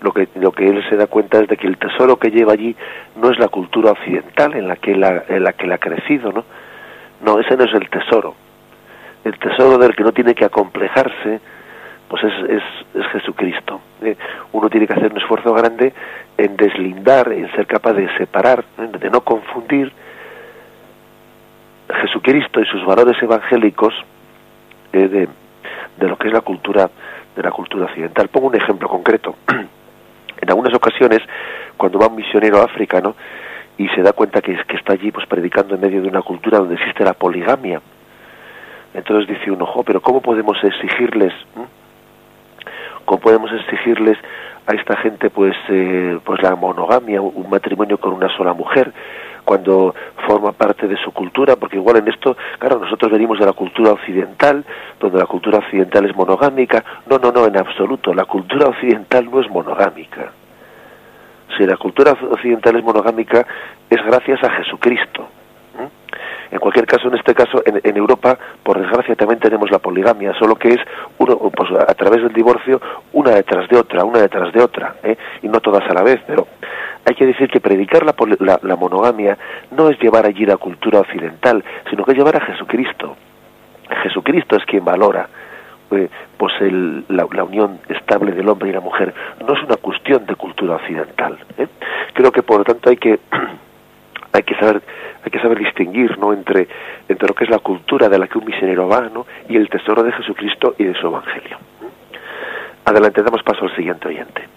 lo 0.00 0.12
que, 0.12 0.28
lo 0.34 0.52
que 0.52 0.68
él 0.68 0.84
se 0.88 0.96
da 0.96 1.06
cuenta 1.06 1.38
es 1.38 1.48
de 1.48 1.56
que 1.56 1.66
el 1.66 1.78
tesoro 1.78 2.18
que 2.18 2.30
lleva 2.30 2.52
allí 2.52 2.76
no 3.16 3.30
es 3.30 3.38
la 3.38 3.48
cultura 3.48 3.92
occidental 3.92 4.54
en 4.54 4.68
la 4.68 4.76
que 4.76 4.92
él 4.92 5.04
ha, 5.04 5.24
en 5.28 5.42
la 5.42 5.52
que 5.52 5.64
él 5.64 5.72
ha 5.72 5.78
crecido, 5.78 6.32
¿no? 6.32 6.44
No, 7.24 7.40
ese 7.40 7.56
no 7.56 7.64
es 7.64 7.74
el 7.74 7.88
tesoro. 7.88 8.34
El 9.24 9.38
tesoro 9.38 9.78
del 9.78 9.96
que 9.96 10.04
no 10.04 10.12
tiene 10.12 10.34
que 10.34 10.44
acomplejarse, 10.44 11.40
pues 12.08 12.24
es, 12.24 12.50
es, 12.50 12.62
es 12.94 13.06
Jesucristo. 13.12 13.80
¿eh? 14.02 14.16
Uno 14.52 14.68
tiene 14.68 14.86
que 14.86 14.92
hacer 14.92 15.10
un 15.10 15.18
esfuerzo 15.18 15.52
grande 15.54 15.92
en 16.36 16.56
deslindar, 16.56 17.32
en 17.32 17.50
ser 17.52 17.66
capaz 17.66 17.94
de 17.94 18.08
separar, 18.18 18.64
de 18.76 19.10
no 19.10 19.22
confundir 19.22 19.92
Jesucristo 22.02 22.60
y 22.60 22.66
sus 22.66 22.84
valores 22.84 23.20
evangélicos 23.22 23.94
eh, 24.92 25.08
de, 25.08 25.28
de 25.96 26.08
lo 26.08 26.16
que 26.16 26.28
es 26.28 26.34
la 26.34 26.42
cultura 26.42 26.90
de 27.34 27.42
la 27.42 27.50
cultura 27.50 27.84
occidental. 27.84 28.28
Pongo 28.28 28.48
un 28.48 28.56
ejemplo 28.56 28.88
concreto. 28.88 29.36
en 30.40 30.48
algunas 30.48 30.74
ocasiones, 30.74 31.20
cuando 31.76 31.98
va 31.98 32.08
un 32.08 32.16
misionero 32.16 32.62
africano 32.62 33.14
y 33.78 33.88
se 33.88 34.02
da 34.02 34.12
cuenta 34.12 34.40
que, 34.40 34.56
que 34.66 34.76
está 34.76 34.94
allí 34.94 35.10
pues 35.10 35.26
predicando 35.26 35.74
en 35.74 35.80
medio 35.80 36.02
de 36.02 36.08
una 36.08 36.22
cultura 36.22 36.58
donde 36.58 36.74
existe 36.74 37.04
la 37.04 37.14
poligamia, 37.14 37.80
entonces 38.96 39.28
dice 39.28 39.50
uno, 39.50 39.64
ojo, 39.64 39.82
pero 39.82 40.00
¿cómo 40.00 40.22
podemos 40.22 40.56
exigirles, 40.64 41.34
cómo 43.04 43.20
podemos 43.20 43.52
exigirles 43.52 44.16
a 44.66 44.72
esta 44.74 44.96
gente 44.96 45.28
pues, 45.28 45.54
eh, 45.68 46.18
pues 46.24 46.42
la 46.42 46.56
monogamia, 46.56 47.20
un 47.20 47.50
matrimonio 47.50 47.98
con 47.98 48.14
una 48.14 48.34
sola 48.36 48.54
mujer? 48.54 48.92
Cuando 49.46 49.94
forma 50.26 50.50
parte 50.50 50.88
de 50.88 50.96
su 50.96 51.12
cultura, 51.12 51.54
porque 51.54 51.76
igual 51.76 51.98
en 51.98 52.08
esto, 52.08 52.36
claro, 52.58 52.80
nosotros 52.80 53.12
venimos 53.12 53.38
de 53.38 53.46
la 53.46 53.52
cultura 53.52 53.92
occidental, 53.92 54.64
donde 54.98 55.18
la 55.20 55.26
cultura 55.26 55.58
occidental 55.58 56.04
es 56.04 56.16
monogámica. 56.16 56.84
No, 57.08 57.18
no, 57.18 57.30
no, 57.30 57.46
en 57.46 57.56
absoluto. 57.56 58.12
La 58.12 58.24
cultura 58.24 58.66
occidental 58.66 59.30
no 59.30 59.40
es 59.40 59.48
monogámica. 59.48 60.32
Si 61.56 61.64
la 61.64 61.76
cultura 61.76 62.10
occidental 62.10 62.74
es 62.74 62.82
monogámica, 62.82 63.46
es 63.88 64.04
gracias 64.04 64.42
a 64.42 64.50
Jesucristo. 64.50 65.28
En 66.50 66.58
cualquier 66.58 66.86
caso, 66.86 67.08
en 67.08 67.14
este 67.14 67.34
caso, 67.34 67.62
en, 67.64 67.96
Europa, 67.96 68.38
por 68.62 68.80
desgracia, 68.80 69.16
también 69.16 69.40
tenemos 69.40 69.70
la 69.70 69.78
poligamia, 69.78 70.32
solo 70.38 70.54
que 70.54 70.68
es 70.68 70.80
uno, 71.18 71.36
pues, 71.38 71.70
a 71.72 71.94
través 71.94 72.22
del 72.22 72.32
divorcio, 72.32 72.80
una 73.12 73.32
detrás 73.32 73.68
de 73.68 73.76
otra, 73.76 74.04
una 74.04 74.20
detrás 74.20 74.52
de 74.52 74.62
otra, 74.62 74.94
¿eh? 75.02 75.16
y 75.42 75.48
no 75.48 75.60
todas 75.60 75.82
a 75.90 75.94
la 75.94 76.02
vez. 76.02 76.20
Pero 76.26 76.46
hay 77.06 77.14
que 77.14 77.26
decir 77.26 77.48
que 77.48 77.60
predicar 77.60 78.04
la, 78.04 78.58
la, 78.62 78.76
monogamia 78.76 79.38
no 79.70 79.88
es 79.88 79.98
llevar 80.00 80.26
allí 80.26 80.44
la 80.44 80.56
cultura 80.56 81.00
occidental, 81.00 81.64
sino 81.88 82.04
que 82.04 82.10
es 82.10 82.18
llevar 82.18 82.36
a 82.36 82.40
Jesucristo. 82.40 83.16
Jesucristo 84.02 84.56
es 84.56 84.64
quien 84.64 84.84
valora 84.84 85.28
eh, 85.92 86.08
pues 86.36 86.52
el, 86.60 87.04
la, 87.08 87.24
unión 87.44 87.78
estable 87.88 88.32
del 88.32 88.48
hombre 88.48 88.70
y 88.70 88.72
la 88.72 88.80
mujer 88.80 89.14
no 89.46 89.54
es 89.54 89.62
una 89.62 89.76
cuestión 89.76 90.26
de 90.26 90.34
cultura 90.34 90.74
occidental. 90.74 91.38
¿eh? 91.56 91.68
Creo 92.12 92.32
que 92.32 92.42
por 92.42 92.58
lo 92.58 92.64
tanto 92.64 92.90
hay 92.90 92.96
que 92.96 93.20
hay 94.32 94.42
que 94.42 94.56
saber 94.56 94.82
hay 95.24 95.30
que 95.30 95.40
saber 95.40 95.58
distinguir 95.58 96.18
no 96.18 96.32
entre 96.32 96.66
entre 97.08 97.28
lo 97.28 97.34
que 97.34 97.44
es 97.44 97.50
la 97.50 97.60
cultura 97.60 98.08
de 98.08 98.18
la 98.18 98.26
que 98.26 98.38
un 98.38 98.46
misionero 98.46 98.88
va 98.88 99.02
¿no? 99.02 99.26
y 99.48 99.56
el 99.56 99.68
tesoro 99.68 100.02
de 100.02 100.10
Jesucristo 100.10 100.74
y 100.76 100.84
de 100.84 100.94
su 100.94 101.06
evangelio 101.06 101.56
adelante 102.84 103.22
damos 103.22 103.42
paso 103.44 103.64
al 103.64 103.74
siguiente 103.76 104.08
oyente 104.08 104.55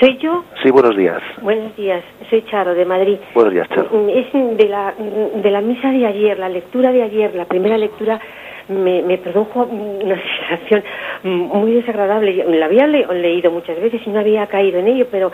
¿Soy 0.00 0.18
yo? 0.18 0.44
Sí, 0.62 0.70
buenos 0.70 0.94
días. 0.96 1.22
Buenos 1.40 1.74
días, 1.74 2.04
soy 2.28 2.42
Charo 2.50 2.74
de 2.74 2.84
Madrid. 2.84 3.16
Buenos 3.34 3.54
días, 3.54 3.66
Charo. 3.70 3.88
Mm, 3.90 4.08
es 4.10 4.58
de 4.58 4.68
la, 4.68 4.94
de 5.42 5.50
la 5.50 5.62
misa 5.62 5.90
de 5.90 6.04
ayer, 6.04 6.38
la 6.38 6.50
lectura 6.50 6.92
de 6.92 7.02
ayer, 7.02 7.34
la 7.34 7.46
primera 7.46 7.78
lectura 7.78 8.20
me, 8.68 9.00
me 9.00 9.16
produjo 9.16 9.62
una 9.62 10.20
sensación 10.38 10.84
muy 11.22 11.72
desagradable. 11.72 12.44
La 12.58 12.66
había 12.66 12.86
leído 12.86 13.50
muchas 13.50 13.80
veces 13.80 14.02
y 14.06 14.10
no 14.10 14.20
había 14.20 14.46
caído 14.46 14.78
en 14.78 14.88
ello, 14.88 15.06
pero 15.10 15.32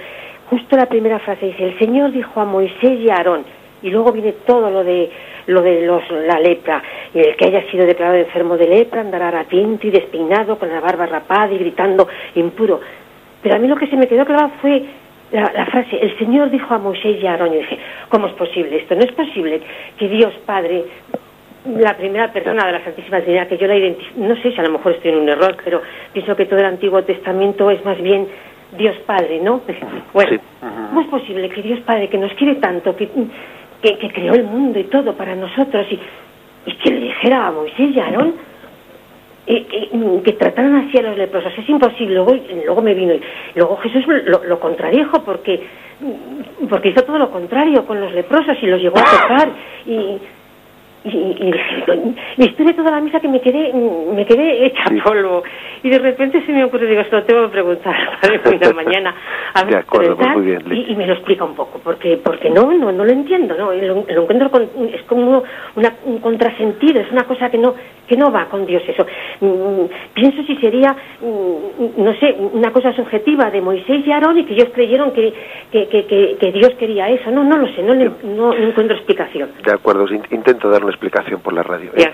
justo 0.48 0.76
la 0.76 0.86
primera 0.86 1.18
frase 1.18 1.46
dice, 1.46 1.64
el 1.64 1.78
Señor 1.80 2.12
dijo 2.12 2.40
a 2.40 2.44
Moisés 2.44 3.00
y 3.00 3.10
a 3.10 3.16
Aarón, 3.16 3.44
y 3.82 3.90
luego 3.90 4.12
viene 4.12 4.34
todo 4.46 4.70
lo 4.70 4.84
de 4.84 5.10
lo 5.46 5.60
de 5.60 5.84
los, 5.84 6.02
la 6.10 6.38
lepra, 6.38 6.82
y 7.12 7.18
el 7.18 7.36
que 7.36 7.46
haya 7.46 7.70
sido 7.70 7.84
declarado 7.84 8.16
enfermo 8.16 8.56
de 8.56 8.66
lepra 8.66 9.02
andará 9.02 9.30
ratiento 9.30 9.86
y 9.86 9.90
despeinado 9.90 10.58
con 10.58 10.70
la 10.70 10.80
barba 10.80 11.04
rapada 11.04 11.52
y 11.52 11.58
gritando 11.58 12.08
impuro. 12.34 12.80
Pero 13.44 13.56
a 13.56 13.58
mí 13.58 13.68
lo 13.68 13.76
que 13.76 13.86
se 13.86 13.96
me 13.96 14.08
quedó 14.08 14.24
claro 14.24 14.50
fue 14.62 14.82
la, 15.30 15.66
frase, 15.66 15.98
el 16.00 16.16
Señor 16.18 16.50
dijo 16.50 16.72
a 16.72 16.78
Moisés 16.78 17.22
y 17.22 17.26
a 17.26 17.32
Aarón, 17.32 17.52
y 17.52 17.58
dije, 17.58 17.78
¿cómo 18.08 18.26
es 18.26 18.32
posible 18.32 18.76
esto? 18.76 18.94
No 18.94 19.02
es 19.02 19.12
posible 19.12 19.60
que 19.98 20.08
Dios 20.08 20.32
Padre 20.46 20.84
la 21.66 21.94
primera 21.94 22.32
persona 22.32 22.64
de 22.64 22.72
la 22.72 22.84
Santísima 22.84 23.20
Trinidad 23.20 23.46
que 23.46 23.58
yo 23.58 23.66
la 23.66 23.76
identifico, 23.76 24.18
no 24.18 24.34
sé 24.36 24.52
si 24.52 24.58
a 24.58 24.62
lo 24.62 24.70
mejor 24.70 24.92
estoy 24.92 25.10
en 25.10 25.18
un 25.18 25.28
error, 25.28 25.56
pero 25.62 25.82
pienso 26.14 26.34
que 26.34 26.46
todo 26.46 26.58
el 26.58 26.64
Antiguo 26.64 27.02
Testamento 27.02 27.70
es 27.70 27.84
más 27.84 28.00
bien 28.00 28.28
Dios 28.78 28.96
Padre, 29.04 29.40
¿no? 29.40 29.60
Bueno, 30.14 30.40
¿cómo 30.60 31.00
es 31.02 31.08
posible 31.08 31.50
que 31.50 31.60
Dios 31.60 31.80
Padre, 31.80 32.08
que 32.08 32.18
nos 32.18 32.32
quiere 32.34 32.54
tanto, 32.56 32.96
que, 32.96 33.08
que, 33.82 34.08
creó 34.10 34.32
el 34.32 34.44
mundo 34.44 34.78
y 34.78 34.84
todo 34.84 35.12
para 35.14 35.34
nosotros, 35.34 35.86
y, 35.90 36.00
y 36.64 36.76
que 36.76 36.90
le 36.90 37.00
dijera 37.00 37.48
a 37.48 37.52
Moisés 37.52 37.90
y 37.94 38.00
a 38.00 38.06
Aarón 38.06 38.53
que 39.46 40.32
trataran 40.32 40.76
así 40.76 40.98
a 40.98 41.02
los 41.02 41.18
leprosos? 41.18 41.52
Es 41.56 41.68
imposible. 41.68 42.14
Luego, 42.14 42.36
luego 42.64 42.82
me 42.82 42.94
vino 42.94 43.14
luego 43.54 43.76
Jesús 43.78 44.04
lo, 44.06 44.44
lo 44.44 44.60
contradijo 44.60 45.22
porque 45.24 45.62
porque 46.68 46.88
hizo 46.88 47.02
todo 47.02 47.18
lo 47.18 47.30
contrario 47.30 47.86
con 47.86 48.00
los 48.00 48.12
leprosos 48.12 48.56
y 48.60 48.66
los 48.66 48.80
llegó 48.80 48.98
a 48.98 49.04
tocar 49.04 49.48
y 49.86 50.18
y, 51.04 51.52
y, 52.38 52.44
estuve 52.44 52.72
toda 52.72 52.90
la 52.90 53.00
misa 53.00 53.20
que 53.20 53.28
me 53.28 53.40
quedé 53.40 53.72
me 53.72 54.24
quedé 54.24 54.66
hecha 54.66 54.84
polvo. 55.04 55.42
Y 55.82 55.90
de 55.90 55.98
repente 55.98 56.44
se 56.46 56.52
me 56.52 56.64
ocurre 56.64 56.86
digo 56.86 57.02
esto 57.02 57.16
lo 57.16 57.24
tengo 57.24 57.42
que 57.42 57.48
preguntar 57.52 57.94
padre 58.22 58.72
mañana. 58.72 59.14
A 59.52 59.64
ver, 59.64 59.76
acuerdo, 59.76 60.16
pues 60.16 60.30
muy 60.30 60.46
bien. 60.46 60.62
Y, 60.72 60.96
me 60.96 61.06
lo 61.06 61.12
explica 61.12 61.44
un 61.44 61.54
poco 61.54 61.78
porque 61.84 62.16
porque 62.16 62.48
no 62.48 62.72
no, 62.72 62.90
no 62.90 63.04
lo 63.04 63.12
entiendo 63.12 63.54
no 63.54 63.72
lo, 63.72 64.22
encuentro 64.22 64.50
es 64.92 65.02
como 65.02 65.42
una, 65.76 65.92
un 66.04 66.20
contrasentido 66.20 67.00
es 67.00 67.12
una 67.12 67.24
cosa 67.24 67.50
que 67.50 67.58
no 67.58 67.74
que 68.06 68.16
no 68.16 68.30
va 68.30 68.46
con 68.46 68.64
Dios 68.64 68.82
eso. 68.86 69.06
Mm, 69.40 69.84
pienso 70.14 70.42
si 70.44 70.56
sería 70.56 70.96
mm, 71.20 72.02
no 72.02 72.14
sé 72.14 72.34
una 72.52 72.70
cosa 72.70 72.94
subjetiva 72.94 73.50
de 73.50 73.60
Moisés 73.60 74.06
y 74.06 74.10
Aarón 74.10 74.38
y 74.38 74.44
que 74.44 74.54
ellos 74.54 74.68
creyeron 74.72 75.12
que 75.12 75.34
que, 75.70 75.86
que, 75.88 76.36
que, 76.40 76.52
Dios 76.52 76.70
quería 76.78 77.10
eso. 77.10 77.30
No 77.30 77.44
no 77.44 77.58
lo 77.58 77.66
sé 77.68 77.82
no, 77.82 77.94
no, 77.94 78.54
encuentro 78.54 78.96
explicación. 78.96 79.50
De 79.64 79.72
acuerdo 79.72 80.06
intento 80.30 80.70
darle 80.70 80.93
explicación 80.94 81.40
por 81.40 81.52
la 81.52 81.62
radio. 81.62 81.90
¿eh? 81.94 82.12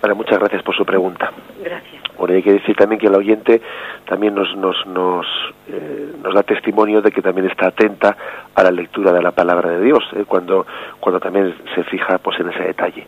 Vale, 0.00 0.14
muchas 0.14 0.38
gracias 0.38 0.62
por 0.62 0.76
su 0.76 0.84
pregunta. 0.84 1.32
Gracias. 1.62 2.02
Bueno, 2.16 2.34
hay 2.34 2.42
que 2.42 2.52
decir 2.52 2.76
también 2.76 3.00
que 3.00 3.08
el 3.08 3.14
oyente 3.14 3.60
también 4.06 4.34
nos, 4.34 4.56
nos, 4.56 4.86
nos, 4.86 5.26
eh, 5.68 6.12
nos 6.22 6.34
da 6.34 6.42
testimonio 6.42 7.00
de 7.02 7.10
que 7.10 7.22
también 7.22 7.48
está 7.48 7.68
atenta 7.68 8.16
a 8.54 8.62
la 8.62 8.70
lectura 8.70 9.12
de 9.12 9.22
la 9.22 9.32
palabra 9.32 9.70
de 9.70 9.80
Dios, 9.82 10.04
¿eh? 10.14 10.24
cuando, 10.26 10.66
cuando 11.00 11.20
también 11.20 11.54
se 11.74 11.84
fija 11.84 12.18
pues, 12.18 12.38
en 12.40 12.50
ese 12.50 12.62
detalle. 12.62 13.06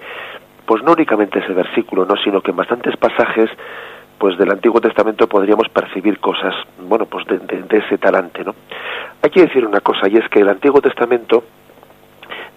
Pues 0.67 0.83
no 0.83 0.93
únicamente 0.93 1.41
ese 1.41 1.53
versículo, 1.53 2.05
no, 2.05 2.17
sino 2.17 2.41
que 2.41 2.51
en 2.51 2.57
bastantes 2.57 2.97
pasajes 2.97 3.51
pues 4.19 4.37
del 4.37 4.51
Antiguo 4.51 4.81
Testamento 4.81 5.27
podríamos 5.27 5.69
percibir 5.71 6.21
cosas, 6.21 6.55
bueno, 6.79 7.07
pues 7.07 7.27
de, 7.27 7.39
de 7.39 7.79
ese 7.79 7.97
talante, 7.97 8.45
¿no? 8.45 8.55
Hay 9.23 9.31
que 9.31 9.43
decir 9.43 9.67
una 9.67 9.81
cosa, 9.81 10.09
y 10.09 10.17
es 10.17 10.29
que 10.29 10.41
el 10.41 10.49
Antiguo 10.51 10.83
Testamento 10.83 11.43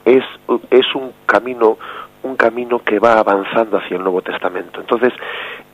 es, 0.06 0.24
es 0.70 0.96
un 0.96 1.14
camino 1.26 1.78
un 2.24 2.36
camino 2.36 2.80
que 2.80 3.00
va 3.00 3.20
avanzando 3.20 3.78
hacia 3.78 3.98
el 3.98 4.04
Nuevo 4.04 4.22
Testamento. 4.22 4.80
Entonces, 4.80 5.14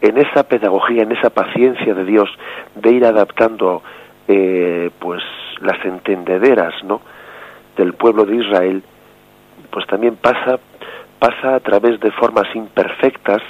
en 0.01 0.17
esa 0.17 0.43
pedagogía, 0.43 1.03
en 1.03 1.11
esa 1.11 1.29
paciencia 1.29 1.93
de 1.93 2.03
Dios 2.03 2.29
de 2.75 2.91
ir 2.91 3.05
adaptando 3.05 3.81
eh, 4.27 4.89
pues 4.99 5.23
las 5.61 5.83
entendederas 5.85 6.83
¿no? 6.83 7.01
del 7.77 7.93
pueblo 7.93 8.25
de 8.25 8.35
Israel, 8.35 8.83
pues 9.69 9.85
también 9.87 10.15
pasa, 10.15 10.59
pasa 11.19 11.55
a 11.55 11.59
través 11.59 11.99
de 11.99 12.11
formas 12.11 12.47
imperfectas 12.55 13.41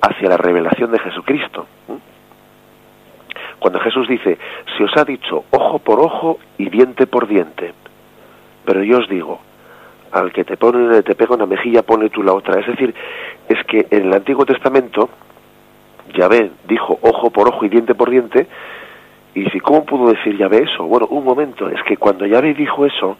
hacia 0.00 0.28
la 0.28 0.36
revelación 0.36 0.90
de 0.90 0.98
Jesucristo. 0.98 1.66
Cuando 3.58 3.78
Jesús 3.80 4.08
dice, 4.08 4.38
se 4.76 4.84
os 4.84 4.96
ha 4.96 5.04
dicho 5.04 5.44
ojo 5.50 5.78
por 5.78 6.00
ojo 6.00 6.38
y 6.56 6.70
diente 6.70 7.06
por 7.06 7.28
diente, 7.28 7.74
pero 8.64 8.82
yo 8.82 8.98
os 8.98 9.08
digo, 9.08 9.40
al 10.12 10.32
que 10.32 10.44
te 10.44 10.56
pone 10.56 11.02
te 11.02 11.14
pega 11.14 11.34
una 11.34 11.46
mejilla 11.46 11.82
pone 11.82 12.08
tú 12.10 12.22
la 12.22 12.32
otra. 12.32 12.60
Es 12.60 12.66
decir 12.66 12.94
es 13.48 13.64
que 13.64 13.86
en 13.90 14.06
el 14.06 14.14
Antiguo 14.14 14.44
Testamento 14.44 15.08
Yahvé 16.14 16.50
dijo 16.68 16.98
ojo 17.02 17.30
por 17.30 17.48
ojo 17.48 17.64
y 17.64 17.68
diente 17.68 17.94
por 17.94 18.10
diente 18.10 18.46
y 19.34 19.44
si 19.50 19.60
cómo 19.60 19.84
pudo 19.84 20.12
decir 20.12 20.36
Yahvé 20.36 20.64
eso 20.64 20.84
bueno 20.84 21.06
un 21.10 21.24
momento 21.24 21.68
es 21.68 21.82
que 21.84 21.96
cuando 21.96 22.26
Yahvé 22.26 22.54
dijo 22.54 22.84
eso 22.84 23.16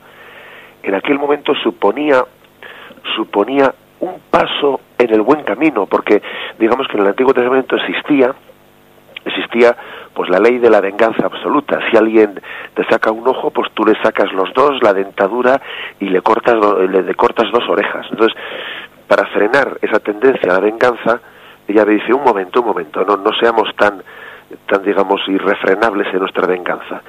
en 0.82 0.94
aquel 0.94 1.18
momento 1.18 1.54
suponía 1.54 2.24
suponía 3.16 3.72
un 4.00 4.20
paso 4.30 4.80
en 4.98 5.12
el 5.12 5.20
buen 5.20 5.42
camino 5.42 5.86
porque 5.86 6.22
digamos 6.58 6.88
que 6.88 6.96
en 6.96 7.02
el 7.02 7.08
Antiguo 7.08 7.32
Testamento 7.32 7.76
existía 7.76 8.34
existía 9.24 9.76
pues 10.14 10.28
la 10.28 10.38
ley 10.38 10.58
de 10.58 10.70
la 10.70 10.80
venganza 10.80 11.26
absoluta. 11.26 11.78
Si 11.90 11.96
alguien 11.96 12.40
te 12.74 12.84
saca 12.84 13.10
un 13.10 13.26
ojo, 13.26 13.50
pues 13.50 13.70
tú 13.72 13.84
le 13.84 14.00
sacas 14.02 14.32
los 14.32 14.52
dos, 14.54 14.82
la 14.82 14.92
dentadura 14.92 15.60
y 15.98 16.08
le 16.08 16.20
cortas 16.20 16.56
le 16.88 17.14
cortas 17.14 17.50
dos 17.52 17.68
orejas. 17.68 18.06
Entonces, 18.10 18.36
para 19.06 19.26
frenar 19.26 19.78
esa 19.82 19.98
tendencia 20.00 20.50
a 20.50 20.54
la 20.54 20.60
venganza, 20.60 21.20
ella 21.66 21.84
me 21.84 21.94
dice, 21.94 22.12
un 22.12 22.24
momento, 22.24 22.60
un 22.60 22.66
momento, 22.66 23.04
no, 23.04 23.16
no 23.16 23.32
seamos 23.32 23.74
tan, 23.76 24.02
tan, 24.66 24.82
digamos, 24.82 25.20
irrefrenables 25.28 26.12
en 26.12 26.20
nuestra 26.20 26.46
venganza. 26.46 27.02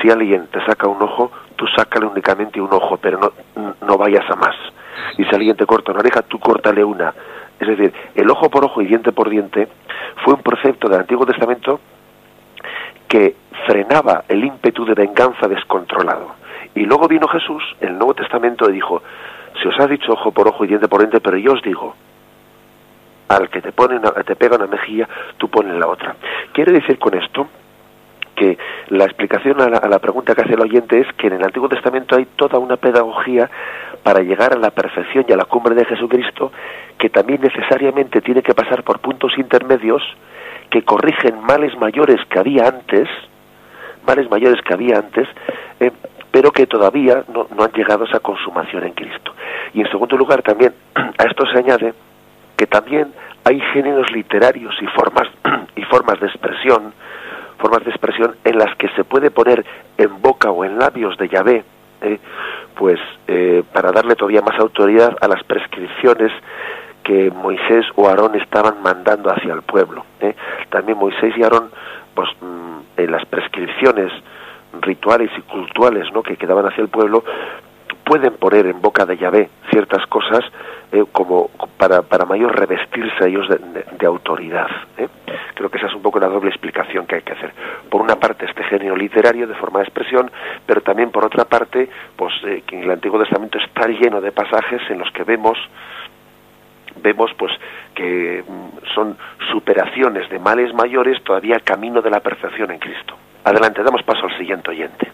Si 0.00 0.10
alguien 0.10 0.48
te 0.48 0.64
saca 0.64 0.88
un 0.88 1.00
ojo, 1.02 1.30
tú 1.56 1.66
sácale 1.76 2.06
únicamente 2.06 2.60
un 2.60 2.72
ojo, 2.72 2.96
pero 2.96 3.18
no, 3.18 3.74
no 3.86 3.96
vayas 3.96 4.28
a 4.30 4.36
más. 4.36 4.56
Y 5.16 5.24
si 5.24 5.34
alguien 5.34 5.56
te 5.56 5.66
corta 5.66 5.92
una 5.92 6.00
oreja, 6.00 6.22
tú 6.22 6.38
córtale 6.38 6.82
una. 6.82 7.14
Es 7.58 7.66
decir, 7.66 7.92
el 8.14 8.30
ojo 8.30 8.50
por 8.50 8.64
ojo 8.64 8.82
y 8.82 8.86
diente 8.86 9.12
por 9.12 9.28
diente 9.28 9.68
fue 10.24 10.34
un 10.34 10.42
precepto 10.42 10.88
del 10.88 11.00
Antiguo 11.00 11.26
Testamento 11.26 11.80
que 13.08 13.34
frenaba 13.66 14.24
el 14.28 14.44
ímpetu 14.44 14.84
de 14.84 14.94
venganza 14.94 15.48
descontrolado. 15.48 16.34
Y 16.74 16.84
luego 16.84 17.08
vino 17.08 17.26
Jesús 17.28 17.62
en 17.80 17.88
el 17.88 17.98
Nuevo 17.98 18.14
Testamento 18.14 18.68
y 18.68 18.74
dijo, 18.74 19.02
se 19.60 19.68
os 19.68 19.80
ha 19.80 19.86
dicho 19.86 20.12
ojo 20.12 20.30
por 20.30 20.46
ojo 20.46 20.64
y 20.64 20.68
diente 20.68 20.88
por 20.88 21.00
diente, 21.00 21.20
pero 21.20 21.36
yo 21.36 21.52
os 21.52 21.62
digo, 21.62 21.94
al 23.28 23.48
que 23.50 23.60
te, 23.60 23.72
pone 23.72 24.00
te 24.24 24.36
pega 24.36 24.56
una 24.56 24.66
mejilla, 24.66 25.08
tú 25.36 25.48
pones 25.48 25.74
la 25.78 25.88
otra. 25.88 26.16
Quiere 26.52 26.72
decir 26.72 26.98
con 26.98 27.14
esto 27.14 27.48
que 28.34 28.56
la 28.88 29.04
explicación 29.04 29.60
a 29.60 29.68
la, 29.68 29.78
a 29.78 29.88
la, 29.88 29.98
pregunta 29.98 30.34
que 30.34 30.42
hace 30.42 30.54
el 30.54 30.60
oyente 30.60 31.00
es 31.00 31.12
que 31.14 31.26
en 31.26 31.34
el 31.34 31.44
Antiguo 31.44 31.68
Testamento 31.68 32.16
hay 32.16 32.26
toda 32.36 32.58
una 32.58 32.76
pedagogía 32.76 33.50
para 34.04 34.20
llegar 34.20 34.52
a 34.52 34.58
la 34.58 34.70
perfección 34.70 35.24
y 35.28 35.32
a 35.32 35.36
la 35.36 35.44
cumbre 35.44 35.74
de 35.74 35.84
Jesucristo 35.84 36.52
que 36.96 37.10
también 37.10 37.40
necesariamente 37.40 38.20
tiene 38.20 38.42
que 38.42 38.54
pasar 38.54 38.84
por 38.84 39.00
puntos 39.00 39.36
intermedios 39.38 40.02
que 40.70 40.82
corrigen 40.82 41.40
males 41.40 41.76
mayores 41.78 42.20
que 42.28 42.38
había 42.38 42.68
antes, 42.68 43.08
males 44.06 44.30
mayores 44.30 44.60
que 44.62 44.74
había 44.74 44.98
antes, 44.98 45.28
eh, 45.80 45.90
pero 46.30 46.50
que 46.50 46.66
todavía 46.66 47.24
no, 47.32 47.46
no 47.56 47.64
han 47.64 47.72
llegado 47.72 48.04
a 48.04 48.08
esa 48.08 48.20
consumación 48.20 48.84
en 48.84 48.92
Cristo. 48.92 49.32
Y 49.74 49.80
en 49.80 49.90
segundo 49.90 50.16
lugar 50.16 50.42
también 50.42 50.74
a 50.94 51.24
esto 51.24 51.46
se 51.46 51.58
añade 51.58 51.94
que 52.56 52.66
también 52.66 53.12
hay 53.44 53.60
géneros 53.72 54.10
literarios 54.12 54.74
y 54.82 54.86
formas 54.88 55.28
y 55.76 55.82
formas 55.84 56.20
de 56.20 56.26
expresión, 56.26 56.92
formas 57.58 57.84
de 57.84 57.90
expresión 57.90 58.36
en 58.44 58.58
las 58.58 58.74
que 58.76 58.88
se 58.90 59.04
puede 59.04 59.30
poner 59.30 59.64
en 59.96 60.20
boca 60.20 60.50
o 60.50 60.64
en 60.64 60.78
labios 60.78 61.16
de 61.16 61.28
Yahvé, 61.28 61.64
¿eh? 62.02 62.18
pues 62.76 62.98
eh, 63.26 63.62
para 63.72 63.92
darle 63.92 64.16
todavía 64.16 64.42
más 64.42 64.58
autoridad 64.58 65.16
a 65.20 65.28
las 65.28 65.42
prescripciones 65.44 66.32
que 67.08 67.30
Moisés 67.30 67.86
o 67.96 68.06
Aarón 68.06 68.34
estaban 68.34 68.82
mandando 68.82 69.30
hacia 69.30 69.54
el 69.54 69.62
pueblo. 69.62 70.04
¿eh? 70.20 70.34
También 70.68 70.98
Moisés 70.98 71.32
y 71.38 71.42
Aarón, 71.42 71.70
pues 72.14 72.28
mm, 72.38 73.00
en 73.00 73.10
las 73.10 73.24
prescripciones 73.24 74.12
rituales 74.82 75.30
y 75.38 75.40
culturales 75.40 76.12
¿no? 76.12 76.22
que 76.22 76.36
quedaban 76.36 76.66
hacia 76.66 76.82
el 76.82 76.88
pueblo, 76.88 77.24
pueden 78.04 78.34
poner 78.34 78.66
en 78.66 78.82
boca 78.82 79.06
de 79.06 79.16
Yahvé 79.16 79.48
ciertas 79.70 80.06
cosas 80.06 80.44
eh, 80.92 81.02
como 81.10 81.48
para, 81.78 82.02
para 82.02 82.26
mayor 82.26 82.54
revestirse 82.54 83.26
ellos 83.26 83.48
de, 83.48 84.06
autoridad. 84.06 84.68
¿eh? 84.98 85.08
Creo 85.54 85.70
que 85.70 85.78
esa 85.78 85.86
es 85.86 85.94
un 85.94 86.02
poco 86.02 86.20
la 86.20 86.28
doble 86.28 86.50
explicación 86.50 87.06
que 87.06 87.16
hay 87.16 87.22
que 87.22 87.32
hacer. 87.32 87.52
Por 87.88 88.02
una 88.02 88.16
parte 88.16 88.44
este 88.44 88.64
género 88.64 88.96
literario 88.96 89.46
de 89.46 89.54
forma 89.54 89.78
de 89.78 89.86
expresión, 89.86 90.30
pero 90.66 90.82
también 90.82 91.10
por 91.10 91.24
otra 91.24 91.46
parte, 91.46 91.88
pues 92.16 92.34
eh, 92.44 92.62
que 92.66 92.76
en 92.76 92.82
el 92.82 92.90
Antiguo 92.90 93.18
Testamento 93.18 93.56
está 93.58 93.88
lleno 93.88 94.20
de 94.20 94.30
pasajes 94.30 94.82
en 94.90 94.98
los 94.98 95.10
que 95.12 95.24
vemos 95.24 95.58
vemos 97.02 97.30
pues 97.36 97.52
que 97.94 98.42
mm, 98.46 98.94
son 98.94 99.16
superaciones 99.52 100.28
de 100.30 100.38
males 100.38 100.72
mayores 100.74 101.22
todavía 101.24 101.60
camino 101.60 102.02
de 102.02 102.10
la 102.10 102.20
perfección 102.20 102.70
en 102.70 102.78
Cristo. 102.78 103.14
Adelante, 103.44 103.82
damos 103.82 104.02
paso 104.02 104.26
al 104.26 104.36
siguiente 104.36 104.70
oyente. 104.70 105.10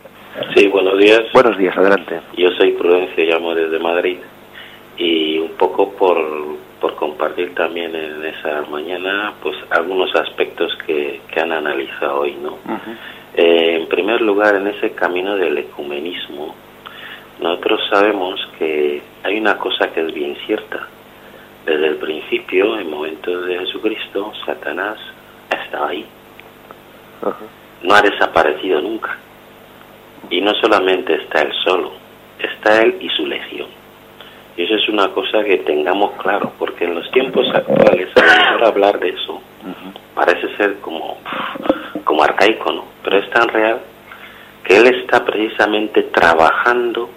Sí, 0.54 0.66
buenos 0.68 0.98
días. 0.98 1.22
Buenos 1.32 1.56
días, 1.56 1.76
adelante. 1.76 2.20
Yo 2.36 2.48
soy 2.58 2.72
Prudencia, 2.72 3.24
llamo 3.24 3.54
desde 3.54 3.78
Madrid 3.78 4.18
y 4.96 5.38
un 5.38 5.52
poco 5.52 5.92
por, 5.92 6.16
por 6.80 6.94
compartir 6.96 7.54
también 7.54 7.94
en 7.94 8.24
esa 8.24 8.62
mañana 8.70 9.34
pues 9.42 9.56
algunos 9.70 10.14
aspectos 10.14 10.76
que, 10.86 11.20
que 11.32 11.40
han 11.40 11.52
analizado 11.52 12.20
hoy, 12.20 12.36
¿no? 12.42 12.58
Eh, 13.36 13.80
en 13.80 13.88
primer 13.88 14.20
lugar, 14.20 14.54
en 14.56 14.68
ese 14.68 14.92
camino 14.92 15.36
del 15.36 15.58
ecumenismo, 15.58 16.54
nosotros 17.40 17.80
sabemos 17.90 18.40
que 18.58 19.02
hay 19.24 19.38
una 19.38 19.58
cosa 19.58 19.92
que 19.92 20.00
es 20.00 20.14
bien 20.14 20.36
cierta. 20.46 20.88
Desde 21.64 21.86
el 21.86 21.96
principio, 21.96 22.78
en 22.78 22.90
momentos 22.90 23.46
de 23.46 23.58
Jesucristo, 23.58 24.32
Satanás 24.44 24.98
estaba 25.50 25.88
ahí. 25.88 26.06
No 27.82 27.94
ha 27.94 28.02
desaparecido 28.02 28.80
nunca. 28.80 29.16
Y 30.30 30.40
no 30.40 30.52
solamente 30.54 31.14
está 31.14 31.42
él 31.42 31.52
solo, 31.64 31.92
está 32.38 32.82
él 32.82 32.96
y 33.00 33.08
su 33.10 33.26
legión. 33.26 33.68
Y 34.56 34.62
eso 34.62 34.74
es 34.74 34.88
una 34.88 35.08
cosa 35.08 35.42
que 35.42 35.58
tengamos 35.58 36.12
claro, 36.22 36.52
porque 36.58 36.84
en 36.84 36.94
los 36.94 37.10
tiempos 37.10 37.46
actuales, 37.54 38.08
a 38.16 38.66
hablar 38.66 38.98
de 39.00 39.10
eso 39.10 39.40
parece 40.14 40.56
ser 40.56 40.80
como, 40.80 41.18
como 42.04 42.22
arcaico, 42.22 42.72
¿no? 42.72 42.84
Pero 43.02 43.18
es 43.18 43.30
tan 43.30 43.48
real 43.48 43.80
que 44.62 44.76
Él 44.76 44.86
está 44.86 45.24
precisamente 45.24 46.04
trabajando 46.04 47.10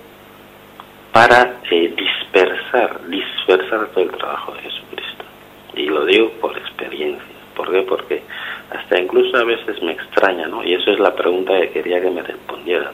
para 1.18 1.62
eh, 1.72 1.96
dispersar, 1.98 3.08
dispersar 3.08 3.88
todo 3.88 4.04
el 4.04 4.12
trabajo 4.12 4.52
de 4.52 4.60
Jesucristo. 4.60 5.26
Y 5.74 5.88
lo 5.88 6.06
digo 6.06 6.30
por 6.40 6.56
experiencia. 6.56 7.26
¿Por 7.56 7.72
qué? 7.72 7.82
Porque 7.82 8.22
hasta 8.70 9.02
incluso 9.02 9.36
a 9.36 9.44
veces 9.44 9.82
me 9.82 9.94
extraña, 9.94 10.46
¿no? 10.46 10.64
Y 10.64 10.76
eso 10.76 10.92
es 10.92 11.00
la 11.00 11.16
pregunta 11.16 11.60
que 11.60 11.72
quería 11.72 12.00
que 12.00 12.12
me 12.12 12.22
respondieran. 12.22 12.92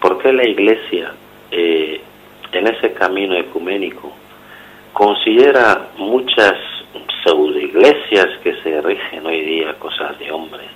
¿Por 0.00 0.20
qué 0.20 0.32
la 0.32 0.44
Iglesia 0.44 1.12
eh, 1.52 2.00
en 2.50 2.66
ese 2.66 2.94
camino 2.94 3.36
ecuménico 3.36 4.12
considera 4.92 5.86
muchas 5.98 6.54
pseudoiglesias 7.22 8.26
que 8.42 8.60
se 8.64 8.80
rigen 8.80 9.24
hoy 9.24 9.40
día 9.40 9.74
cosas 9.78 10.18
de 10.18 10.32
hombres 10.32 10.66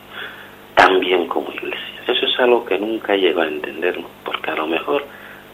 también 0.76 1.26
como 1.26 1.51
iglesia. 1.53 2.03
Eso 2.07 2.26
es 2.26 2.39
algo 2.39 2.64
que 2.64 2.78
nunca 2.78 3.16
llegó 3.16 3.41
a 3.41 3.49
entenderlo, 3.49 4.09
porque 4.24 4.53
a 4.53 4.55
lo 4.55 4.68
mejor 4.68 5.05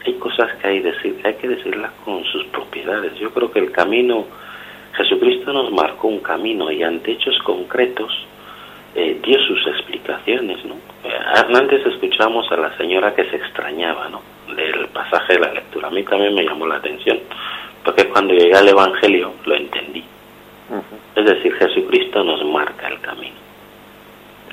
hay 0.05 0.15
cosas 0.15 0.57
que 0.57 0.69
hay, 0.69 0.81
decir, 0.81 1.21
hay 1.25 1.35
que 1.35 1.49
decirlas 1.49 1.93
con 2.05 2.25
sus 2.25 2.45
propiedades. 2.47 3.15
Yo 3.19 3.31
creo 3.33 3.51
que 3.51 3.61
el 3.61 3.71
camino, 3.71 4.27
Jesucristo 4.95 5.53
nos 5.53 5.71
marcó 5.73 6.09
un 6.09 6.21
camino 6.21 6.71
y 6.71 6.83
ante 6.83 7.13
hechos 7.13 7.39
concretos 7.45 8.13
eh, 8.95 9.21
dio 9.25 9.39
sus 9.41 9.67
explicaciones, 9.67 10.65
¿no? 10.65 10.75
Eh, 11.05 11.55
antes 11.55 11.87
escuchamos 11.87 12.51
a 12.53 12.57
la 12.57 12.77
señora 12.77 13.15
que 13.15 13.25
se 13.25 13.37
extrañaba, 13.37 14.09
¿no? 14.09 14.21
del 14.55 14.89
pasaje 14.89 15.35
de 15.35 15.41
la 15.41 15.53
lectura. 15.53 15.89
A 15.89 15.91
mí 15.91 16.03
también 16.03 16.35
me 16.35 16.45
llamó 16.45 16.67
la 16.67 16.77
atención, 16.77 17.19
porque 17.85 18.09
cuando 18.09 18.35
llegué 18.35 18.55
al 18.55 18.69
Evangelio 18.69 19.33
lo 19.45 19.55
entendí. 19.55 20.05
Es 21.15 21.25
decir, 21.25 21.55
Jesucristo 21.55 22.25
nos 22.25 22.45
marca 22.47 22.89
el 22.89 23.01
camino. 23.01 23.37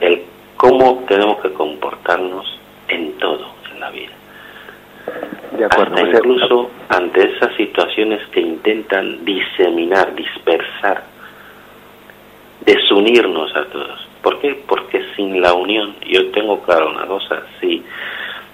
El 0.02 0.24
cómo 0.58 1.06
tenemos 1.08 1.40
que 1.42 1.54
comportarnos 1.54 2.60
en 2.90 3.14
todo 3.18 3.54
en 3.72 3.80
la 3.80 3.90
vida. 3.92 4.12
De 5.58 5.66
acuerdo, 5.66 5.96
Hasta 5.96 6.18
incluso 6.18 6.72
ante 6.90 7.36
esas 7.36 7.56
situaciones 7.56 8.26
que 8.28 8.40
intentan 8.40 9.26
diseminar, 9.26 10.16
dispersar, 10.16 11.04
desunirnos 12.66 13.56
a 13.56 13.66
todos. 13.66 14.08
¿Por 14.22 14.40
qué? 14.40 14.62
Porque 14.68 15.04
sin 15.16 15.42
la 15.42 15.54
unión, 15.54 15.96
yo 16.08 16.30
tengo 16.32 16.62
claro 16.62 16.92
una 16.92 17.06
cosa, 17.06 17.44
si 17.60 17.84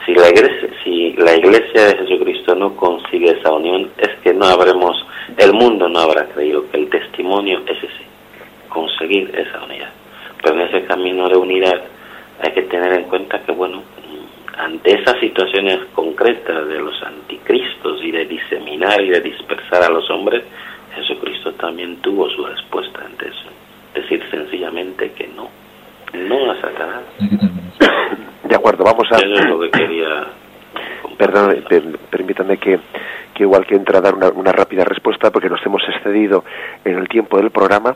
si 0.05 0.13
la 0.13 0.29
iglesia, 0.29 0.69
si 0.83 1.13
la 1.13 1.33
iglesia 1.35 1.87
de 1.87 1.97
Jesucristo 1.97 2.53
no 2.53 2.75
consigue 2.75 3.31
esa 3.31 3.51
unión, 3.51 3.89
es 3.97 4.09
que 4.23 4.33
no 4.33 4.45
habremos, 4.45 5.03
el 5.37 5.53
mundo 5.53 5.89
no 5.89 5.99
habrá 5.99 6.25
creído 6.27 6.69
que 6.69 6.77
el 6.77 6.89
testimonio 6.89 7.61
es 7.65 7.77
ese, 7.77 8.03
conseguir 8.69 9.33
esa 9.35 9.63
unidad. 9.63 9.89
Pero 10.43 10.55
en 10.55 10.61
ese 10.61 10.85
camino 10.85 11.27
de 11.27 11.37
unidad 11.37 11.81
hay 12.39 12.51
que 12.51 12.61
tener 12.63 12.93
en 12.93 13.05
cuenta 13.05 13.41
que, 13.41 13.51
bueno, 13.51 13.81
ante 14.57 15.01
esas 15.01 15.19
situaciones 15.19 15.79
concretas 15.93 16.67
de 16.67 16.79
los 16.79 17.01
anticristos 17.03 18.01
y 18.03 18.11
de 18.11 18.25
diseminar 18.25 19.01
y 19.01 19.09
de 19.09 19.21
dispersar 19.21 19.83
a 19.83 19.89
los 19.89 20.09
hombres, 20.09 20.43
Jesucristo 20.95 21.51
también 21.53 21.97
tuvo 21.97 22.29
su 22.29 22.45
respuesta 22.45 23.03
ante 23.05 23.27
eso. 23.27 23.49
Decir 23.93 24.23
sencillamente 24.31 25.11
que 25.11 25.27
no, 25.27 25.49
no 26.13 26.51
a 26.51 26.61
Satanás. 26.61 27.03
De 28.43 28.55
acuerdo, 28.55 28.83
vamos 28.83 29.07
a... 29.11 29.17
Perdón, 31.17 31.63
permítame 32.09 32.57
que, 32.57 32.79
que 33.33 33.43
igual 33.43 33.65
que 33.65 33.75
entra 33.75 33.99
a 33.99 34.01
dar 34.01 34.15
una, 34.15 34.51
rápida 34.51 34.83
respuesta 34.83 35.31
porque 35.31 35.49
nos 35.49 35.65
hemos 35.65 35.81
excedido 35.87 36.43
en 36.83 36.97
el 36.97 37.07
tiempo 37.07 37.37
del 37.37 37.51
programa. 37.51 37.95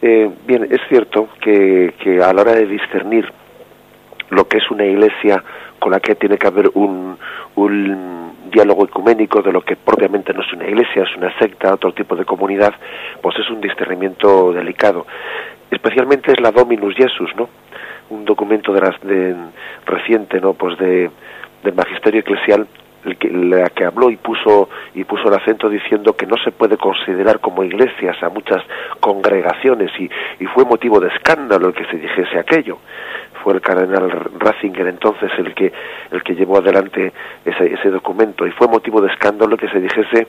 Eh, 0.00 0.30
bien, 0.46 0.68
es 0.70 0.80
cierto 0.88 1.28
que, 1.40 1.94
que 2.00 2.22
a 2.22 2.32
la 2.32 2.42
hora 2.42 2.54
de 2.54 2.66
discernir 2.66 3.28
lo 4.30 4.46
que 4.46 4.58
es 4.58 4.70
una 4.70 4.84
iglesia 4.84 5.42
con 5.78 5.92
la 5.92 6.00
que 6.00 6.14
tiene 6.14 6.38
que 6.38 6.46
haber 6.46 6.70
un, 6.74 7.16
un 7.56 8.32
diálogo 8.50 8.84
ecuménico 8.84 9.42
de 9.42 9.52
lo 9.52 9.62
que 9.62 9.76
propiamente 9.76 10.32
no 10.32 10.42
es 10.42 10.52
una 10.52 10.66
iglesia, 10.66 11.02
es 11.02 11.16
una 11.16 11.36
secta, 11.38 11.74
otro 11.74 11.92
tipo 11.92 12.16
de 12.16 12.24
comunidad, 12.24 12.74
pues 13.22 13.36
es 13.38 13.48
un 13.50 13.60
discernimiento 13.60 14.52
delicado. 14.52 15.06
Especialmente 15.70 16.32
es 16.32 16.40
la 16.40 16.50
Dominus 16.50 16.94
Jesus, 16.94 17.30
¿no? 17.36 17.48
un 18.10 18.24
documento 18.24 18.72
de, 18.72 18.80
las, 18.80 19.00
de 19.02 19.36
reciente, 19.84 20.40
¿no? 20.40 20.54
Pues 20.54 20.78
de, 20.78 21.10
del 21.62 21.74
magisterio 21.74 22.20
eclesial 22.20 22.66
que, 23.18 23.30
la 23.30 23.70
que 23.70 23.84
habló 23.84 24.10
y 24.10 24.16
puso 24.16 24.68
y 24.94 25.04
puso 25.04 25.28
el 25.28 25.34
acento 25.34 25.68
diciendo 25.68 26.14
que 26.14 26.26
no 26.26 26.36
se 26.42 26.50
puede 26.50 26.76
considerar 26.76 27.40
como 27.40 27.64
iglesias 27.64 28.16
a 28.22 28.28
muchas 28.28 28.62
congregaciones 29.00 29.90
y, 29.98 30.10
y 30.40 30.46
fue 30.46 30.64
motivo 30.64 31.00
de 31.00 31.08
escándalo 31.08 31.68
el 31.68 31.74
que 31.74 31.84
se 31.86 31.96
dijese 31.96 32.38
aquello 32.38 32.78
fue 33.42 33.54
el 33.54 33.60
cardenal 33.60 34.10
Ratzinger 34.38 34.88
entonces 34.88 35.30
el 35.38 35.54
que 35.54 35.72
el 36.10 36.22
que 36.22 36.34
llevó 36.34 36.58
adelante 36.58 37.12
ese, 37.44 37.72
ese 37.72 37.90
documento 37.90 38.46
y 38.46 38.50
fue 38.50 38.68
motivo 38.68 39.00
de 39.00 39.12
escándalo 39.12 39.56
que 39.56 39.68
se 39.68 39.80
dijese 39.80 40.26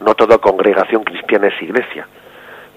no 0.00 0.14
toda 0.14 0.38
congregación 0.38 1.04
cristiana 1.04 1.48
es 1.48 1.62
iglesia 1.62 2.06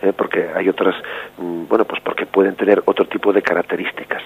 ¿eh? 0.01 0.13
porque 0.13 0.49
hay 0.53 0.69
otras, 0.69 0.95
mm, 1.37 1.67
bueno, 1.67 1.85
pues 1.85 2.01
porque 2.01 2.25
pueden 2.25 2.55
tener 2.55 2.81
otro 2.85 3.05
tipo 3.05 3.33
de 3.33 3.41
características. 3.41 4.21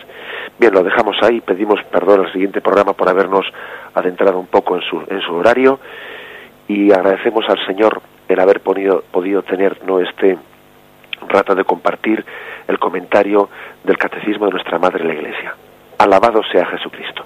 Bien, 0.57 0.73
lo 0.73 0.84
dejamos 0.84 1.17
ahí, 1.21 1.41
pedimos 1.41 1.82
perdón 1.91 2.25
al 2.25 2.32
siguiente 2.34 2.61
programa 2.61 2.93
por 2.93 3.09
habernos 3.09 3.45
adentrado 3.94 4.40
un 4.40 4.48
poco 4.48 4.76
en 4.76 4.82
su, 4.82 5.04
en 5.08 5.22
su 5.22 5.34
horario 5.34 5.80
y 6.68 6.92
agradecemos 6.92 7.46
al 7.50 7.66
Señor 7.66 8.02
el 8.28 8.40
haber 8.40 8.62
podido, 8.62 9.04
tener 9.44 9.84
¿no? 9.86 10.00
este 10.00 10.38
rato 11.28 11.56
de 11.56 11.64
compartir 11.64 12.24
el 12.68 12.78
comentario 12.78 13.50
del 13.84 13.98
catecismo 13.98 14.46
de 14.46 14.52
nuestra 14.52 14.78
Madre 14.78 15.04
la 15.04 15.14
Iglesia. 15.14 15.56
Alabado 15.98 16.42
sea 16.52 16.66
Jesucristo. 16.68 17.26